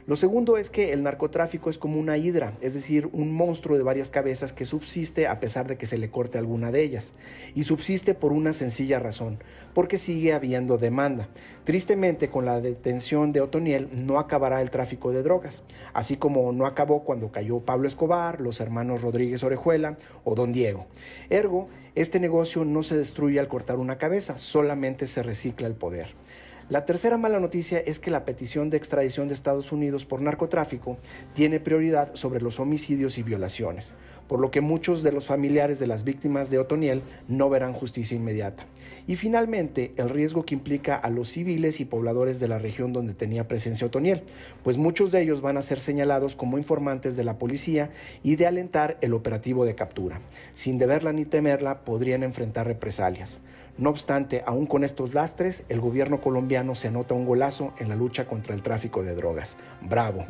Lo 0.10 0.16
segundo 0.16 0.58
es 0.58 0.72
que 0.72 0.92
el 0.92 1.04
narcotráfico 1.04 1.70
es 1.70 1.78
como 1.78 2.00
una 2.00 2.18
hidra, 2.18 2.54
es 2.62 2.74
decir, 2.74 3.08
un 3.14 3.32
monstruo 3.32 3.78
de 3.78 3.84
varias 3.84 4.10
cabezas 4.10 4.54
que 4.54 4.66
subsiste 4.66 5.28
a 5.28 5.40
pesar 5.40 5.68
de 5.68 5.78
que 5.78 5.86
se 5.86 6.00
le 6.00 6.10
corte 6.10 6.40
alguna 6.40 6.72
de 6.72 6.82
ellas. 6.82 7.14
Y 7.54 7.62
subsiste 7.62 8.16
por 8.16 8.32
una 8.32 8.52
sencilla 8.52 8.98
razón, 8.98 9.38
porque 9.76 10.00
sigue 10.00 10.34
habiendo 10.34 10.80
demanda. 10.80 11.30
Tristemente, 11.64 12.30
con 12.30 12.44
la 12.44 12.60
detención 12.60 13.34
de 13.34 13.42
Otoniel 13.42 13.88
no 13.94 14.18
acabará 14.18 14.64
el 14.64 14.72
tráfico 14.72 15.12
de 15.12 15.22
drogas, 15.22 15.64
así 15.94 16.18
como 16.18 16.52
no 16.54 16.66
acabó 16.66 17.04
cuando 17.04 17.32
cayó 17.32 17.60
Pablo 17.60 17.88
Escobar, 17.88 18.42
los 18.42 18.62
hermanos 18.62 19.04
Rodríguez 19.04 19.44
Orejuela 19.44 19.96
o 20.24 20.34
Don 20.34 20.52
Diego. 20.52 20.88
Ergo, 21.30 21.70
este 21.94 22.20
negocio 22.20 22.66
no 22.66 22.82
se 22.82 22.98
destruye 22.98 23.40
al 23.40 23.48
cortar 23.48 23.78
una 23.78 24.00
cabeza, 24.00 24.40
solamente 24.40 25.06
se 25.06 25.22
recicla 25.22 25.68
el 25.68 25.76
poder. 25.76 26.16
La 26.70 26.86
tercera 26.86 27.18
mala 27.18 27.40
noticia 27.40 27.80
es 27.80 28.00
que 28.00 28.12
la 28.12 28.26
petición 28.26 28.70
de 28.70 28.78
extradición 28.78 29.28
de 29.28 29.34
Estados 29.34 29.72
Unidos 29.72 30.06
por 30.06 30.22
narcotráfico 30.22 31.00
tiene 31.34 31.60
prioridad 31.60 32.14
sobre 32.14 32.42
los 32.42 32.60
homicidios 32.60 33.18
y 33.18 33.24
violaciones, 33.24 33.96
por 34.28 34.40
lo 34.40 34.52
que 34.52 34.62
muchos 34.62 35.02
de 35.02 35.12
los 35.12 35.26
familiares 35.26 35.80
de 35.80 35.88
las 35.88 36.04
víctimas 36.04 36.52
de 36.52 36.60
Otoniel 36.60 37.02
no 37.28 37.50
verán 37.50 37.74
justicia 37.74 38.16
inmediata. 38.16 38.68
Y 39.08 39.16
finalmente, 39.16 39.94
el 39.98 40.12
riesgo 40.12 40.46
que 40.46 40.54
implica 40.54 40.96
a 40.96 41.10
los 41.10 41.30
civiles 41.30 41.80
y 41.80 41.86
pobladores 41.86 42.40
de 42.40 42.48
la 42.48 42.60
región 42.60 42.94
donde 42.94 43.16
tenía 43.16 43.48
presencia 43.48 43.88
Otoniel, 43.88 44.22
pues 44.64 44.78
muchos 44.78 45.12
de 45.12 45.24
ellos 45.24 45.42
van 45.42 45.58
a 45.58 45.64
ser 45.64 45.80
señalados 45.80 46.36
como 46.36 46.60
informantes 46.60 47.16
de 47.16 47.24
la 47.24 47.40
policía 47.40 47.90
y 48.22 48.36
de 48.36 48.46
alentar 48.46 49.00
el 49.02 49.16
operativo 49.16 49.66
de 49.66 49.74
captura. 49.74 50.22
Sin 50.54 50.78
deberla 50.78 51.14
ni 51.14 51.26
temerla, 51.26 51.80
podrían 51.84 52.22
enfrentar 52.22 52.68
represalias. 52.68 53.42
No 53.80 53.92
obstante, 53.92 54.44
aún 54.46 54.66
con 54.66 54.84
estos 54.84 55.14
lastres, 55.14 55.64
el 55.70 55.80
gobierno 55.80 56.20
colombiano 56.20 56.76
se 56.76 56.90
anota 56.90 57.14
un 57.14 57.26
golazo 57.26 57.74
en 57.78 57.88
la 57.88 57.96
lucha 57.96 58.26
contra 58.26 58.54
el 58.54 58.62
tráfico 58.62 59.04
de 59.04 59.16
drogas. 59.16 59.56
Bravo. 59.82 60.26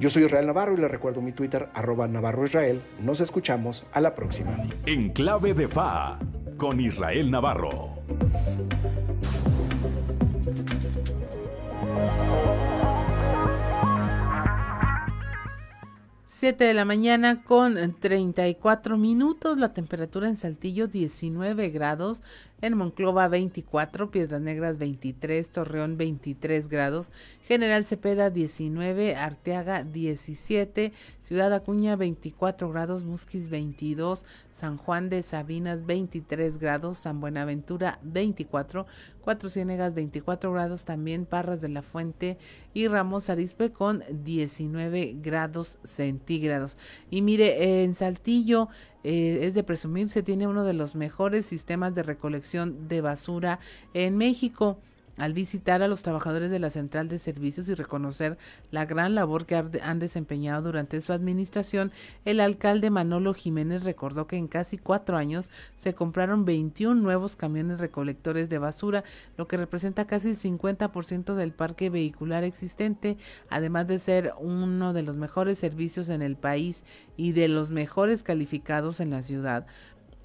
Yo 0.00 0.10
soy 0.10 0.24
Israel 0.24 0.48
Navarro 0.48 0.74
y 0.74 0.78
le 0.78 0.88
recuerdo 0.88 1.20
mi 1.20 1.30
Twitter, 1.30 1.68
arroba 1.74 2.08
Navarro 2.08 2.44
Israel. 2.44 2.80
Nos 3.00 3.20
escuchamos 3.20 3.86
a 3.92 4.00
la 4.00 4.16
próxima. 4.16 4.50
En 4.84 5.10
clave 5.10 5.54
de 5.54 5.68
FA, 5.68 6.18
con 6.56 6.80
Israel 6.80 7.30
Navarro. 7.30 7.90
7 16.38 16.62
de 16.62 16.72
la 16.72 16.84
mañana 16.84 17.42
con 17.42 17.96
34 17.98 18.96
minutos, 18.96 19.58
la 19.58 19.72
temperatura 19.72 20.28
en 20.28 20.36
Saltillo 20.36 20.86
19 20.86 21.70
grados, 21.70 22.22
en 22.60 22.76
Monclova 22.76 23.26
24, 23.26 24.12
Piedras 24.12 24.40
Negras 24.40 24.78
23, 24.78 25.50
Torreón 25.50 25.96
23 25.96 26.68
grados, 26.68 27.10
General 27.48 27.82
Cepeda 27.86 28.28
19, 28.28 29.16
Arteaga 29.16 29.82
17, 29.82 30.92
Ciudad 31.22 31.50
Acuña 31.54 31.96
24 31.96 32.68
grados, 32.68 33.04
Musquis 33.04 33.48
22, 33.48 34.26
San 34.52 34.76
Juan 34.76 35.08
de 35.08 35.22
Sabinas 35.22 35.86
23 35.86 36.58
grados, 36.58 36.98
San 36.98 37.22
Buenaventura 37.22 38.00
24, 38.02 38.84
Cuatro 39.22 39.48
Ciénegas 39.48 39.94
24 39.94 40.52
grados, 40.52 40.84
también 40.84 41.24
Parras 41.24 41.62
de 41.62 41.70
la 41.70 41.80
Fuente 41.80 42.36
y 42.74 42.86
Ramos 42.86 43.30
Arispe 43.30 43.72
con 43.72 44.04
19 44.10 45.16
grados 45.22 45.78
centígrados. 45.84 46.76
Y 47.08 47.22
mire, 47.22 47.82
en 47.82 47.94
Saltillo 47.94 48.68
eh, 49.04 49.38
es 49.44 49.54
de 49.54 49.64
presumir, 49.64 50.10
se 50.10 50.22
tiene 50.22 50.46
uno 50.46 50.64
de 50.64 50.74
los 50.74 50.94
mejores 50.94 51.46
sistemas 51.46 51.94
de 51.94 52.02
recolección 52.02 52.88
de 52.88 53.00
basura 53.00 53.58
en 53.94 54.18
México 54.18 54.82
al 55.18 55.34
visitar 55.34 55.82
a 55.82 55.88
los 55.88 56.02
trabajadores 56.02 56.50
de 56.50 56.58
la 56.58 56.70
central 56.70 57.08
de 57.08 57.18
servicios 57.18 57.68
y 57.68 57.74
reconocer 57.74 58.38
la 58.70 58.86
gran 58.86 59.14
labor 59.14 59.46
que 59.46 59.56
han 59.56 59.98
desempeñado 59.98 60.62
durante 60.62 61.00
su 61.00 61.12
administración, 61.12 61.92
el 62.24 62.40
alcalde 62.40 62.90
Manolo 62.90 63.34
Jiménez 63.34 63.82
recordó 63.82 64.26
que 64.26 64.36
en 64.36 64.48
casi 64.48 64.78
cuatro 64.78 65.16
años 65.16 65.50
se 65.76 65.94
compraron 65.94 66.44
21 66.44 67.00
nuevos 67.00 67.36
camiones 67.36 67.80
recolectores 67.80 68.48
de 68.48 68.58
basura, 68.58 69.04
lo 69.36 69.48
que 69.48 69.56
representa 69.56 70.06
casi 70.06 70.30
el 70.30 70.36
50% 70.36 71.34
del 71.34 71.52
parque 71.52 71.90
vehicular 71.90 72.44
existente, 72.44 73.18
además 73.50 73.86
de 73.86 73.98
ser 73.98 74.32
uno 74.38 74.92
de 74.92 75.02
los 75.02 75.16
mejores 75.16 75.58
servicios 75.58 76.08
en 76.08 76.22
el 76.22 76.36
país 76.36 76.84
y 77.16 77.32
de 77.32 77.48
los 77.48 77.70
mejores 77.70 78.22
calificados 78.22 79.00
en 79.00 79.10
la 79.10 79.22
ciudad 79.22 79.66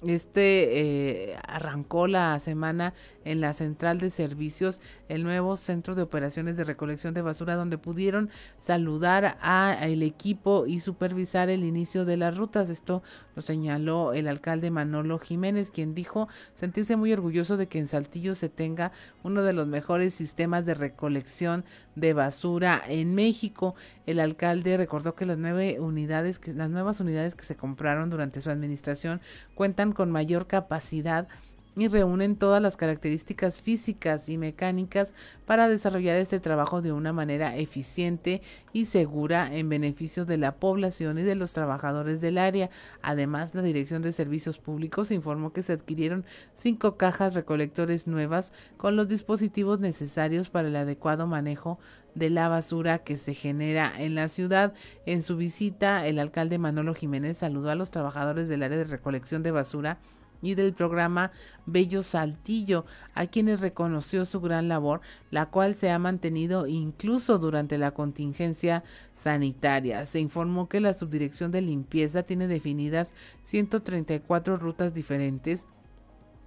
este 0.06 1.30
eh, 1.30 1.36
arrancó 1.46 2.06
la 2.06 2.38
semana 2.40 2.94
en 3.24 3.40
la 3.40 3.52
central 3.52 3.98
de 3.98 4.10
servicios 4.10 4.80
el 5.08 5.22
nuevo 5.22 5.56
centro 5.56 5.94
de 5.94 6.02
operaciones 6.02 6.56
de 6.56 6.64
recolección 6.64 7.14
de 7.14 7.22
basura 7.22 7.54
donde 7.54 7.78
pudieron 7.78 8.30
saludar 8.60 9.38
a 9.40 9.78
el 9.82 10.02
equipo 10.02 10.66
y 10.66 10.80
supervisar 10.80 11.48
el 11.48 11.64
inicio 11.64 12.04
de 12.04 12.16
las 12.16 12.36
rutas. 12.36 12.70
Esto 12.70 13.02
lo 13.34 13.42
señaló 13.42 14.12
el 14.12 14.28
alcalde 14.28 14.70
Manolo 14.70 15.18
Jiménez 15.18 15.70
quien 15.70 15.94
dijo 15.94 16.28
sentirse 16.54 16.96
muy 16.96 17.12
orgulloso 17.12 17.56
de 17.56 17.68
que 17.68 17.78
en 17.78 17.86
Saltillo 17.86 18.34
se 18.34 18.48
tenga 18.48 18.92
uno 19.22 19.42
de 19.42 19.52
los 19.52 19.66
mejores 19.66 20.14
sistemas 20.14 20.66
de 20.66 20.74
recolección 20.74 21.64
de 21.94 22.12
basura 22.12 22.82
en 22.86 23.14
México. 23.14 23.74
El 24.06 24.20
alcalde 24.20 24.76
recordó 24.76 25.14
que 25.14 25.24
las 25.24 25.38
nueve 25.38 25.78
unidades 25.80 26.38
que 26.38 26.52
las 26.52 26.70
nuevas 26.70 27.00
unidades 27.00 27.34
que 27.34 27.44
se 27.44 27.56
compraron 27.56 28.10
durante 28.10 28.40
su 28.40 28.50
administración 28.50 29.20
cuentan 29.54 29.92
con 29.94 30.10
mayor 30.10 30.46
capacidad 30.46 31.28
y 31.76 31.88
reúnen 31.88 32.36
todas 32.36 32.62
las 32.62 32.76
características 32.76 33.60
físicas 33.60 34.28
y 34.28 34.38
mecánicas 34.38 35.14
para 35.46 35.68
desarrollar 35.68 36.16
este 36.16 36.40
trabajo 36.40 36.82
de 36.82 36.92
una 36.92 37.12
manera 37.12 37.56
eficiente 37.56 38.42
y 38.72 38.84
segura 38.84 39.54
en 39.54 39.68
beneficio 39.68 40.24
de 40.24 40.38
la 40.38 40.56
población 40.56 41.18
y 41.18 41.22
de 41.22 41.34
los 41.34 41.52
trabajadores 41.52 42.20
del 42.20 42.38
área. 42.38 42.70
Además, 43.02 43.54
la 43.54 43.62
Dirección 43.62 44.02
de 44.02 44.12
Servicios 44.12 44.58
Públicos 44.58 45.10
informó 45.10 45.52
que 45.52 45.62
se 45.62 45.72
adquirieron 45.72 46.24
cinco 46.54 46.96
cajas 46.96 47.34
recolectores 47.34 48.06
nuevas 48.06 48.52
con 48.76 48.96
los 48.96 49.08
dispositivos 49.08 49.80
necesarios 49.80 50.48
para 50.48 50.68
el 50.68 50.76
adecuado 50.76 51.26
manejo 51.26 51.78
de 52.14 52.30
la 52.30 52.48
basura 52.48 52.98
que 52.98 53.16
se 53.16 53.34
genera 53.34 53.92
en 53.98 54.14
la 54.14 54.28
ciudad. 54.28 54.72
En 55.06 55.22
su 55.22 55.36
visita, 55.36 56.06
el 56.06 56.18
alcalde 56.18 56.58
Manolo 56.58 56.94
Jiménez 56.94 57.38
saludó 57.38 57.70
a 57.70 57.74
los 57.74 57.90
trabajadores 57.90 58.48
del 58.48 58.62
área 58.62 58.78
de 58.78 58.84
recolección 58.84 59.42
de 59.42 59.50
basura 59.50 59.98
y 60.42 60.54
del 60.54 60.72
programa 60.72 61.30
Bello 61.66 62.02
Saltillo, 62.02 62.84
a 63.14 63.26
quienes 63.26 63.60
reconoció 63.60 64.24
su 64.24 64.40
gran 64.40 64.68
labor, 64.68 65.00
la 65.30 65.46
cual 65.46 65.74
se 65.74 65.90
ha 65.90 65.98
mantenido 65.98 66.66
incluso 66.66 67.38
durante 67.38 67.78
la 67.78 67.92
contingencia 67.92 68.84
sanitaria. 69.14 70.06
Se 70.06 70.20
informó 70.20 70.68
que 70.68 70.80
la 70.80 70.94
Subdirección 70.94 71.50
de 71.50 71.62
Limpieza 71.62 72.22
tiene 72.22 72.48
definidas 72.48 73.14
134 73.42 74.56
rutas 74.56 74.94
diferentes 74.94 75.66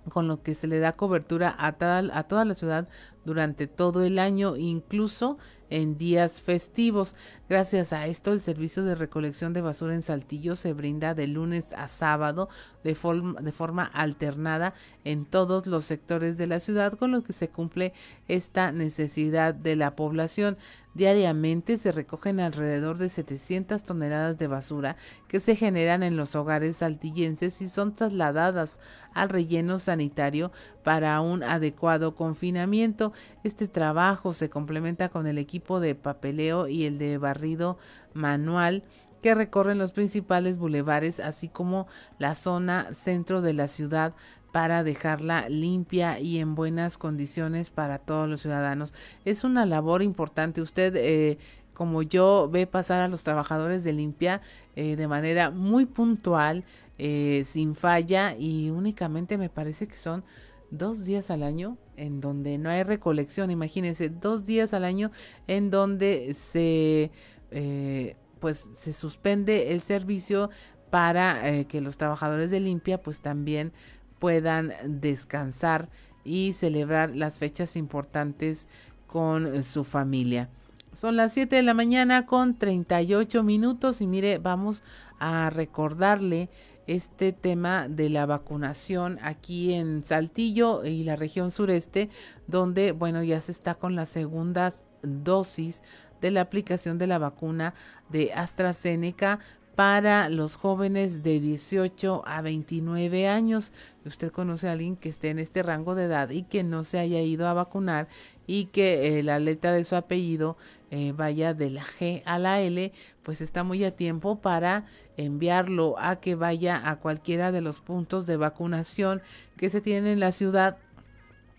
con 0.09 0.27
lo 0.27 0.41
que 0.41 0.55
se 0.55 0.67
le 0.67 0.79
da 0.79 0.93
cobertura 0.93 1.53
a, 1.57 1.67
a 1.67 2.23
toda 2.23 2.45
la 2.45 2.53
ciudad 2.53 2.87
durante 3.27 3.67
todo 3.67 4.03
el 4.03 4.19
año, 4.19 4.55
incluso 4.55 5.37
en 5.69 5.97
días 5.97 6.41
festivos. 6.41 7.15
Gracias 7.49 7.93
a 7.93 8.07
esto, 8.07 8.31
el 8.31 8.39
servicio 8.39 8.83
de 8.83 8.95
recolección 8.95 9.53
de 9.53 9.61
basura 9.61 9.95
en 9.95 10.01
Saltillo 10.01 10.55
se 10.55 10.73
brinda 10.73 11.13
de 11.13 11.27
lunes 11.27 11.73
a 11.73 11.87
sábado 11.87 12.49
de, 12.83 12.95
forma, 12.95 13.83
alternada 13.93 14.73
en 15.03 15.25
todos 15.25 15.67
los 15.67 15.85
sectores 15.85 16.37
de 16.37 16.47
la 16.47 16.59
ciudad, 16.59 16.93
con 16.93 17.11
lo 17.11 17.23
que 17.23 17.33
se 17.33 17.49
cumple 17.49 17.93
esta 18.27 18.71
necesidad 18.71 19.53
de 19.53 19.75
la 19.75 19.95
población. 19.95 20.57
Diariamente 20.93 21.77
se 21.77 21.91
recogen 21.91 22.39
alrededor 22.39 22.97
de 22.97 23.09
700 23.09 23.83
toneladas 23.83 24.37
de 24.37 24.47
basura 24.47 24.95
que 25.27 25.39
se 25.39 25.55
generan 25.55 26.01
en 26.01 26.17
los 26.17 26.35
hogares 26.35 26.77
saltillenses 26.77 27.61
y 27.61 27.69
son 27.69 27.93
trasladadas 27.93 28.79
al 29.13 29.29
relleno 29.29 29.77
sanitario 29.77 30.51
para 30.83 31.21
un 31.21 31.43
adecuado 31.43 32.15
confinamiento. 32.15 33.13
Este 33.43 33.67
trabajo 33.67 34.33
se 34.33 34.49
complementa 34.49 35.09
con 35.09 35.27
el 35.27 35.37
equipo 35.37 35.79
de 35.79 35.95
papeleo 35.95 36.67
y 36.67 36.85
el 36.85 36.97
de 36.97 37.17
barrido 37.17 37.77
manual 38.13 38.83
que 39.21 39.35
recorren 39.35 39.77
los 39.77 39.91
principales 39.91 40.57
bulevares, 40.57 41.19
así 41.19 41.47
como 41.49 41.87
la 42.19 42.35
zona 42.35 42.93
centro 42.93 43.41
de 43.41 43.53
la 43.53 43.67
ciudad 43.67 44.13
para 44.51 44.83
dejarla 44.83 45.49
limpia 45.49 46.19
y 46.19 46.39
en 46.39 46.55
buenas 46.55 46.97
condiciones 46.97 47.69
para 47.69 47.99
todos 47.99 48.27
los 48.27 48.41
ciudadanos. 48.41 48.93
Es 49.25 49.43
una 49.43 49.65
labor 49.65 50.01
importante. 50.01 50.61
Usted, 50.61 50.95
eh, 50.95 51.37
como 51.73 52.01
yo, 52.01 52.49
ve 52.51 52.65
pasar 52.65 53.01
a 53.01 53.07
los 53.07 53.23
trabajadores 53.23 53.83
de 53.83 53.93
limpia 53.93 54.41
eh, 54.75 54.95
de 54.95 55.07
manera 55.07 55.51
muy 55.51 55.85
puntual, 55.85 56.63
eh, 56.97 57.43
sin 57.45 57.75
falla 57.75 58.35
y 58.35 58.71
únicamente 58.71 59.37
me 59.37 59.49
parece 59.49 59.87
que 59.87 59.97
son 59.97 60.23
dos 60.71 61.05
días 61.05 61.29
al 61.29 61.43
año 61.43 61.77
en 61.97 62.21
donde 62.21 62.57
no 62.57 62.69
hay 62.69 62.83
recolección, 62.83 63.51
imagínense, 63.51 64.09
dos 64.09 64.45
días 64.45 64.73
al 64.73 64.85
año 64.85 65.11
en 65.47 65.69
donde 65.69 66.33
se 66.33 67.11
eh, 67.51 68.15
pues 68.39 68.69
se 68.73 68.93
suspende 68.93 69.73
el 69.73 69.81
servicio 69.81 70.49
para 70.89 71.49
eh, 71.49 71.65
que 71.65 71.81
los 71.81 71.97
trabajadores 71.97 72.51
de 72.51 72.59
limpia 72.59 73.01
pues 73.01 73.21
también 73.21 73.73
puedan 74.19 74.73
descansar 74.85 75.89
y 76.23 76.53
celebrar 76.53 77.15
las 77.15 77.39
fechas 77.39 77.75
importantes 77.75 78.67
con 79.07 79.63
su 79.63 79.83
familia. 79.83 80.49
Son 80.93 81.15
las 81.15 81.33
7 81.33 81.55
de 81.55 81.63
la 81.63 81.73
mañana 81.73 82.25
con 82.25 82.57
38 82.57 83.43
minutos 83.43 84.01
y 84.01 84.07
mire, 84.07 84.39
vamos 84.39 84.83
a 85.19 85.49
recordarle 85.49 86.49
este 86.87 87.33
tema 87.33 87.87
de 87.87 88.09
la 88.09 88.25
vacunación 88.25 89.19
aquí 89.21 89.73
en 89.73 90.03
Saltillo 90.03 90.83
y 90.85 91.03
la 91.03 91.15
región 91.15 91.51
sureste, 91.51 92.09
donde, 92.47 92.93
bueno, 92.93 93.21
ya 93.23 93.39
se 93.41 93.51
está 93.51 93.75
con 93.75 93.95
las 93.95 94.09
segundas 94.09 94.85
dosis 95.03 95.83
de 96.21 96.31
la 96.31 96.41
aplicación 96.41 96.97
de 96.97 97.07
la 97.07 97.19
vacuna 97.19 97.73
de 98.09 98.33
AstraZeneca 98.33 99.39
para 99.75 100.27
los 100.29 100.55
jóvenes 100.55 101.21
de 101.21 101.39
18 101.39 102.23
a 102.25 102.41
29 102.41 103.27
años. 103.27 103.71
Usted 104.05 104.31
conoce 104.31 104.67
a 104.67 104.71
alguien 104.71 104.95
que 104.95 105.09
esté 105.09 105.29
en 105.29 105.37
este 105.37 105.61
rango 105.61 105.93
de 105.93 106.05
edad 106.05 106.31
y 106.31 106.41
que 106.41 106.63
no 106.63 106.83
se 106.83 106.97
haya 106.97 107.21
ido 107.21 107.47
a 107.47 107.53
vacunar 107.53 108.07
y 108.47 108.65
que 108.65 109.21
la 109.23 109.39
letra 109.39 109.73
de 109.73 109.83
su 109.83 109.95
apellido 109.95 110.57
eh, 110.89 111.13
vaya 111.15 111.53
de 111.53 111.69
la 111.69 111.83
G 111.83 112.23
a 112.25 112.39
la 112.39 112.61
L, 112.61 112.93
pues 113.21 113.41
está 113.41 113.63
muy 113.63 113.83
a 113.83 113.95
tiempo 113.95 114.39
para 114.39 114.85
enviarlo 115.17 115.95
a 115.99 116.21
que 116.21 116.35
vaya 116.35 116.89
a 116.89 116.95
cualquiera 116.95 117.51
de 117.51 117.59
los 117.59 117.81
puntos 117.81 118.25
de 118.25 118.37
vacunación 118.37 119.21
que 119.57 119.69
se 119.69 119.81
tienen 119.81 120.13
en 120.13 120.21
la 120.21 120.31
ciudad 120.31 120.77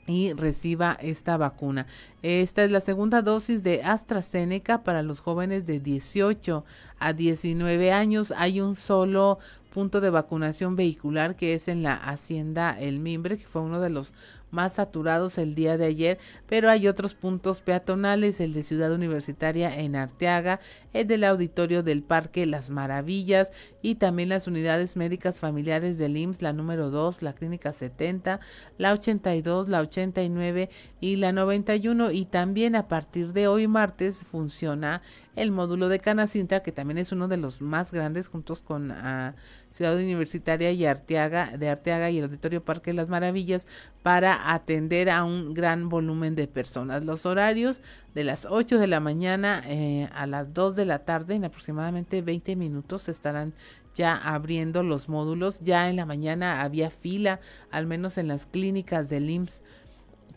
y 0.06 0.32
reciba 0.32 0.96
esta 1.02 1.36
vacuna. 1.36 1.86
Esta 2.22 2.64
es 2.64 2.70
la 2.70 2.80
segunda 2.80 3.20
dosis 3.20 3.62
de 3.62 3.82
AstraZeneca 3.82 4.82
para 4.82 5.02
los 5.02 5.20
jóvenes 5.20 5.66
de 5.66 5.80
18 5.80 6.64
a 6.98 7.12
19 7.12 7.92
años. 7.92 8.32
Hay 8.34 8.62
un 8.62 8.74
solo 8.74 9.38
punto 9.70 10.00
de 10.00 10.08
vacunación 10.08 10.76
vehicular 10.76 11.36
que 11.36 11.52
es 11.52 11.68
en 11.68 11.82
la 11.82 11.94
Hacienda 11.94 12.76
El 12.80 12.98
Mimbre, 12.98 13.36
que 13.36 13.46
fue 13.46 13.60
uno 13.60 13.80
de 13.80 13.90
los 13.90 14.14
más 14.50 14.74
saturados 14.74 15.38
el 15.38 15.54
día 15.54 15.76
de 15.76 15.86
ayer, 15.86 16.18
pero 16.46 16.70
hay 16.70 16.88
otros 16.88 17.14
puntos 17.14 17.60
peatonales, 17.60 18.40
el 18.40 18.52
de 18.52 18.62
Ciudad 18.62 18.92
Universitaria 18.92 19.78
en 19.78 19.96
Arteaga, 19.96 20.60
el 20.92 21.06
del 21.06 21.24
auditorio 21.24 21.82
del 21.82 22.02
Parque 22.02 22.46
Las 22.46 22.70
Maravillas 22.70 23.52
y 23.82 23.96
también 23.96 24.28
las 24.28 24.46
unidades 24.46 24.96
médicas 24.96 25.38
familiares 25.38 25.98
del 25.98 26.16
IMSS, 26.16 26.42
la 26.42 26.52
número 26.52 26.90
2, 26.90 27.22
la 27.22 27.32
clínica 27.32 27.72
70, 27.72 28.40
la 28.78 28.92
82, 28.92 29.68
la 29.68 29.80
89 29.80 30.70
y 31.00 31.16
la 31.16 31.32
91 31.32 32.10
y 32.10 32.24
también 32.24 32.76
a 32.76 32.88
partir 32.88 33.32
de 33.32 33.48
hoy 33.48 33.68
martes 33.68 34.18
funciona 34.24 35.02
el 35.42 35.50
módulo 35.50 35.88
de 35.88 36.00
Canacintra, 36.00 36.62
que 36.62 36.72
también 36.72 36.98
es 36.98 37.12
uno 37.12 37.28
de 37.28 37.36
los 37.36 37.60
más 37.60 37.92
grandes, 37.92 38.28
juntos 38.28 38.62
con 38.62 38.90
ah, 38.90 39.34
Ciudad 39.70 39.96
Universitaria 39.96 40.72
y 40.72 40.84
Arteaga, 40.84 41.56
de 41.56 41.68
Arteaga 41.68 42.10
y 42.10 42.18
el 42.18 42.24
Auditorio 42.24 42.64
Parque 42.64 42.90
de 42.90 42.96
las 42.96 43.08
Maravillas, 43.08 43.66
para 44.02 44.52
atender 44.52 45.10
a 45.10 45.24
un 45.24 45.54
gran 45.54 45.88
volumen 45.88 46.34
de 46.34 46.46
personas. 46.48 47.04
Los 47.04 47.26
horarios 47.26 47.82
de 48.14 48.24
las 48.24 48.46
8 48.46 48.78
de 48.78 48.86
la 48.86 49.00
mañana 49.00 49.62
eh, 49.66 50.08
a 50.12 50.26
las 50.26 50.54
2 50.54 50.76
de 50.76 50.84
la 50.84 51.00
tarde, 51.00 51.34
en 51.34 51.44
aproximadamente 51.44 52.22
20 52.22 52.56
minutos, 52.56 53.02
se 53.02 53.12
estarán 53.12 53.54
ya 53.94 54.16
abriendo 54.16 54.82
los 54.82 55.08
módulos. 55.08 55.60
Ya 55.60 55.88
en 55.88 55.96
la 55.96 56.06
mañana 56.06 56.62
había 56.62 56.90
fila, 56.90 57.40
al 57.70 57.86
menos 57.86 58.18
en 58.18 58.28
las 58.28 58.46
clínicas 58.46 59.08
del 59.08 59.28
IMSS 59.30 59.62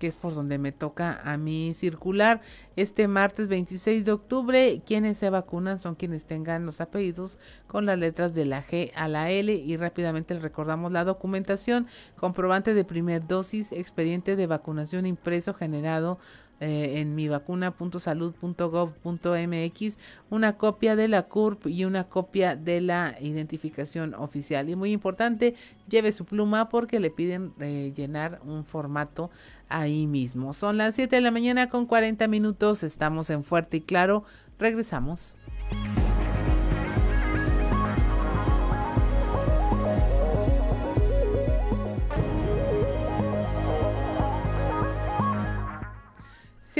que 0.01 0.07
es 0.07 0.15
por 0.15 0.33
donde 0.33 0.57
me 0.57 0.71
toca 0.71 1.21
a 1.23 1.37
mí 1.37 1.75
circular. 1.75 2.41
Este 2.75 3.07
martes 3.07 3.47
26 3.47 4.03
de 4.03 4.11
octubre, 4.11 4.81
quienes 4.83 5.19
se 5.19 5.29
vacunan 5.29 5.77
son 5.77 5.93
quienes 5.93 6.25
tengan 6.25 6.65
los 6.65 6.81
apellidos 6.81 7.37
con 7.67 7.85
las 7.85 7.99
letras 7.99 8.33
de 8.33 8.47
la 8.47 8.63
G 8.63 8.91
a 8.95 9.07
la 9.07 9.29
L 9.29 9.53
y 9.53 9.77
rápidamente 9.77 10.33
recordamos 10.39 10.91
la 10.91 11.03
documentación, 11.03 11.85
comprobante 12.15 12.73
de 12.73 12.83
primer 12.83 13.27
dosis, 13.27 13.71
expediente 13.71 14.35
de 14.35 14.47
vacunación 14.47 15.05
impreso 15.05 15.53
generado 15.53 16.17
eh, 16.61 16.99
en 16.99 17.15
mivacuna.salud.gov.mx 17.15 19.97
una 20.29 20.57
copia 20.57 20.95
de 20.95 21.07
la 21.07 21.23
CURP 21.23 21.65
y 21.65 21.85
una 21.85 22.03
copia 22.03 22.55
de 22.55 22.81
la 22.81 23.15
identificación 23.19 24.13
oficial. 24.13 24.69
Y 24.69 24.75
muy 24.75 24.91
importante, 24.91 25.55
lleve 25.89 26.11
su 26.11 26.23
pluma 26.23 26.69
porque 26.69 26.99
le 26.99 27.09
piden 27.09 27.51
eh, 27.59 27.91
llenar 27.95 28.41
un 28.45 28.63
formato 28.63 29.31
ahí 29.69 30.05
mismo. 30.05 30.53
Son 30.53 30.77
las 30.77 30.93
7 30.93 31.15
de 31.15 31.23
la 31.23 31.31
mañana 31.31 31.67
con 31.67 31.87
40 31.87 32.27
minutos, 32.27 32.83
estamos 32.83 33.31
en 33.31 33.43
Fuerte 33.43 33.77
y 33.77 33.81
Claro, 33.81 34.23
regresamos. 34.59 35.35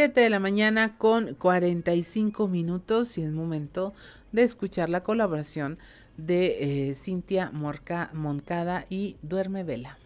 7 0.01 0.19
de 0.19 0.31
la 0.31 0.39
mañana 0.39 0.97
con 0.97 1.35
45 1.35 2.47
minutos 2.47 3.19
y 3.19 3.21
es 3.21 3.31
momento 3.31 3.93
de 4.31 4.41
escuchar 4.41 4.89
la 4.89 5.03
colaboración 5.03 5.77
de 6.17 6.89
eh, 6.89 6.95
Cintia 6.95 7.51
Morca, 7.53 8.09
Moncada 8.11 8.87
y 8.89 9.17
Duerme 9.21 9.63
Vela. 9.63 9.99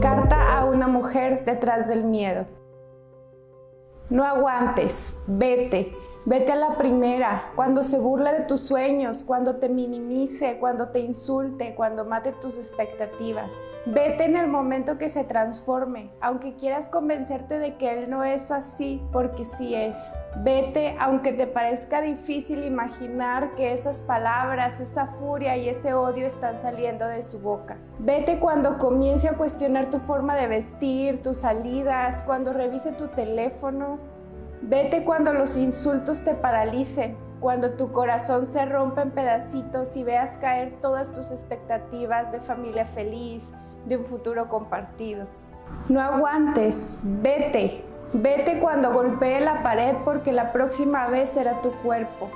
Carta 0.00 0.58
a 0.58 0.64
una 0.64 0.88
mujer 0.88 1.44
detrás 1.44 1.86
del 1.86 2.04
miedo. 2.04 2.46
No 4.10 4.24
aguantes, 4.24 5.16
vete, 5.26 5.96
vete 6.24 6.52
a 6.52 6.56
la 6.56 6.76
primera, 6.76 7.52
cuando 7.56 7.82
se 7.82 7.98
burle 7.98 8.32
de 8.32 8.40
tus 8.42 8.60
sueños, 8.60 9.24
cuando 9.24 9.56
te 9.56 9.68
minimice, 9.68 10.58
cuando 10.58 10.88
te 10.88 11.00
insulte, 11.00 11.74
cuando 11.74 12.04
mate 12.04 12.32
tus 12.32 12.58
expectativas. 12.58 13.50
Vete 13.86 14.24
en 14.24 14.36
el 14.36 14.46
momento 14.46 14.98
que 14.98 15.08
se 15.08 15.24
transforme, 15.24 16.10
aunque 16.20 16.54
quieras 16.54 16.88
convencerte 16.90 17.58
de 17.58 17.76
que 17.76 17.92
él 17.92 18.10
no 18.10 18.24
es 18.24 18.50
así, 18.50 19.02
porque 19.10 19.44
sí 19.44 19.74
es. 19.74 19.96
Vete 20.36 20.96
aunque 21.00 21.32
te 21.32 21.46
parezca 21.46 22.02
difícil 22.02 22.62
imaginar 22.64 23.54
que 23.54 23.72
esas 23.72 24.02
palabras, 24.02 24.80
esa 24.80 25.06
furia 25.06 25.56
y 25.56 25.68
ese 25.68 25.94
odio 25.94 26.26
están 26.26 26.60
saliendo 26.60 27.06
de 27.06 27.22
su 27.22 27.38
boca. 27.40 27.78
Vete 27.98 28.38
cuando 28.38 28.76
comience 28.78 29.28
a 29.28 29.36
cuestionar 29.36 29.90
tu 29.90 29.98
forma 29.98 30.36
de 30.36 30.46
vestir, 30.46 31.22
tus 31.22 31.38
salidas, 31.38 32.22
cuando 32.24 32.52
revise 32.52 32.92
tu 32.92 33.08
teléfono. 33.08 33.98
Vete 34.62 35.04
cuando 35.04 35.32
los 35.32 35.56
insultos 35.56 36.22
te 36.22 36.34
paralicen, 36.34 37.16
cuando 37.40 37.74
tu 37.74 37.92
corazón 37.92 38.46
se 38.46 38.64
rompa 38.66 39.02
en 39.02 39.10
pedacitos 39.10 39.96
y 39.96 40.04
veas 40.04 40.36
caer 40.38 40.74
todas 40.80 41.12
tus 41.12 41.30
expectativas 41.30 42.30
de 42.32 42.40
familia 42.40 42.84
feliz, 42.84 43.52
de 43.86 43.96
un 43.96 44.04
futuro 44.04 44.48
compartido. 44.48 45.26
No 45.88 46.00
aguantes, 46.00 46.98
vete, 47.02 47.84
Vete 48.12 48.58
cuando 48.58 48.92
golpee 48.92 49.40
la 49.40 49.62
pared 49.62 49.94
porque 50.04 50.32
la 50.32 50.52
próxima 50.52 51.06
vez 51.06 51.30
será 51.30 51.60
tu 51.60 51.70
cuerpo. 51.74 52.28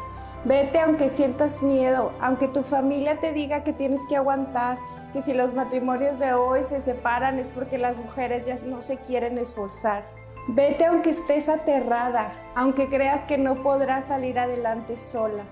Vete 0.44 0.78
aunque 0.78 1.08
sientas 1.08 1.64
miedo, 1.64 2.12
aunque 2.20 2.46
tu 2.46 2.62
familia 2.62 3.18
te 3.18 3.32
diga 3.32 3.64
que 3.64 3.72
tienes 3.72 4.00
que 4.08 4.16
aguantar, 4.16 4.78
que 5.12 5.20
si 5.20 5.34
los 5.34 5.52
matrimonios 5.52 6.20
de 6.20 6.32
hoy 6.32 6.62
se 6.62 6.80
separan 6.80 7.40
es 7.40 7.50
porque 7.50 7.76
las 7.76 7.96
mujeres 7.96 8.46
ya 8.46 8.54
no 8.64 8.82
se 8.82 8.98
quieren 8.98 9.36
esforzar. 9.36 10.04
Vete 10.48 10.84
aunque 10.84 11.10
estés 11.10 11.48
aterrada, 11.48 12.34
aunque 12.54 12.88
creas 12.88 13.24
que 13.24 13.38
no 13.38 13.62
podrás 13.62 14.06
salir 14.06 14.38
adelante 14.38 14.96
sola. 14.96 15.44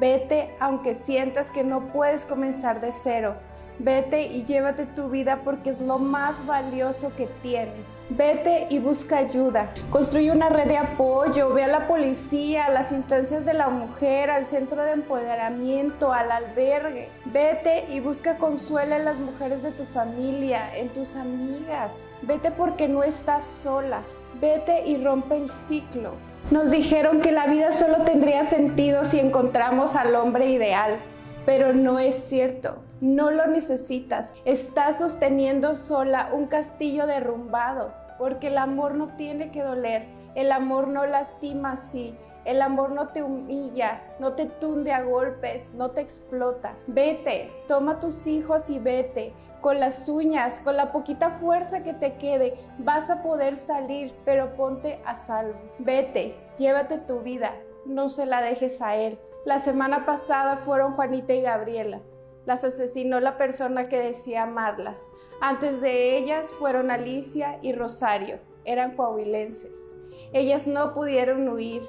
Vete 0.00 0.54
aunque 0.60 0.94
sientas 0.94 1.50
que 1.50 1.64
no 1.64 1.92
puedes 1.92 2.26
comenzar 2.26 2.80
de 2.80 2.92
cero, 2.92 3.36
Vete 3.78 4.22
y 4.22 4.44
llévate 4.44 4.86
tu 4.86 5.10
vida 5.10 5.42
porque 5.44 5.68
es 5.68 5.82
lo 5.82 5.98
más 5.98 6.46
valioso 6.46 7.12
que 7.14 7.26
tienes. 7.42 8.04
Vete 8.08 8.68
y 8.70 8.78
busca 8.78 9.18
ayuda. 9.18 9.70
Construye 9.90 10.30
una 10.30 10.48
red 10.48 10.68
de 10.68 10.78
apoyo. 10.78 11.52
Ve 11.52 11.64
a 11.64 11.68
la 11.68 11.86
policía, 11.86 12.66
a 12.66 12.70
las 12.70 12.90
instancias 12.90 13.44
de 13.44 13.52
la 13.52 13.68
mujer, 13.68 14.30
al 14.30 14.46
centro 14.46 14.82
de 14.82 14.92
empoderamiento, 14.92 16.14
al 16.14 16.32
albergue. 16.32 17.10
Vete 17.26 17.84
y 17.90 18.00
busca 18.00 18.38
consuelo 18.38 18.96
en 18.96 19.04
las 19.04 19.18
mujeres 19.18 19.62
de 19.62 19.72
tu 19.72 19.84
familia, 19.84 20.74
en 20.74 20.88
tus 20.88 21.14
amigas. 21.14 21.92
Vete 22.22 22.50
porque 22.50 22.88
no 22.88 23.02
estás 23.02 23.44
sola. 23.44 24.00
Vete 24.40 24.86
y 24.86 25.02
rompe 25.02 25.36
el 25.36 25.50
ciclo. 25.50 26.12
Nos 26.50 26.70
dijeron 26.70 27.20
que 27.20 27.32
la 27.32 27.46
vida 27.46 27.72
solo 27.72 28.04
tendría 28.04 28.44
sentido 28.44 29.04
si 29.04 29.18
encontramos 29.18 29.96
al 29.96 30.14
hombre 30.14 30.50
ideal, 30.50 30.98
pero 31.46 31.72
no 31.72 31.98
es 31.98 32.14
cierto. 32.14 32.76
No 33.00 33.30
lo 33.30 33.46
necesitas. 33.46 34.34
Estás 34.44 34.98
sosteniendo 34.98 35.74
sola 35.74 36.30
un 36.32 36.46
castillo 36.46 37.06
derrumbado, 37.06 37.94
porque 38.18 38.48
el 38.48 38.58
amor 38.58 38.94
no 38.94 39.16
tiene 39.16 39.50
que 39.50 39.62
doler. 39.62 40.06
El 40.34 40.52
amor 40.52 40.88
no 40.88 41.06
lastima 41.06 41.72
así. 41.72 42.14
El 42.44 42.62
amor 42.62 42.90
no 42.92 43.08
te 43.08 43.24
humilla, 43.24 44.02
no 44.20 44.34
te 44.34 44.46
tunde 44.46 44.92
a 44.92 45.02
golpes, 45.02 45.72
no 45.74 45.90
te 45.90 46.00
explota. 46.00 46.76
Vete, 46.86 47.50
toma 47.66 47.98
tus 47.98 48.26
hijos 48.28 48.70
y 48.70 48.78
vete. 48.78 49.32
Con 49.60 49.80
las 49.80 50.08
uñas, 50.08 50.60
con 50.60 50.76
la 50.76 50.92
poquita 50.92 51.30
fuerza 51.30 51.82
que 51.82 51.92
te 51.92 52.14
quede, 52.14 52.54
vas 52.78 53.10
a 53.10 53.22
poder 53.22 53.56
salir, 53.56 54.14
pero 54.24 54.54
ponte 54.54 55.00
a 55.04 55.16
salvo. 55.16 55.58
Vete, 55.78 56.36
llévate 56.58 56.98
tu 56.98 57.20
vida, 57.20 57.54
no 57.84 58.08
se 58.08 58.26
la 58.26 58.42
dejes 58.42 58.80
a 58.82 58.96
él. 58.96 59.18
La 59.44 59.58
semana 59.58 60.04
pasada 60.04 60.56
fueron 60.56 60.94
Juanita 60.94 61.32
y 61.32 61.42
Gabriela. 61.42 62.00
Las 62.46 62.64
asesinó 62.64 63.20
la 63.20 63.38
persona 63.38 63.88
que 63.88 63.98
decía 63.98 64.44
amarlas. 64.44 65.10
Antes 65.40 65.80
de 65.80 66.16
ellas 66.16 66.52
fueron 66.58 66.90
Alicia 66.90 67.58
y 67.62 67.72
Rosario. 67.72 68.38
Eran 68.64 68.96
coahuilenses. 68.96 69.96
Ellas 70.32 70.66
no 70.66 70.92
pudieron 70.92 71.48
huir. 71.48 71.82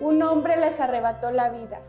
Un 0.00 0.22
hombre 0.22 0.56
les 0.56 0.80
arrebató 0.80 1.30
la 1.30 1.50
vida. 1.50 1.80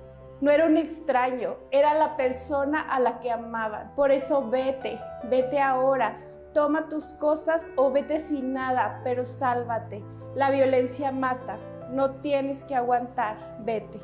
No 0.42 0.52
era 0.52 0.66
un 0.66 0.76
extraño, 0.76 1.56
era 1.72 1.94
la 1.94 2.18
persona 2.18 2.82
a 2.82 3.00
la 3.00 3.20
que 3.20 3.32
amaban. 3.32 3.94
Por 3.96 4.12
eso 4.12 4.50
vete, 4.50 5.00
vete 5.30 5.60
ahora. 5.60 6.18
Toma 6.54 6.90
tus 6.90 7.14
cosas 7.14 7.70
o 7.78 7.92
vete 7.92 8.20
sin 8.20 8.54
nada, 8.54 9.00
pero 9.04 9.24
sálvate. 9.24 10.04
La 10.36 10.52
violencia 10.52 11.12
mata. 11.12 11.58
No 11.92 12.16
tienes 12.16 12.64
que 12.64 12.76
aguantar. 12.76 13.58
Vete. 13.62 14.00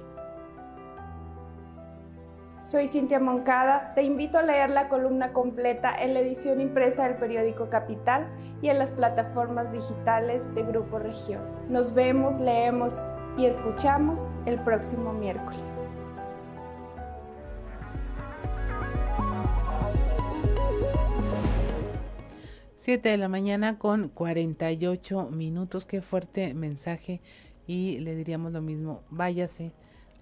Soy 2.63 2.87
Cintia 2.87 3.19
Moncada, 3.19 3.93
te 3.95 4.03
invito 4.03 4.37
a 4.37 4.43
leer 4.43 4.69
la 4.69 4.87
columna 4.87 5.33
completa 5.33 5.91
en 5.99 6.13
la 6.13 6.19
edición 6.19 6.61
impresa 6.61 7.03
del 7.03 7.17
periódico 7.17 7.69
Capital 7.69 8.27
y 8.61 8.69
en 8.69 8.77
las 8.77 8.91
plataformas 8.91 9.71
digitales 9.71 10.53
de 10.53 10.61
Grupo 10.61 10.99
Región. 10.99 11.41
Nos 11.69 11.93
vemos, 11.95 12.39
leemos 12.39 12.95
y 13.35 13.47
escuchamos 13.47 14.35
el 14.45 14.59
próximo 14.59 15.11
miércoles. 15.11 15.87
Siete 22.83 23.09
de 23.09 23.17
la 23.17 23.27
mañana 23.27 23.77
con 23.77 24.09
48 24.09 25.29
minutos. 25.29 25.85
Qué 25.85 26.01
fuerte 26.01 26.55
mensaje. 26.55 27.21
Y 27.67 27.99
le 27.99 28.15
diríamos 28.15 28.53
lo 28.53 28.61
mismo. 28.63 29.03
Váyase, 29.11 29.71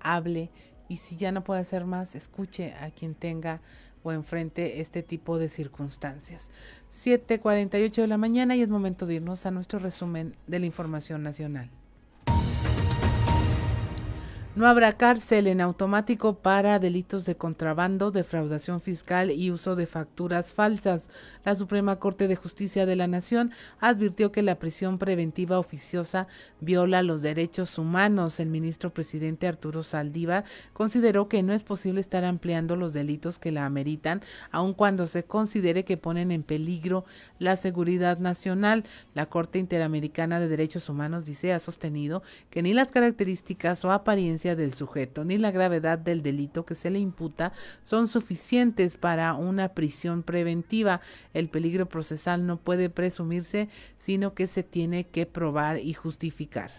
hable 0.01 0.51
y 0.89 0.97
si 0.97 1.15
ya 1.15 1.31
no 1.31 1.45
puede 1.45 1.61
hacer 1.61 1.85
más, 1.85 2.15
escuche 2.15 2.73
a 2.73 2.91
quien 2.91 3.15
tenga 3.15 3.61
o 4.03 4.11
enfrente 4.11 4.81
este 4.81 5.03
tipo 5.03 5.39
de 5.39 5.47
circunstancias. 5.47 6.51
7:48 6.89 8.01
de 8.01 8.07
la 8.07 8.17
mañana 8.17 8.57
y 8.57 8.61
es 8.61 8.67
momento 8.67 9.05
de 9.05 9.13
irnos 9.13 9.45
a 9.45 9.51
nuestro 9.51 9.79
resumen 9.79 10.35
de 10.45 10.59
la 10.59 10.65
información 10.65 11.23
nacional. 11.23 11.71
No 14.59 14.67
habrá 14.67 14.97
cárcel 14.97 15.47
en 15.47 15.61
automático 15.61 16.39
para 16.39 16.79
delitos 16.79 17.23
de 17.23 17.37
contrabando, 17.37 18.11
defraudación 18.11 18.81
fiscal 18.81 19.31
y 19.31 19.51
uso 19.51 19.77
de 19.77 19.87
facturas 19.87 20.51
falsas. 20.51 21.09
La 21.45 21.55
Suprema 21.55 21.95
Corte 21.95 22.27
de 22.27 22.35
Justicia 22.35 22.85
de 22.85 22.97
la 22.97 23.07
Nación 23.07 23.51
advirtió 23.79 24.33
que 24.33 24.41
la 24.41 24.59
prisión 24.59 24.97
preventiva 24.97 25.59
oficiosa 25.59 26.27
viola 26.59 27.03
los 27.03 27.21
derechos 27.21 27.77
humanos. 27.77 28.41
El 28.41 28.49
ministro 28.49 28.93
presidente 28.93 29.47
Arturo 29.47 29.81
Saldívar 29.81 30.43
consideró 30.73 31.29
que 31.29 31.41
no 31.41 31.53
es 31.53 31.63
posible 31.63 32.01
estar 32.01 32.25
ampliando 32.25 32.75
los 32.75 32.91
delitos 32.91 33.39
que 33.39 33.53
la 33.53 33.65
ameritan, 33.65 34.21
aun 34.51 34.73
cuando 34.73 35.07
se 35.07 35.23
considere 35.23 35.85
que 35.85 35.95
ponen 35.95 36.33
en 36.33 36.43
peligro 36.43 37.05
la 37.37 37.55
seguridad 37.55 38.17
nacional. 38.17 38.83
La 39.13 39.27
Corte 39.27 39.57
Interamericana 39.57 40.41
de 40.41 40.49
Derechos 40.49 40.89
Humanos 40.89 41.25
dice 41.25 41.53
ha 41.53 41.59
sostenido 41.59 42.23
que 42.49 42.61
ni 42.61 42.73
las 42.73 42.91
características 42.91 43.85
o 43.85 43.93
apariencia 43.93 44.48
del 44.55 44.73
sujeto 44.73 45.23
ni 45.23 45.37
la 45.37 45.51
gravedad 45.51 45.97
del 45.97 46.21
delito 46.21 46.65
que 46.65 46.75
se 46.75 46.89
le 46.89 46.99
imputa 46.99 47.51
son 47.81 48.07
suficientes 48.07 48.97
para 48.97 49.33
una 49.33 49.69
prisión 49.69 50.23
preventiva. 50.23 51.01
El 51.33 51.49
peligro 51.49 51.87
procesal 51.87 52.45
no 52.45 52.57
puede 52.57 52.89
presumirse, 52.89 53.69
sino 53.97 54.33
que 54.33 54.47
se 54.47 54.63
tiene 54.63 55.07
que 55.07 55.25
probar 55.25 55.79
y 55.79 55.93
justificar. 55.93 56.71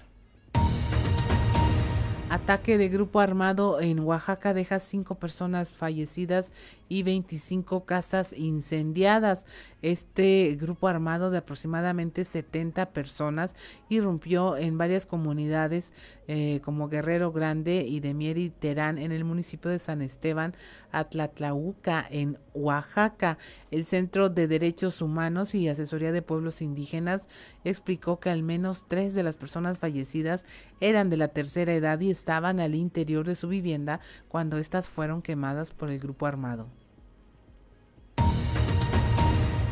Ataque 2.31 2.79
de 2.79 2.89
grupo 2.89 3.19
armado 3.19 3.81
en 3.81 3.99
Oaxaca 3.99 4.55
deja 4.55 4.79
cinco 4.79 5.17
personas 5.17 5.73
fallecidas 5.73 6.53
y 6.91 7.05
25 7.05 7.87
casas 7.87 8.35
incendiadas. 8.37 9.47
Este 9.81 10.59
grupo 10.61 10.89
armado 10.89 11.31
de 11.31 11.39
aproximadamente 11.39 12.25
70 12.27 12.91
personas 12.91 13.57
irrumpió 13.89 14.59
en 14.59 14.77
varias 14.77 15.07
comunidades 15.07 15.95
eh, 16.27 16.61
como 16.65 16.89
Guerrero 16.89 17.33
Grande 17.33 17.87
y 17.89 18.01
de 18.01 18.13
Mier 18.13 18.51
Terán 18.59 18.99
en 18.99 19.13
el 19.13 19.25
municipio 19.25 19.71
de 19.71 19.79
San 19.79 20.03
Esteban, 20.03 20.53
Atlatlauca, 20.91 22.07
en 22.11 22.39
Oaxaca. 22.55 23.39
El 23.71 23.85
Centro 23.85 24.29
de 24.29 24.49
Derechos 24.49 25.01
Humanos 25.01 25.55
y 25.55 25.69
Asesoría 25.69 26.11
de 26.11 26.23
Pueblos 26.23 26.61
Indígenas 26.61 27.29
explicó 27.65 28.19
que 28.19 28.31
al 28.31 28.43
menos 28.43 28.87
tres 28.89 29.15
de 29.15 29.23
las 29.23 29.37
personas 29.37 29.79
fallecidas 29.79 30.45
eran 30.81 31.09
de 31.09 31.17
la 31.17 31.29
tercera 31.29 31.73
edad 31.73 32.01
y 32.01 32.11
estaban 32.11 32.59
al 32.59 32.75
interior 32.75 33.25
de 33.27 33.37
su 33.37 33.47
vivienda 33.47 34.01
cuando 34.29 34.59
éstas 34.59 34.89
fueron 34.89 35.23
quemadas 35.23 35.73
por 35.73 35.91
el 35.91 36.01
grupo 36.01 36.27
armado. 36.27 36.67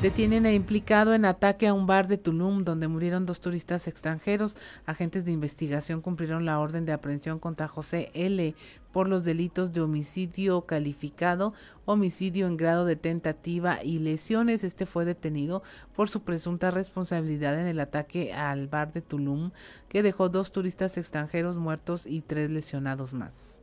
Detienen 0.03 0.46
a 0.46 0.53
implicado 0.53 1.12
en 1.12 1.24
ataque 1.24 1.66
a 1.66 1.74
un 1.74 1.88
bar 1.88 2.07
de 2.07 2.18
Tulum 2.18 2.62
donde 2.62 2.86
murieron 2.86 3.26
dos 3.26 3.40
turistas 3.40 3.88
extranjeros. 3.88 4.57
Agentes 4.86 5.24
de 5.24 5.32
investigación 5.32 6.03
cumplieron 6.03 6.44
la 6.44 6.61
orden 6.61 6.86
de 6.86 6.92
aprehensión 6.92 7.40
contra 7.40 7.66
José 7.66 8.12
L 8.14 8.55
por 8.92 9.09
los 9.09 9.24
delitos 9.24 9.72
de 9.72 9.80
homicidio 9.80 10.61
calificado, 10.66 11.53
homicidio 11.84 12.46
en 12.46 12.57
grado 12.57 12.84
de 12.84 12.94
tentativa 12.94 13.82
y 13.82 13.99
lesiones. 13.99 14.62
Este 14.62 14.86
fue 14.86 15.05
detenido 15.05 15.64
por 15.96 16.09
su 16.09 16.22
presunta 16.22 16.70
responsabilidad 16.70 17.59
en 17.59 17.66
el 17.66 17.80
ataque 17.80 18.32
al 18.32 18.68
bar 18.68 18.92
de 18.92 19.01
Tulum 19.01 19.51
que 19.88 20.05
dejó 20.05 20.28
dos 20.28 20.53
turistas 20.53 20.96
extranjeros 20.96 21.57
muertos 21.57 22.07
y 22.07 22.20
tres 22.20 22.51
lesionados 22.51 23.14
más. 23.14 23.62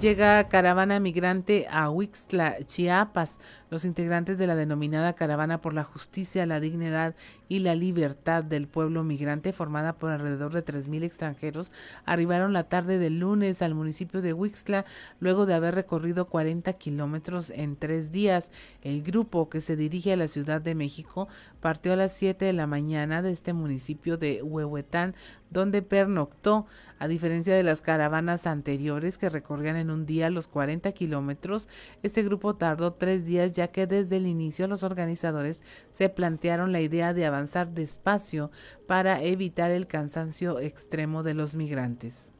Llega 0.00 0.46
caravana 0.50 1.00
migrante 1.00 1.66
a 1.70 1.88
Huixtla, 1.88 2.58
Chiapas. 2.66 3.40
Los 3.70 3.86
integrantes 3.86 4.36
de 4.36 4.46
la 4.46 4.54
denominada 4.54 5.14
Caravana 5.14 5.62
por 5.62 5.72
la 5.72 5.84
Justicia, 5.84 6.44
la 6.44 6.60
Dignidad 6.60 7.16
y 7.48 7.60
la 7.60 7.74
Libertad 7.74 8.44
del 8.44 8.68
Pueblo 8.68 9.02
Migrante, 9.02 9.54
formada 9.54 9.94
por 9.94 10.10
alrededor 10.10 10.52
de 10.52 10.64
3.000 10.64 11.02
extranjeros, 11.02 11.72
arribaron 12.04 12.52
la 12.52 12.64
tarde 12.64 12.98
del 12.98 13.18
lunes 13.18 13.62
al 13.62 13.74
municipio 13.74 14.20
de 14.20 14.34
Huixtla 14.34 14.84
luego 15.18 15.46
de 15.46 15.54
haber 15.54 15.74
recorrido 15.74 16.28
40 16.28 16.74
kilómetros 16.74 17.50
en 17.50 17.76
tres 17.76 18.12
días. 18.12 18.52
El 18.82 19.02
grupo 19.02 19.48
que 19.48 19.62
se 19.62 19.76
dirige 19.76 20.12
a 20.12 20.16
la 20.16 20.28
Ciudad 20.28 20.60
de 20.60 20.74
México 20.74 21.26
partió 21.60 21.94
a 21.94 21.96
las 21.96 22.12
7 22.12 22.44
de 22.44 22.52
la 22.52 22.66
mañana 22.66 23.22
de 23.22 23.32
este 23.32 23.52
municipio 23.52 24.16
de 24.16 24.42
Huehuetán, 24.42 25.14
donde 25.50 25.82
pernoctó. 25.82 26.66
A 26.98 27.08
diferencia 27.08 27.54
de 27.54 27.62
las 27.62 27.82
caravanas 27.82 28.46
anteriores 28.46 29.18
que 29.18 29.28
recorrían 29.28 29.76
en 29.76 29.90
un 29.90 30.06
día 30.06 30.30
los 30.30 30.48
40 30.48 30.92
kilómetros, 30.92 31.68
este 32.02 32.22
grupo 32.22 32.56
tardó 32.56 32.92
tres 32.94 33.24
días 33.24 33.52
ya 33.52 33.68
que 33.68 33.86
desde 33.86 34.16
el 34.16 34.26
inicio 34.26 34.66
los 34.68 34.82
organizadores 34.82 35.62
se 35.90 36.08
plantearon 36.08 36.72
la 36.72 36.80
idea 36.80 37.12
de 37.14 37.26
avanzar 37.26 37.72
despacio 37.72 38.50
para 38.86 39.22
evitar 39.22 39.70
el 39.70 39.86
cansancio 39.86 40.58
extremo 40.60 41.22
de 41.22 41.34
los 41.34 41.54
migrantes. 41.54 42.32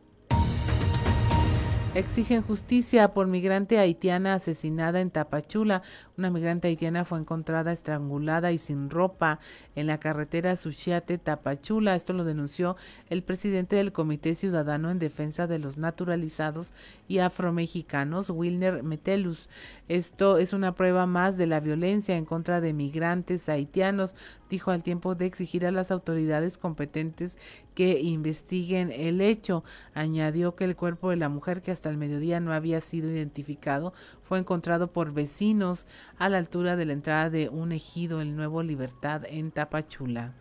Exigen 1.97 2.43
justicia 2.43 3.15
por 3.15 3.27
migrante 3.27 3.79
haitiana 3.79 4.35
asesinada 4.35 5.01
en 5.01 5.11
Tapachula. 5.11 5.81
Una 6.19 6.29
migrante 6.29 6.69
haitiana 6.69 7.07
fue 7.07 7.19
encontrada 7.19 7.73
estrangulada 7.73 8.53
y 8.53 8.59
sin 8.59 8.91
ropa 8.91 9.41
en 9.75 9.87
la 9.87 9.99
carretera 9.99 10.57
Suchiate-Tapachula. 10.57 11.97
Esto 11.97 12.13
lo 12.13 12.25
denunció 12.25 12.77
el 13.09 13.23
presidente 13.23 13.77
del 13.77 13.93
Comité 13.93 14.35
Ciudadano 14.35 14.91
en 14.91 14.99
Defensa 14.99 15.47
de 15.47 15.59
los 15.59 15.79
Naturalizados 15.79 16.75
y 17.09 17.21
Afromexicanos, 17.21 18.29
Wilner 18.29 18.83
Metelus. 18.83 19.49
Esto 19.89 20.37
es 20.37 20.53
una 20.53 20.75
prueba 20.75 21.07
más 21.07 21.39
de 21.39 21.47
la 21.47 21.61
violencia 21.61 22.19
en 22.19 22.27
contra 22.27 22.61
de 22.61 22.75
migrantes 22.75 23.49
haitianos, 23.49 24.15
dijo 24.51 24.71
al 24.71 24.83
tiempo 24.83 25.15
de 25.15 25.25
exigir 25.25 25.65
a 25.65 25.71
las 25.71 25.91
autoridades 25.91 26.59
competentes 26.59 27.39
que 27.75 28.01
investiguen 28.01 28.93
el 28.93 29.21
hecho. 29.21 29.65
Añadió 29.95 30.57
que 30.57 30.65
el 30.65 30.77
cuerpo 30.77 31.11
de 31.11 31.17
la 31.17 31.29
mujer 31.29 31.63
que 31.63 31.71
hasta 31.71 31.86
el 31.91 31.97
mediodía 31.97 32.41
no 32.41 32.53
había 32.53 32.81
sido 32.81 33.11
identificado 33.11 33.93
fue 34.23 34.39
encontrado 34.39 34.93
por 34.93 35.13
vecinos 35.13 35.87
a 36.19 36.29
la 36.29 36.39
altura 36.39 36.77
de 36.77 36.85
la 36.85 36.93
entrada 36.93 37.31
de 37.31 37.49
un 37.49 37.73
ejido, 37.73 38.21
el 38.21 38.37
Nuevo 38.37 38.63
Libertad, 38.63 39.23
en 39.29 39.51
Tapachula. 39.51 40.35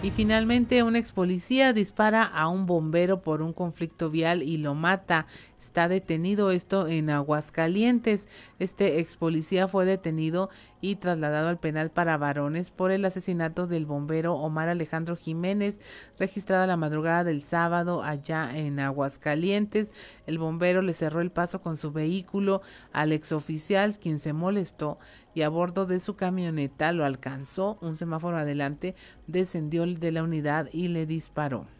Y 0.00 0.12
finalmente 0.12 0.84
un 0.84 0.94
ex 0.94 1.10
policía 1.10 1.72
dispara 1.72 2.22
a 2.22 2.46
un 2.46 2.66
bombero 2.66 3.20
por 3.20 3.42
un 3.42 3.52
conflicto 3.52 4.10
vial 4.10 4.44
y 4.44 4.56
lo 4.56 4.74
mata. 4.74 5.26
Está 5.58 5.88
detenido 5.88 6.52
esto 6.52 6.86
en 6.86 7.10
Aguascalientes. 7.10 8.28
Este 8.60 9.00
ex 9.00 9.16
policía 9.16 9.66
fue 9.66 9.84
detenido 9.84 10.50
y 10.80 10.96
trasladado 10.96 11.48
al 11.48 11.58
penal 11.58 11.90
para 11.90 12.16
varones 12.16 12.70
por 12.70 12.90
el 12.90 13.04
asesinato 13.04 13.66
del 13.66 13.86
bombero 13.86 14.34
Omar 14.34 14.68
Alejandro 14.68 15.16
Jiménez, 15.16 15.80
registrado 16.18 16.66
la 16.66 16.76
madrugada 16.76 17.24
del 17.24 17.42
sábado 17.42 18.02
allá 18.02 18.56
en 18.56 18.80
Aguascalientes. 18.80 19.92
El 20.26 20.38
bombero 20.38 20.82
le 20.82 20.92
cerró 20.92 21.20
el 21.20 21.30
paso 21.30 21.60
con 21.60 21.76
su 21.76 21.92
vehículo 21.92 22.62
al 22.92 23.12
exoficial, 23.12 23.98
quien 23.98 24.18
se 24.18 24.32
molestó 24.32 24.98
y 25.34 25.42
a 25.42 25.48
bordo 25.48 25.86
de 25.86 26.00
su 26.00 26.16
camioneta 26.16 26.92
lo 26.92 27.04
alcanzó 27.04 27.78
un 27.80 27.96
semáforo 27.96 28.38
adelante, 28.38 28.94
descendió 29.26 29.86
de 29.86 30.12
la 30.12 30.22
unidad 30.22 30.68
y 30.72 30.88
le 30.88 31.06
disparó. 31.06 31.77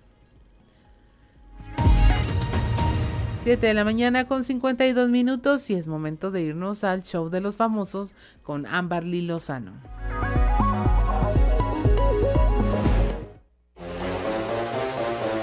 7 3.43 3.67
de 3.67 3.75
la 3.75 3.85
mañana 3.85 4.27
con 4.27 4.43
52 4.43 5.11
minutos 5.11 5.71
y 5.71 5.75
es 5.75 5.87
momento 5.87 6.31
de 6.31 6.43
irnos 6.43 6.83
al 6.83 7.03
show 7.05 7.31
de 7.31 7.41
los 7.41 7.57
famosos 7.57 8.15
con 8.43 8.67
Amberly 8.67 9.23
Lozano. 9.23 9.73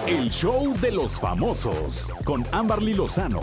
El 0.07 0.29
show 0.29 0.77
de 0.81 0.91
los 0.91 1.19
famosos 1.19 2.07
con 2.25 2.43
Amberly 2.51 2.93
Lozano. 2.93 3.39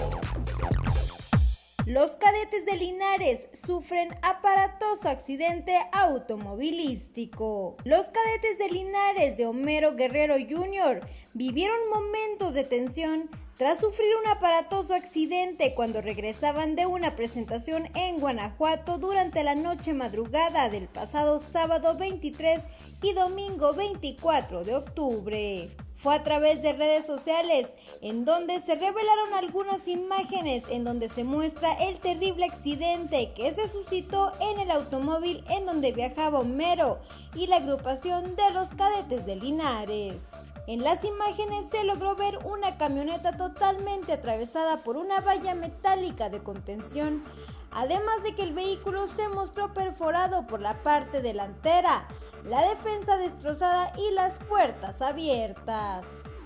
Los 1.87 2.13
cadetes 2.13 2.65
de 2.65 2.77
Linares 2.77 3.49
sufren 3.67 4.11
aparatoso 4.23 5.09
accidente 5.09 5.77
automovilístico. 5.93 7.77
Los 7.85 8.07
cadetes 8.07 8.59
de 8.59 8.71
Linares 8.71 9.37
de 9.37 9.47
Homero 9.47 9.97
Guerrero 9.97 10.37
Jr. 10.37 11.01
vivieron 11.35 11.77
momentos 11.93 12.55
de 12.55 12.63
tensión 12.63 13.29
tras 13.63 13.79
sufrir 13.79 14.09
un 14.21 14.29
aparatoso 14.29 14.93
accidente 14.93 15.73
cuando 15.73 16.03
regresaban 16.03 16.75
de 16.75 16.87
una 16.87 17.15
presentación 17.15 17.89
en 17.95 18.19
Guanajuato 18.19 18.99
durante 18.99 19.45
la 19.45 19.55
noche 19.55 19.95
madrugada 19.95 20.69
del 20.69 20.89
pasado 20.89 21.39
sábado 21.39 21.97
23 21.97 22.61
y 23.03 23.13
domingo 23.13 23.73
24 23.73 24.65
de 24.65 24.75
octubre. 24.75 25.71
Fue 25.95 26.13
a 26.13 26.25
través 26.25 26.61
de 26.61 26.73
redes 26.73 27.07
sociales 27.07 27.69
en 28.01 28.25
donde 28.25 28.59
se 28.59 28.75
revelaron 28.75 29.33
algunas 29.35 29.87
imágenes 29.87 30.65
en 30.69 30.83
donde 30.83 31.09
se 31.09 31.23
muestra 31.23 31.73
el 31.75 32.01
terrible 32.01 32.47
accidente 32.47 33.33
que 33.33 33.53
se 33.53 33.69
suscitó 33.69 34.33
en 34.41 34.59
el 34.59 34.73
automóvil 34.73 35.45
en 35.49 35.67
donde 35.67 35.93
viajaba 35.93 36.41
Homero 36.41 36.99
y 37.37 37.47
la 37.47 37.59
agrupación 37.59 38.35
de 38.35 38.51
los 38.55 38.71
cadetes 38.71 39.25
de 39.25 39.37
Linares. 39.37 40.31
En 40.69 40.85
las 40.85 41.05
imágenes 41.05 41.67
se 41.73 41.83
logró 41.83 42.15
ver 42.15 42.39
una 42.45 42.79
camioneta 42.79 43.37
totalmente 43.37 44.13
atravesada 44.13 44.77
por 44.79 44.97
una 44.97 45.21
valla 45.21 45.55
metálica 45.57 46.31
de 46.31 46.43
contención, 46.43 47.25
además 47.73 48.23
de 48.23 48.37
que 48.37 48.45
el 48.45 48.53
vehículo 48.53 49.09
se 49.09 49.29
mostró 49.29 49.75
perforado 49.75 50.47
por 50.47 50.61
la 50.61 50.81
parte 50.85 51.21
delantera, 51.21 52.07
la 52.45 52.63
defensa 52.69 53.17
destrozada 53.17 53.93
y 53.99 54.15
las 54.15 54.39
puertas 54.45 55.03
abiertas. 55.03 56.05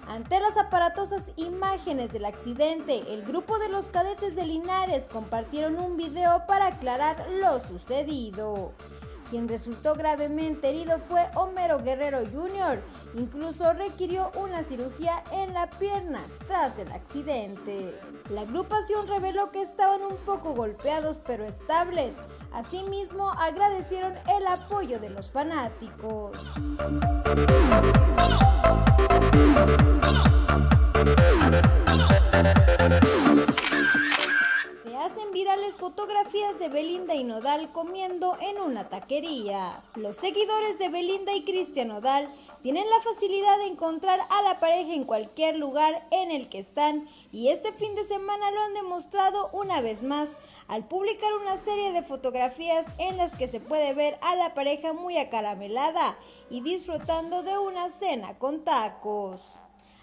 Ante 0.09 0.41
las 0.41 0.57
aparatosas 0.57 1.33
imágenes 1.37 2.11
del 2.13 2.25
accidente, 2.25 3.13
el 3.13 3.23
grupo 3.23 3.59
de 3.59 3.69
los 3.69 3.87
cadetes 3.87 4.35
de 4.35 4.47
Linares 4.47 5.09
compartieron 5.13 5.79
un 5.79 5.97
video 5.97 6.47
para 6.47 6.69
aclarar 6.69 7.27
lo 7.41 7.61
sucedido. 7.61 8.73
Quien 9.31 9.49
resultó 9.49 9.95
gravemente 9.95 10.71
herido 10.71 11.01
fue 11.01 11.29
Homero 11.35 11.83
Guerrero 11.83 12.21
Jr. 12.33 12.81
Incluso 13.15 13.73
requirió 13.73 14.31
una 14.37 14.63
cirugía 14.63 15.25
en 15.33 15.53
la 15.53 15.69
pierna 15.69 16.21
tras 16.47 16.79
el 16.79 16.93
accidente. 16.93 17.99
La 18.31 18.43
agrupación 18.43 19.09
reveló 19.09 19.51
que 19.51 19.63
estaban 19.63 20.03
un 20.03 20.17
poco 20.19 20.55
golpeados 20.55 21.21
pero 21.27 21.45
estables. 21.45 22.15
Asimismo, 22.53 23.31
agradecieron 23.33 24.15
el 24.29 24.47
apoyo 24.47 25.01
de 25.01 25.11
los 25.11 25.31
fanáticos. 25.31 26.33
Hacen 35.07 35.31
virales 35.31 35.77
fotografías 35.77 36.59
de 36.59 36.69
Belinda 36.69 37.15
y 37.15 37.23
Nodal 37.23 37.71
comiendo 37.71 38.37
en 38.41 38.61
una 38.61 38.89
taquería. 38.89 39.85
Los 39.95 40.17
seguidores 40.17 40.81
de 40.81 40.89
Belinda 40.89 41.33
y 41.33 41.45
Cristian 41.45 41.89
Nodal 41.89 42.29
tienen 42.63 42.85
la 42.91 43.01
facilidad 43.03 43.57
de 43.59 43.67
encontrar 43.67 44.19
a 44.29 44.43
la 44.43 44.59
pareja 44.59 44.95
en 44.95 45.05
cualquier 45.05 45.59
lugar 45.59 46.03
en 46.11 46.33
el 46.33 46.49
que 46.49 46.59
están 46.59 47.09
y 47.31 47.51
este 47.51 47.73
fin 47.73 47.95
de 47.95 48.05
semana 48.09 48.51
lo 48.51 48.61
han 48.63 48.75
demostrado 48.75 49.49
una 49.53 49.81
vez 49.81 50.03
más 50.03 50.29
al 50.67 50.89
publicar 50.89 51.33
una 51.35 51.57
serie 51.59 51.93
de 51.93 52.03
fotografías 52.03 52.85
en 52.99 53.17
las 53.17 53.31
que 53.31 53.47
se 53.47 53.61
puede 53.61 53.95
ver 53.95 54.19
a 54.23 54.35
la 54.35 54.55
pareja 54.55 54.93
muy 54.93 55.19
acaramelada 55.19 56.19
y 56.51 56.63
disfrutando 56.63 57.45
de 57.45 57.57
una 57.57 57.91
cena 57.91 58.37
con 58.41 58.65
tacos. 58.65 59.41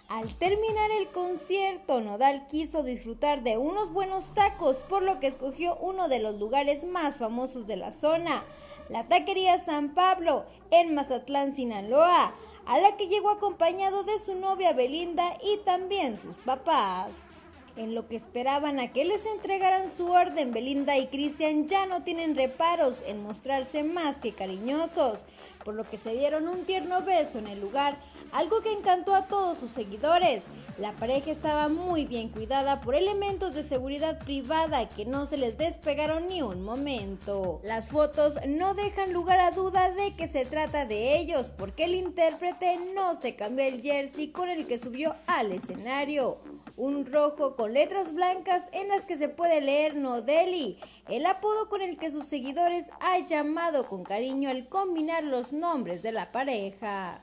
Al 0.09 0.33
terminar 0.37 0.91
el 0.91 1.09
concierto, 1.09 2.01
Nodal 2.01 2.45
quiso 2.47 2.83
disfrutar 2.83 3.41
de 3.41 3.57
unos 3.57 3.91
buenos 3.91 4.33
tacos, 4.33 4.77
por 4.89 5.01
lo 5.01 5.19
que 5.19 5.27
escogió 5.27 5.77
uno 5.77 6.07
de 6.07 6.19
los 6.19 6.37
lugares 6.37 6.83
más 6.83 7.17
famosos 7.17 7.67
de 7.67 7.77
la 7.77 7.91
zona, 7.91 8.43
la 8.89 9.07
taquería 9.07 9.63
San 9.63 9.95
Pablo, 9.95 10.45
en 10.71 10.93
Mazatlán, 10.93 11.55
Sinaloa, 11.55 12.33
a 12.65 12.79
la 12.79 12.95
que 12.97 13.07
llegó 13.07 13.29
acompañado 13.29 14.03
de 14.03 14.19
su 14.19 14.35
novia 14.35 14.73
Belinda 14.73 15.37
y 15.41 15.57
también 15.65 16.21
sus 16.21 16.35
papás. 16.37 17.32
En 17.75 17.95
lo 17.95 18.07
que 18.07 18.15
esperaban 18.15 18.79
a 18.79 18.93
que 18.93 19.03
les 19.03 19.25
entregaran 19.25 19.89
su 19.89 20.11
orden, 20.11 20.51
Belinda 20.53 20.95
y 20.99 21.07
Cristian 21.07 21.67
ya 21.67 21.87
no 21.87 22.03
tienen 22.03 22.35
reparos 22.35 23.01
en 23.07 23.23
mostrarse 23.23 23.83
más 23.83 24.17
que 24.17 24.33
cariñosos, 24.33 25.25
por 25.65 25.73
lo 25.73 25.89
que 25.89 25.97
se 25.97 26.13
dieron 26.13 26.47
un 26.47 26.65
tierno 26.65 27.01
beso 27.01 27.39
en 27.39 27.47
el 27.47 27.59
lugar, 27.59 27.97
algo 28.31 28.61
que 28.61 28.71
encantó 28.71 29.15
a 29.15 29.25
todos 29.25 29.57
sus 29.57 29.71
seguidores. 29.71 30.43
La 30.77 30.91
pareja 30.93 31.31
estaba 31.31 31.67
muy 31.67 32.05
bien 32.05 32.29
cuidada 32.29 32.79
por 32.79 32.93
elementos 32.93 33.55
de 33.55 33.63
seguridad 33.63 34.19
privada 34.19 34.87
que 34.87 35.05
no 35.05 35.25
se 35.25 35.37
les 35.37 35.57
despegaron 35.57 36.27
ni 36.27 36.43
un 36.43 36.63
momento. 36.63 37.59
Las 37.63 37.87
fotos 37.87 38.35
no 38.47 38.75
dejan 38.75 39.13
lugar 39.13 39.39
a 39.39 39.49
duda 39.49 39.89
de 39.89 40.15
que 40.15 40.27
se 40.27 40.45
trata 40.45 40.85
de 40.85 41.17
ellos 41.17 41.51
porque 41.57 41.85
el 41.85 41.95
intérprete 41.95 42.77
no 42.93 43.19
se 43.19 43.35
cambió 43.35 43.65
el 43.65 43.81
jersey 43.81 44.27
con 44.27 44.49
el 44.49 44.67
que 44.67 44.77
subió 44.77 45.15
al 45.25 45.51
escenario 45.51 46.37
un 46.75 47.05
rojo 47.05 47.55
con 47.55 47.73
letras 47.73 48.13
blancas 48.13 48.63
en 48.71 48.87
las 48.87 49.05
que 49.05 49.17
se 49.17 49.29
puede 49.29 49.61
leer 49.61 49.95
Nodeli, 49.95 50.79
el 51.07 51.25
apodo 51.25 51.69
con 51.69 51.81
el 51.81 51.97
que 51.97 52.11
sus 52.11 52.25
seguidores 52.25 52.89
han 52.99 53.27
llamado 53.27 53.87
con 53.87 54.03
cariño 54.03 54.49
al 54.49 54.67
combinar 54.67 55.23
los 55.23 55.53
nombres 55.53 56.01
de 56.01 56.11
la 56.11 56.31
pareja. 56.31 57.21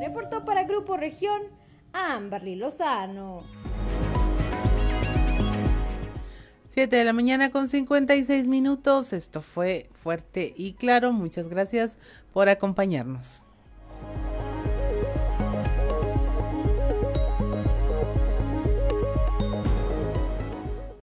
Reportó 0.00 0.44
para 0.44 0.64
Grupo 0.64 0.96
Región 0.96 1.42
Amberly 1.92 2.56
Lozano. 2.56 3.42
7 6.66 6.96
de 6.96 7.04
la 7.04 7.12
mañana 7.12 7.52
con 7.52 7.68
56 7.68 8.48
minutos. 8.48 9.12
Esto 9.12 9.40
fue 9.40 9.88
fuerte 9.92 10.52
y 10.56 10.72
claro. 10.72 11.12
Muchas 11.12 11.48
gracias 11.48 11.98
por 12.32 12.48
acompañarnos. 12.48 13.43